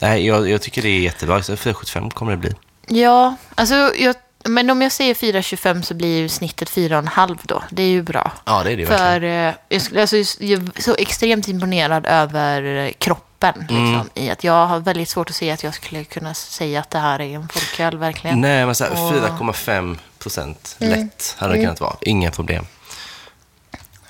[0.00, 1.42] nej, jag, jag tycker det är jättebra.
[1.42, 2.54] Så 4,75 kommer det bli.
[2.88, 7.62] ja alltså, jag, men om jag säger 4,25 så blir ju snittet 4,5 då.
[7.70, 8.32] Det är ju bra.
[8.44, 8.98] Ja, det är det verkligen.
[8.98, 13.66] För eh, jag, skulle, alltså, jag är så extremt imponerad över eh, kroppen.
[13.70, 13.84] Mm.
[13.84, 16.90] Liksom, I att jag har väldigt svårt att se att jag skulle kunna säga att
[16.90, 18.40] det här är en folköl verkligen.
[18.40, 21.96] Nej, men så här, Och- 4,5 procent lätt hade det kunnat vara.
[22.00, 22.66] Inga problem.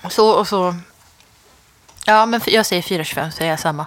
[0.08, 0.74] Så, och så...
[2.06, 3.86] Ja, men jag säger 4,25 så är jag samma.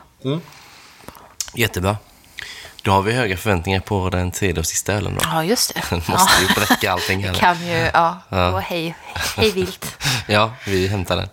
[1.54, 1.98] Jättebra.
[2.86, 5.22] Då har vi höga förväntningar på den tredje och sista ölen då.
[5.24, 5.82] Ja, just det.
[5.90, 7.22] Den måste ju bräcka allting.
[7.22, 7.40] Det Eller?
[7.40, 8.18] kan ju, ja.
[8.30, 8.52] Ja.
[8.52, 8.96] Och hej,
[9.38, 9.98] hej vilt.
[10.28, 11.30] Ja, vi hämtar den.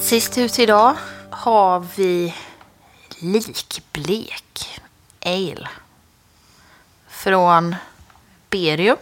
[0.00, 0.96] Sist ut idag
[1.30, 2.34] har vi
[3.18, 4.80] likblek
[5.24, 5.68] ale.
[7.08, 7.76] Från
[8.50, 8.96] Berium.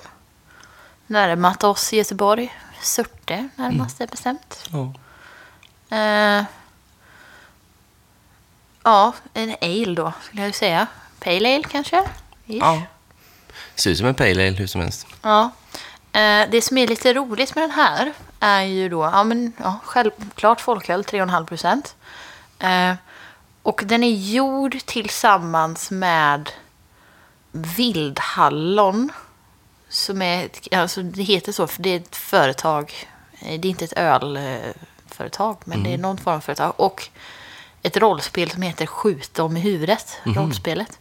[1.07, 2.55] Närmat oss i Göteborg.
[2.81, 4.69] Surte närmast är bestämt.
[4.71, 4.95] Ja.
[5.97, 6.45] Eh,
[8.87, 10.87] ja, en ale då skulle jag säga.
[11.21, 12.03] Pale ale kanske?
[12.47, 12.59] Ish.
[12.61, 12.83] ja.
[13.75, 15.07] Ser ut som en pale ale hur som helst.
[15.23, 15.51] Ja.
[16.13, 19.79] Eh, det som är lite roligt med den här är ju då, ja men ja,
[19.85, 21.97] självklart folköl, 3,5 procent.
[22.59, 22.95] Eh,
[23.63, 26.51] och den är gjord tillsammans med
[27.53, 29.13] vildhallon.
[29.89, 32.95] Som är, alltså det heter så för det är ett företag.
[33.41, 36.73] Eh, Det är inte ett ölföretag, men det är någon form av företag.
[36.77, 37.09] Och
[37.87, 40.99] ett rollspel som heter Skjut dem i huvudet, rollspelet.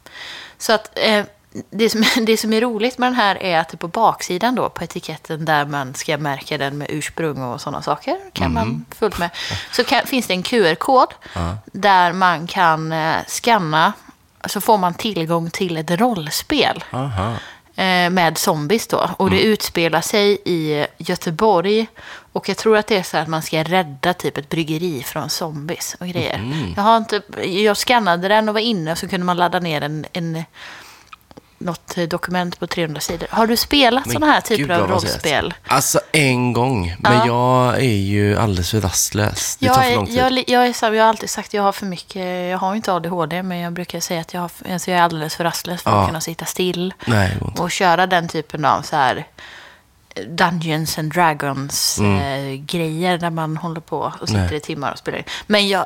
[0.57, 1.25] Så att eh,
[1.69, 4.83] det, som, det som är roligt med den här är att på baksidan då, på
[4.83, 9.29] etiketten där man ska märka den med ursprung och sådana saker, kan man fullt med,
[9.71, 11.13] så kan, finns det en QR-kod
[11.65, 13.93] där man kan eh, scanna
[14.47, 16.83] så får man tillgång till ett rollspel.
[16.91, 17.33] Aha.
[17.75, 19.09] Eh, med zombies då.
[19.17, 21.87] Och det utspelar sig i Göteborg.
[22.31, 25.29] Och jag tror att det är så att man ska rädda typ ett bryggeri från
[25.29, 26.41] zombies och grejer.
[26.75, 29.81] Jag, har inte, jag scannade den och var inne och så kunde man ladda ner
[29.81, 30.43] en, en,
[31.65, 33.27] något dokument på 300 sidor.
[33.31, 35.53] Har du spelat sådana här typer av rollspel?
[35.67, 39.57] Alltså en gång, men jag är ju alldeles för rastlös.
[39.59, 40.15] Det tar Jag, för är, lång tid.
[40.15, 42.93] jag, jag, är, jag har alltid sagt att jag har för mycket, jag har inte
[42.93, 45.91] ADHD, men jag brukar säga att jag, har, alltså jag är alldeles för rastlös för
[45.91, 46.01] Ja.
[46.01, 46.93] att kunna sitta still.
[47.05, 47.37] Nej.
[47.57, 49.27] Och köra den typen av så här
[50.27, 54.47] Dungeons and Dragons eh, grejer där man håller på och sitter Mm.
[54.47, 54.57] Nej.
[54.57, 55.23] i timmar och spelar in.
[55.47, 55.85] Men jag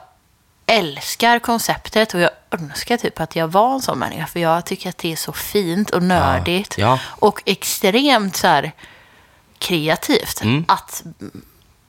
[0.69, 4.25] älskar konceptet och jag önskar typ att jag var en sån människa.
[4.27, 6.75] För jag tycker att det är så fint och nördigt.
[6.77, 6.99] Ja.
[7.05, 8.71] Och extremt så här
[9.59, 10.65] kreativt Mm.
[10.67, 11.03] att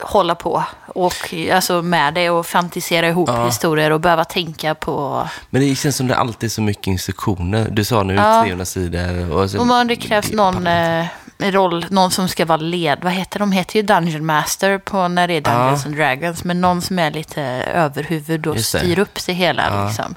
[0.02, 3.46] hålla på och alltså med det och fantisera ihop Ja.
[3.46, 5.28] historier och behöva tänka på...
[5.50, 7.68] Men det känns som det alltid är så mycket instruktioner.
[7.70, 8.42] Du sa nu Ja.
[8.44, 9.32] 300 sidor.
[9.32, 11.06] Och så, Om man det krävs någon eh,
[11.42, 12.98] roll, någon som ska vara led.
[13.02, 13.52] Vad heter de?
[13.52, 15.88] heter ju Dungeon Master på när det är Dungeons Ja.
[15.88, 16.44] and Dragons.
[16.44, 17.42] Men någon som är lite
[17.74, 19.66] överhuvud och styr upp det hela.
[19.70, 19.86] Ja.
[19.86, 20.14] Liksom.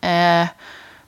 [0.00, 0.46] Eh,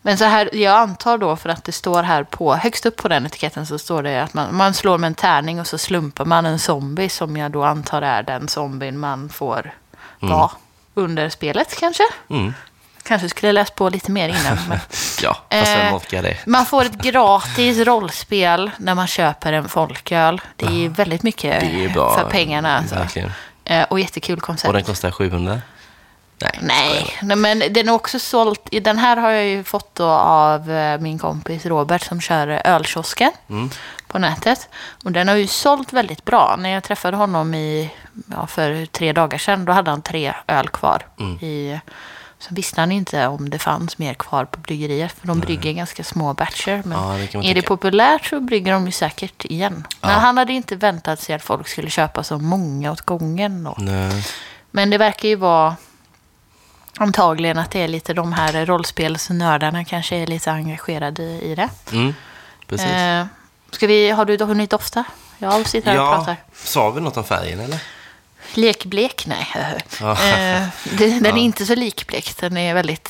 [0.02, 3.08] men så här, jag antar då för att det står här på, högst upp på
[3.08, 6.24] den etiketten så står det att man, man slår med en tärning och så slumpar
[6.24, 9.72] man en zombie som jag då antar är den zombien man får
[10.18, 10.50] vara
[10.94, 12.02] under spelet kanske.
[12.30, 12.54] Mm.
[13.02, 14.58] Kanske skulle läst på lite mer innan.
[14.68, 14.78] Men...
[15.22, 16.36] Ja, fast vem Eh, orkar det?
[16.46, 20.40] Man får ett gratis rollspel när man köper en folköl.
[20.56, 22.14] Det är väldigt mycket Det är bra.
[22.18, 22.78] för pengarna.
[22.78, 22.94] Alltså.
[22.94, 23.32] Verkligen.
[23.64, 24.68] Eh, Och jättekul koncept.
[24.68, 25.60] Och den kostar 700?
[26.42, 26.58] Nej.
[26.60, 28.68] Nej, nej, men den är också sålt.
[28.82, 33.32] Den här har jag ju fått då av eh, min kompis Robert som kör ölkiosken
[33.50, 33.70] Mm.
[34.08, 34.68] på nätet.
[35.04, 36.56] Och den har ju sålt väldigt bra.
[36.58, 37.90] När jag träffade honom i,
[38.26, 41.06] ja, för tre dagar sedan, då hade han tre öl kvar.
[41.20, 41.38] Mm.
[41.44, 41.80] I,
[42.40, 45.12] så visste han inte om det fanns mer kvar på bryggeriet.
[45.12, 46.82] För de brygger ganska små batcher.
[46.84, 47.68] Men Ja, det är det tänka.
[47.68, 49.86] populärt så brygger de ju säkert igen.
[50.00, 50.18] Men Ja.
[50.18, 53.64] han hade inte väntat sig att folk skulle köpa så många åt gången.
[53.64, 53.74] Då.
[53.78, 54.24] Nej.
[54.70, 55.76] Men det verkar ju vara
[56.98, 61.68] antagligen att det är lite de här rollspelsnördarna kanske är lite engagerade i det.
[61.92, 62.14] Mm.
[62.66, 62.86] Precis.
[62.86, 63.26] Eh,
[63.80, 65.04] vi, har du hunnit dofta?
[65.38, 66.36] Jag sitter här och ja, pratar.
[66.54, 67.78] sa vi något om färgen eller?
[68.54, 69.26] Lekblek?
[69.26, 69.48] Nej.
[70.00, 70.12] Ja.
[70.12, 70.66] Eh,
[71.20, 72.36] den är inte så likblek.
[72.40, 73.08] Den är väldigt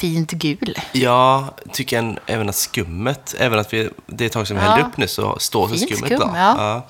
[0.00, 0.78] fint gul.
[0.92, 4.62] Ja, tycker en, även att skummet, även att vi, det är ett tag sedan vi
[4.62, 4.70] Ja.
[4.70, 6.32] hällde upp nu så står sig skummet skum, bra.
[6.38, 6.88] ja.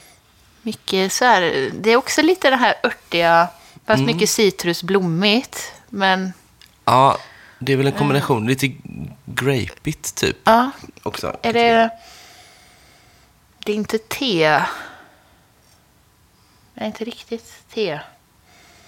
[0.63, 3.49] Mycket så här, det är också lite det här örtiga,
[3.87, 4.07] fast Mm.
[4.15, 5.73] mycket citrusblommigt.
[5.89, 6.33] Men
[6.85, 7.19] ja,
[7.59, 8.73] det är väl en kombination, lite
[9.25, 10.71] grapeigt typ ja,
[11.03, 11.37] också.
[11.43, 11.91] Är det...
[13.65, 14.61] Det är inte te.
[16.81, 18.01] Är inte riktigt te.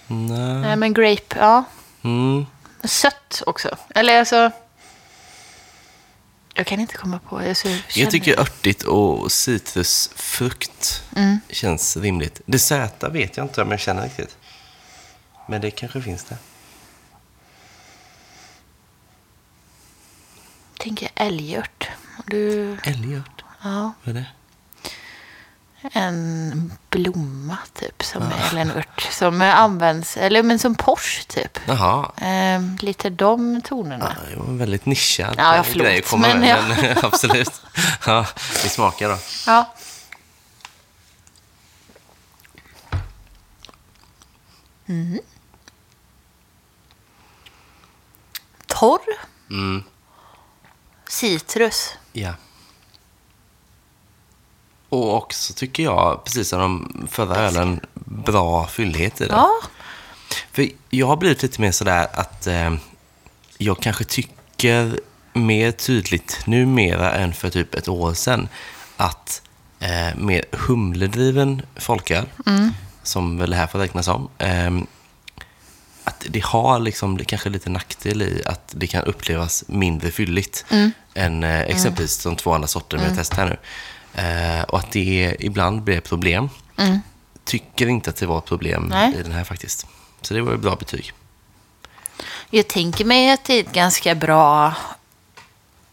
[0.07, 0.61] Nej.
[0.61, 1.63] Nej, men grape, ja.
[2.03, 2.45] Mm.
[2.83, 3.77] Sött också.
[3.95, 4.51] Eller alltså...
[6.53, 7.43] Jag kan inte komma på.
[7.43, 11.39] Jag, känner- Jag tycker örtigt och citrusfrukt Mm.
[11.49, 12.41] känns rimligt.
[12.45, 14.37] Det söta vet jag inte om jag känner riktigt.
[15.47, 16.37] Men det kanske finns det.
[20.77, 21.89] tänker älgört.
[22.27, 24.25] Du, Älgört, ja, vad är det?
[25.93, 28.03] En blomma typ.
[28.03, 31.59] Som, Eller en ört som används, eller men som Porsche typ.
[31.67, 34.15] Jaha, Ehm, lite de tonerna.
[34.31, 36.49] det var väldigt nischad Ja, ja, förlåt, grej komma men med.
[36.69, 36.75] ja.
[36.81, 37.61] Men absolut.
[38.05, 38.25] Ja,
[38.63, 39.17] vi smakar då.
[39.47, 39.73] Ja.
[44.87, 45.19] Mm.
[48.67, 48.99] Torr.
[49.49, 49.83] Mm.
[51.09, 51.93] Citrus.
[52.13, 52.33] Ja.
[54.91, 59.37] Och också tycker jag, precis som de förra ölen, bra fyllighet i den.
[59.37, 59.49] Ja.
[60.51, 62.73] För jag har blivit lite mer sådär att eh,
[63.57, 64.99] jag kanske tycker
[65.33, 68.47] mer tydligt numera än för typ ett år sedan
[68.97, 69.41] att
[69.79, 72.25] eh, mer humledriven folköl,
[73.03, 74.71] som väl det här får räknas som, eh,
[76.03, 80.65] att det har liksom det kanske lite nackdel i att det kan upplevas mindre fylligt
[81.13, 83.57] än eh, exempelvis de två andra sorter vi har testat här nu.
[84.13, 86.49] Eh, och att det ibland blir problem.
[87.43, 89.15] Tycker inte att det var ett problem Nej.
[89.19, 89.87] i den här faktiskt.
[90.21, 91.13] Så det var ett bra betyg.
[92.49, 94.75] Jag tänker mig att det är ett ganska bra...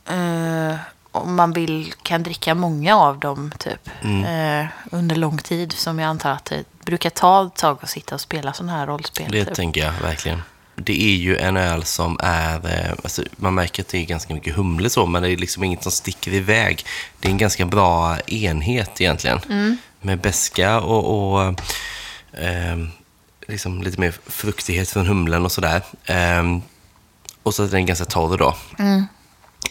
[0.06, 0.74] eh,
[1.12, 3.88] om man vill kan dricka många av dem typ.
[4.02, 5.72] eh, under lång tid.
[5.72, 8.86] Som jag antar att det brukar ta ett tag att sitta och spela sådana här
[8.86, 9.32] rollspel.
[9.32, 9.54] Det typ.
[9.54, 10.42] tänker jag verkligen.
[10.80, 14.34] Det är ju en öl som är, eh, alltså, man märker att det är ganska
[14.34, 16.84] mycket humle så, men det är liksom inget som sticker iväg.
[17.20, 19.40] Det är en ganska bra enhet egentligen.
[20.00, 21.42] Med beska och, och
[22.32, 22.76] eh,
[23.48, 25.82] liksom lite mer fruktighet från humlen och sådär.
[26.04, 26.58] Eh,
[27.42, 28.56] och så är den ganska torr då.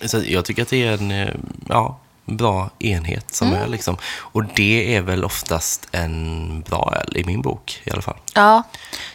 [0.06, 1.34] Så jag tycker att det är en eh,
[1.70, 3.60] ja, bra enhet som Mm.
[3.60, 3.72] öl.
[3.72, 3.98] Liksom.
[4.18, 8.18] Och det är väl oftast en bra öl i min bok i alla fall.
[8.34, 8.64] Ja.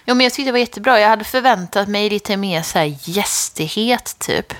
[0.04, 1.00] ja, men jag tyckte det var jättebra.
[1.00, 4.54] Jag hade förväntat mig lite mer så här gästighet, typ.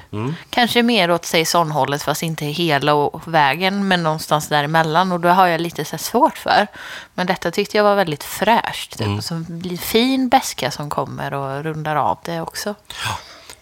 [0.50, 5.12] Kanske mer åt säsonghållet, fast inte hela vägen, men någonstans däremellan.
[5.12, 6.66] Och då har jag lite så svårt för.
[7.14, 8.98] Men detta tyckte jag var väldigt fräscht.
[8.98, 9.08] Typ.
[9.08, 9.44] Och så
[9.80, 12.74] fin beska som kommer och rundar av det också.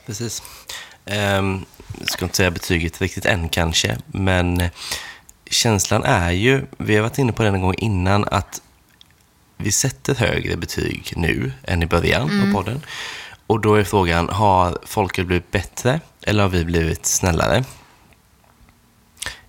[0.07, 0.43] Precis.
[1.39, 1.65] Um,
[2.05, 4.71] ska inte säga betyget riktigt än kanske, men eh,
[5.51, 8.63] känslan är ju, vi har varit inne på det en gång innan, att
[9.57, 12.83] vi sätter högre betyg nu än i början av podden.
[13.47, 17.65] Och då är frågan, har folket blivit bättre eller har vi blivit snällare?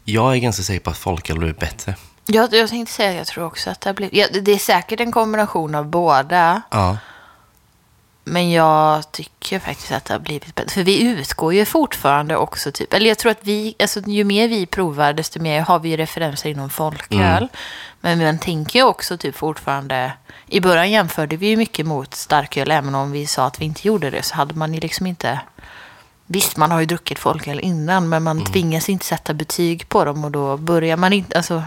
[0.03, 1.95] Jag är ganska säker på att folk har blivit bättre.
[2.25, 4.15] Jag, jag tänkte säga att jag tror också att det har blivit...
[4.15, 6.61] Ja, det är säkert en kombination av båda.
[6.71, 6.97] Ja,
[8.23, 10.69] Men jag tycker faktiskt att det har blivit bättre.
[10.73, 14.47] För vi utgår ju fortfarande också, typ, eller jag tror att vi, alltså ju mer
[14.47, 17.47] vi provar, desto mer har vi referenser inom folköl.
[18.01, 20.13] Men man tänker ju också typ fortfarande,
[20.47, 23.87] i början jämförde vi ju mycket mot starköl, även om vi sa att vi inte
[23.87, 25.39] gjorde det, så hade man ju liksom inte,
[26.25, 30.25] visst man har ju druckit folköl innan, men man tvingas inte sätta betyg på dem
[30.25, 31.63] och då börjar man inte, alltså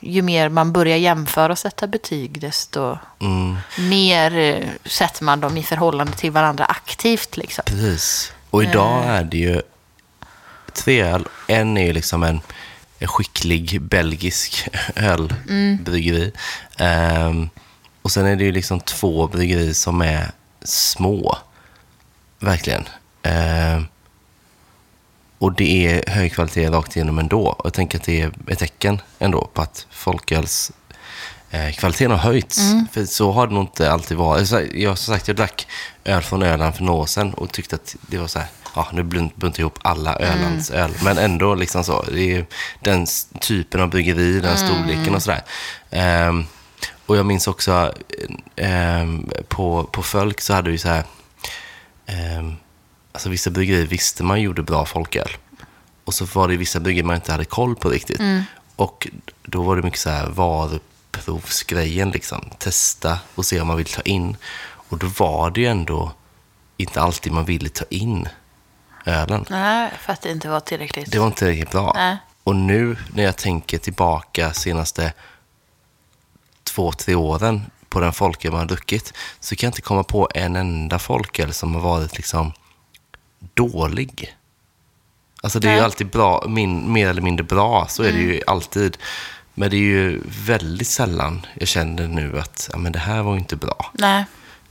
[0.00, 5.56] ju, mer man börjar jämföra och sätta betyg, desto mm, mer eh, sätter man dem
[5.56, 7.36] i förhållande till varandra aktivt.
[7.36, 7.64] Liksom.
[7.66, 8.32] precis.
[8.50, 9.62] Och idag är det ju
[10.72, 11.28] tre öl.
[11.46, 12.40] En är ju liksom en,
[12.98, 16.32] en skicklig belgisk ölbryggeri.
[16.78, 17.48] Ehm,
[18.02, 20.30] och sen är det ju liksom två bryggerier som är
[20.62, 21.38] små.
[22.38, 22.84] Verkligen.
[23.24, 23.86] Ehm,
[25.38, 27.46] och det är hög kvalitet rakt igenom ändå.
[27.48, 30.72] Och jag tänker att det är ett tecken ändå på att folköls
[31.50, 32.58] eh, kvaliteten har höjts.
[32.92, 34.50] För så har det nog inte alltid varit.
[34.74, 35.66] Jag som sagt, jag drack
[36.04, 38.88] öl från Öland för några år sedan och tyckte att det var så här, ja
[38.92, 40.90] nu bunt- buntar ihop alla Ölands öl.
[41.04, 42.46] Men ändå liksom så, det är
[42.80, 43.06] den
[43.40, 45.42] typen av bryggeri, den storleken och sådär.
[45.90, 46.44] Ehm,
[47.06, 47.92] och jag minns också
[48.56, 51.04] ehm, på, på Fölk så hade vi så här,
[52.06, 52.54] ehm,
[53.14, 55.30] alltså vissa bryggerier visste man gjorde bra folköl.
[56.04, 58.20] Och så var det vissa bryggerier man inte hade koll på riktigt.
[58.76, 59.08] Och
[59.42, 62.50] då var det mycket så här varuprovsgrejen liksom.
[62.58, 64.36] Testa och se om man vill ta in.
[64.88, 66.12] Och då var det ju ändå
[66.76, 68.28] inte alltid man ville ta in
[69.04, 69.44] ölen.
[69.50, 71.12] Nej, för att det inte var tillräckligt.
[71.12, 71.92] Det var inte riktigt bra.
[71.94, 72.16] Nej.
[72.44, 75.12] Och nu när jag tänker tillbaka senaste
[76.64, 80.28] två, tre åren på den folköl man har druckit så kan jag inte komma på
[80.34, 82.52] en enda folköl som har varit liksom
[83.54, 84.36] dålig.
[85.42, 88.40] Alltså det är ju alltid bra, min, mer eller mindre bra, så är det ju
[88.46, 88.96] alltid.
[89.54, 93.32] Men det är ju väldigt sällan jag känner nu att ja, men det här var
[93.32, 93.90] ju inte bra.
[93.92, 94.24] Nej.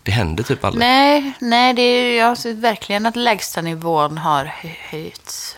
[0.03, 0.79] Det händer typ aldrig.
[0.79, 5.57] Nej, nej, det är jag ser verkligen att lägsta nivån har hö- höjts.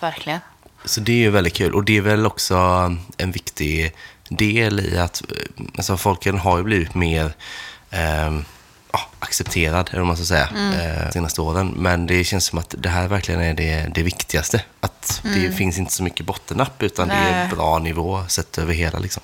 [0.00, 0.40] Verkligen.
[0.84, 1.74] Så det är ju väldigt kul.
[1.74, 2.56] Och det är väl också
[3.16, 3.94] en viktig
[4.28, 7.32] del i att eh, alltså, folken har ju blivit mer
[7.90, 8.44] ehm,
[8.92, 10.48] ja, accepterad, eller vad man ska säga,
[11.04, 11.74] eh, senaste åren.
[11.76, 14.62] Men det känns som att det här verkligen är det, det viktigaste.
[14.80, 17.48] Att det finns inte så mycket bottennapp, utan det är Nej.
[17.48, 18.98] bra nivå sett över hela.
[18.98, 19.22] Liksom.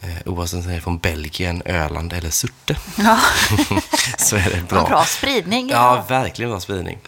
[0.00, 3.18] Eh, oavsett om det är från Belgien, Öland eller Surte, Ja,
[4.18, 4.84] så är det en bra.
[4.88, 5.68] bra spridning.
[5.70, 6.98] Ja, verkligen bra spridning.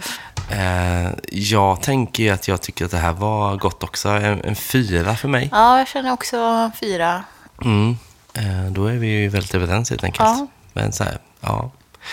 [0.50, 4.08] Eh, jag tänker ju att jag tycker att det här var gott också.
[4.08, 5.48] En, en fyra för mig.
[5.52, 7.24] ja, jag känner också fyra.
[7.64, 7.96] Mm.
[8.34, 10.28] Eh, då är vi ju väldigt överens helt enkelt.
[10.28, 10.46] Ja.
[10.72, 11.70] Men så här, ja.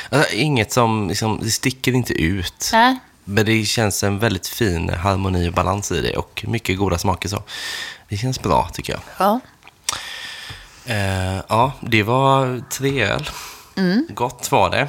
[0.09, 2.69] Alltså, inget som, liksom, det sticker inte ut.
[2.73, 2.99] Nej.
[3.23, 7.29] Men det känns en väldigt fin harmoni och balans i det och mycket goda smaker
[7.29, 7.43] så.
[8.09, 9.01] Det känns bra tycker jag.
[9.17, 9.39] Ja.
[10.85, 13.29] Eh, ja, det var tre öl.
[13.75, 14.07] Mm.
[14.09, 14.87] Gott var det.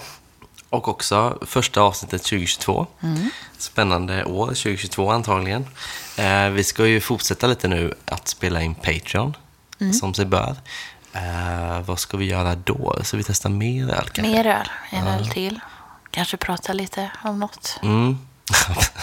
[0.70, 2.86] Och också första avsnittet 2022.
[3.02, 3.30] Mm.
[3.58, 5.66] Spännande år 2022 antagligen.
[6.16, 9.36] Eh, vi ska ju fortsätta lite nu att spela in Patreon,
[9.80, 9.92] Mm.
[9.92, 10.56] som sig bör.
[11.12, 12.96] Eh, vad ska vi göra då?
[13.02, 14.22] Så vi testar mer öl kanske?
[14.22, 15.60] Mer öl, en öl till.
[16.10, 17.78] Kanske prata lite om något.
[17.82, 18.18] Mm.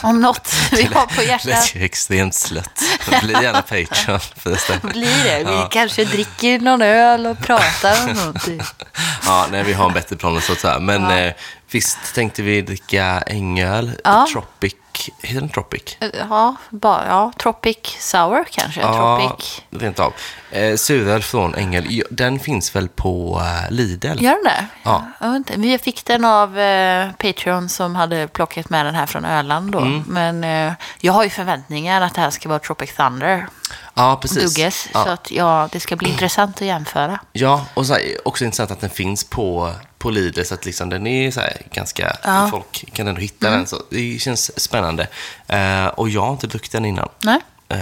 [0.02, 1.46] Om något vi har på Det hjärtat.
[1.46, 2.82] lät ju extremt slött.
[3.22, 4.80] Bli gärna Patreon förresten.
[4.84, 5.38] Blir det.
[5.44, 5.70] Vi Ja.
[5.72, 8.62] kanske dricker någon öl och pratar om någonting.
[9.26, 10.80] Ja, nej, vi har en bättre plan än så.
[10.80, 11.18] Men Ja.
[11.18, 11.34] eh,
[11.72, 14.28] visst tänkte vi dricka ängöl, Ja.
[14.34, 14.74] Tropic,
[15.22, 15.98] heter den Tropic?
[16.30, 18.82] Ja, bara, ja, Tropic Sour kanske.
[18.82, 19.62] Tropic.
[19.70, 20.14] rent av.
[20.52, 24.24] Eh, suröl från Ängel, ja, den finns väl på eh, Lidl?
[24.24, 24.66] Gör den det?
[24.84, 25.06] Ja.
[25.20, 25.54] Jag vet inte.
[25.58, 29.80] Vi fick den av eh, Patreon som hade plockat med den här från Öland då.
[29.80, 30.04] Mm.
[30.08, 33.48] Men eh, jag har ju förväntningar att det här ska vara Tropic Thunder.
[33.94, 34.56] Ja, precis.
[34.56, 34.88] Dugges.
[34.94, 35.04] Ja.
[35.04, 37.20] Så att, ja, det ska bli intressant att jämföra.
[37.32, 39.72] Ja, och så här, också intressant att den finns på,
[40.06, 41.42] på Lidl, så att liksom, den är så
[41.72, 42.18] ganska,
[42.52, 43.68] folk kan ändå hitta den.
[43.68, 45.08] Så det känns spännande.
[45.48, 47.10] Eh, och jag har inte druckit den innan.
[47.24, 47.40] Nej?
[47.70, 47.78] Eh,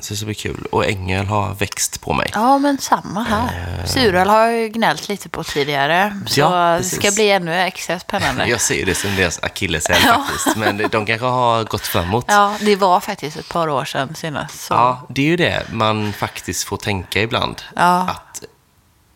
[0.00, 0.66] så det ska bli kul.
[0.72, 2.30] Och ängel har växt på mig.
[2.34, 3.86] Ja, men samma här.
[3.86, 6.20] Suröl har jag ju gnällt lite på tidigare.
[6.26, 8.46] Så Ja, det ska bli ännu extra spännande.
[8.48, 10.56] Jag ser det som deras akilleshäl faktiskt.
[10.56, 12.24] Men de kanske har gått framåt.
[12.28, 14.60] Ja, det var faktiskt ett par år sedan senast.
[14.60, 14.74] Så.
[14.74, 17.62] Ja, det är ju det man faktiskt får tänka ibland.
[17.76, 18.08] Ja.
[18.08, 18.42] Att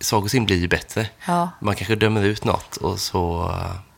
[0.01, 1.07] saker och ting blir ju bättre.
[1.27, 1.51] Ja.
[1.61, 3.55] Man kanske dömer ut något och så...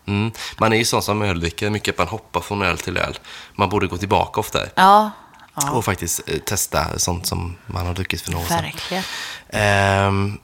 [0.06, 0.32] Mm.
[0.58, 3.18] Man är ju sån som öldrickare, mycket att man hoppar från öl till öl.
[3.54, 4.68] Man borde gå tillbaka oftare.
[4.74, 5.10] Ja,
[5.54, 8.62] ja Och faktiskt eh, testa sånt som man har druckit för några år sedan.
[8.62, 9.02] verkligen.
[9.48, 10.38] Ehm,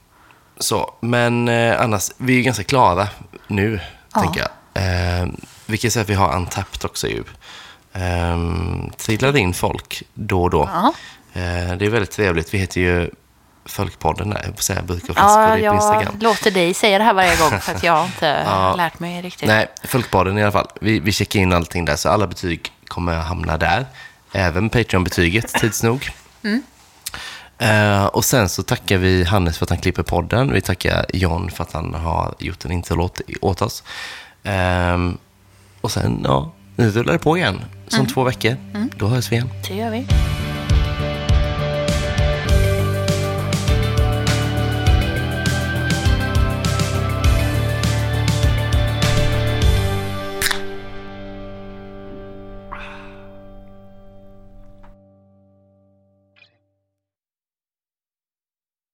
[0.59, 3.09] så, men eh, annars, vi är ganska klara
[3.47, 3.81] nu,
[4.15, 4.21] Ja.
[4.21, 4.49] tänker jag.
[4.75, 5.37] Ehm,
[5.67, 7.25] vi kan säga att vi har Untapped också ju.
[7.93, 10.69] Um, trillar in folk då och då.
[10.73, 10.93] Ja.
[11.41, 12.55] Eh, det är väldigt trevligt.
[12.55, 13.11] Vi heter ju
[13.69, 16.15] Folkpodden, jag får säga, jag brukar finnas på Ja, på jag Instagram.
[16.21, 18.75] låter dig säga det här varje gång för att jag har inte Ja.
[18.77, 19.49] lärt mig riktigt.
[19.49, 20.67] Nej, Folkpodden i alla fall.
[20.81, 23.87] Vi, vi checkar in allting där, så alla betyg kommer hamna där.
[24.33, 26.11] Även Patreon-betyget, tids nog.
[27.59, 30.53] Eh, och sen så tackar vi Hannes för att han klipper podden.
[30.53, 33.83] Vi tackar John för att han har gjort en introlåt åt oss.
[34.45, 35.19] Ehm,
[35.81, 37.65] och sen, ja, nu rullar det på igen.
[37.89, 38.57] Som två veckor.
[38.97, 39.51] Då hörs vi igen.
[39.69, 40.07] Det gör vi.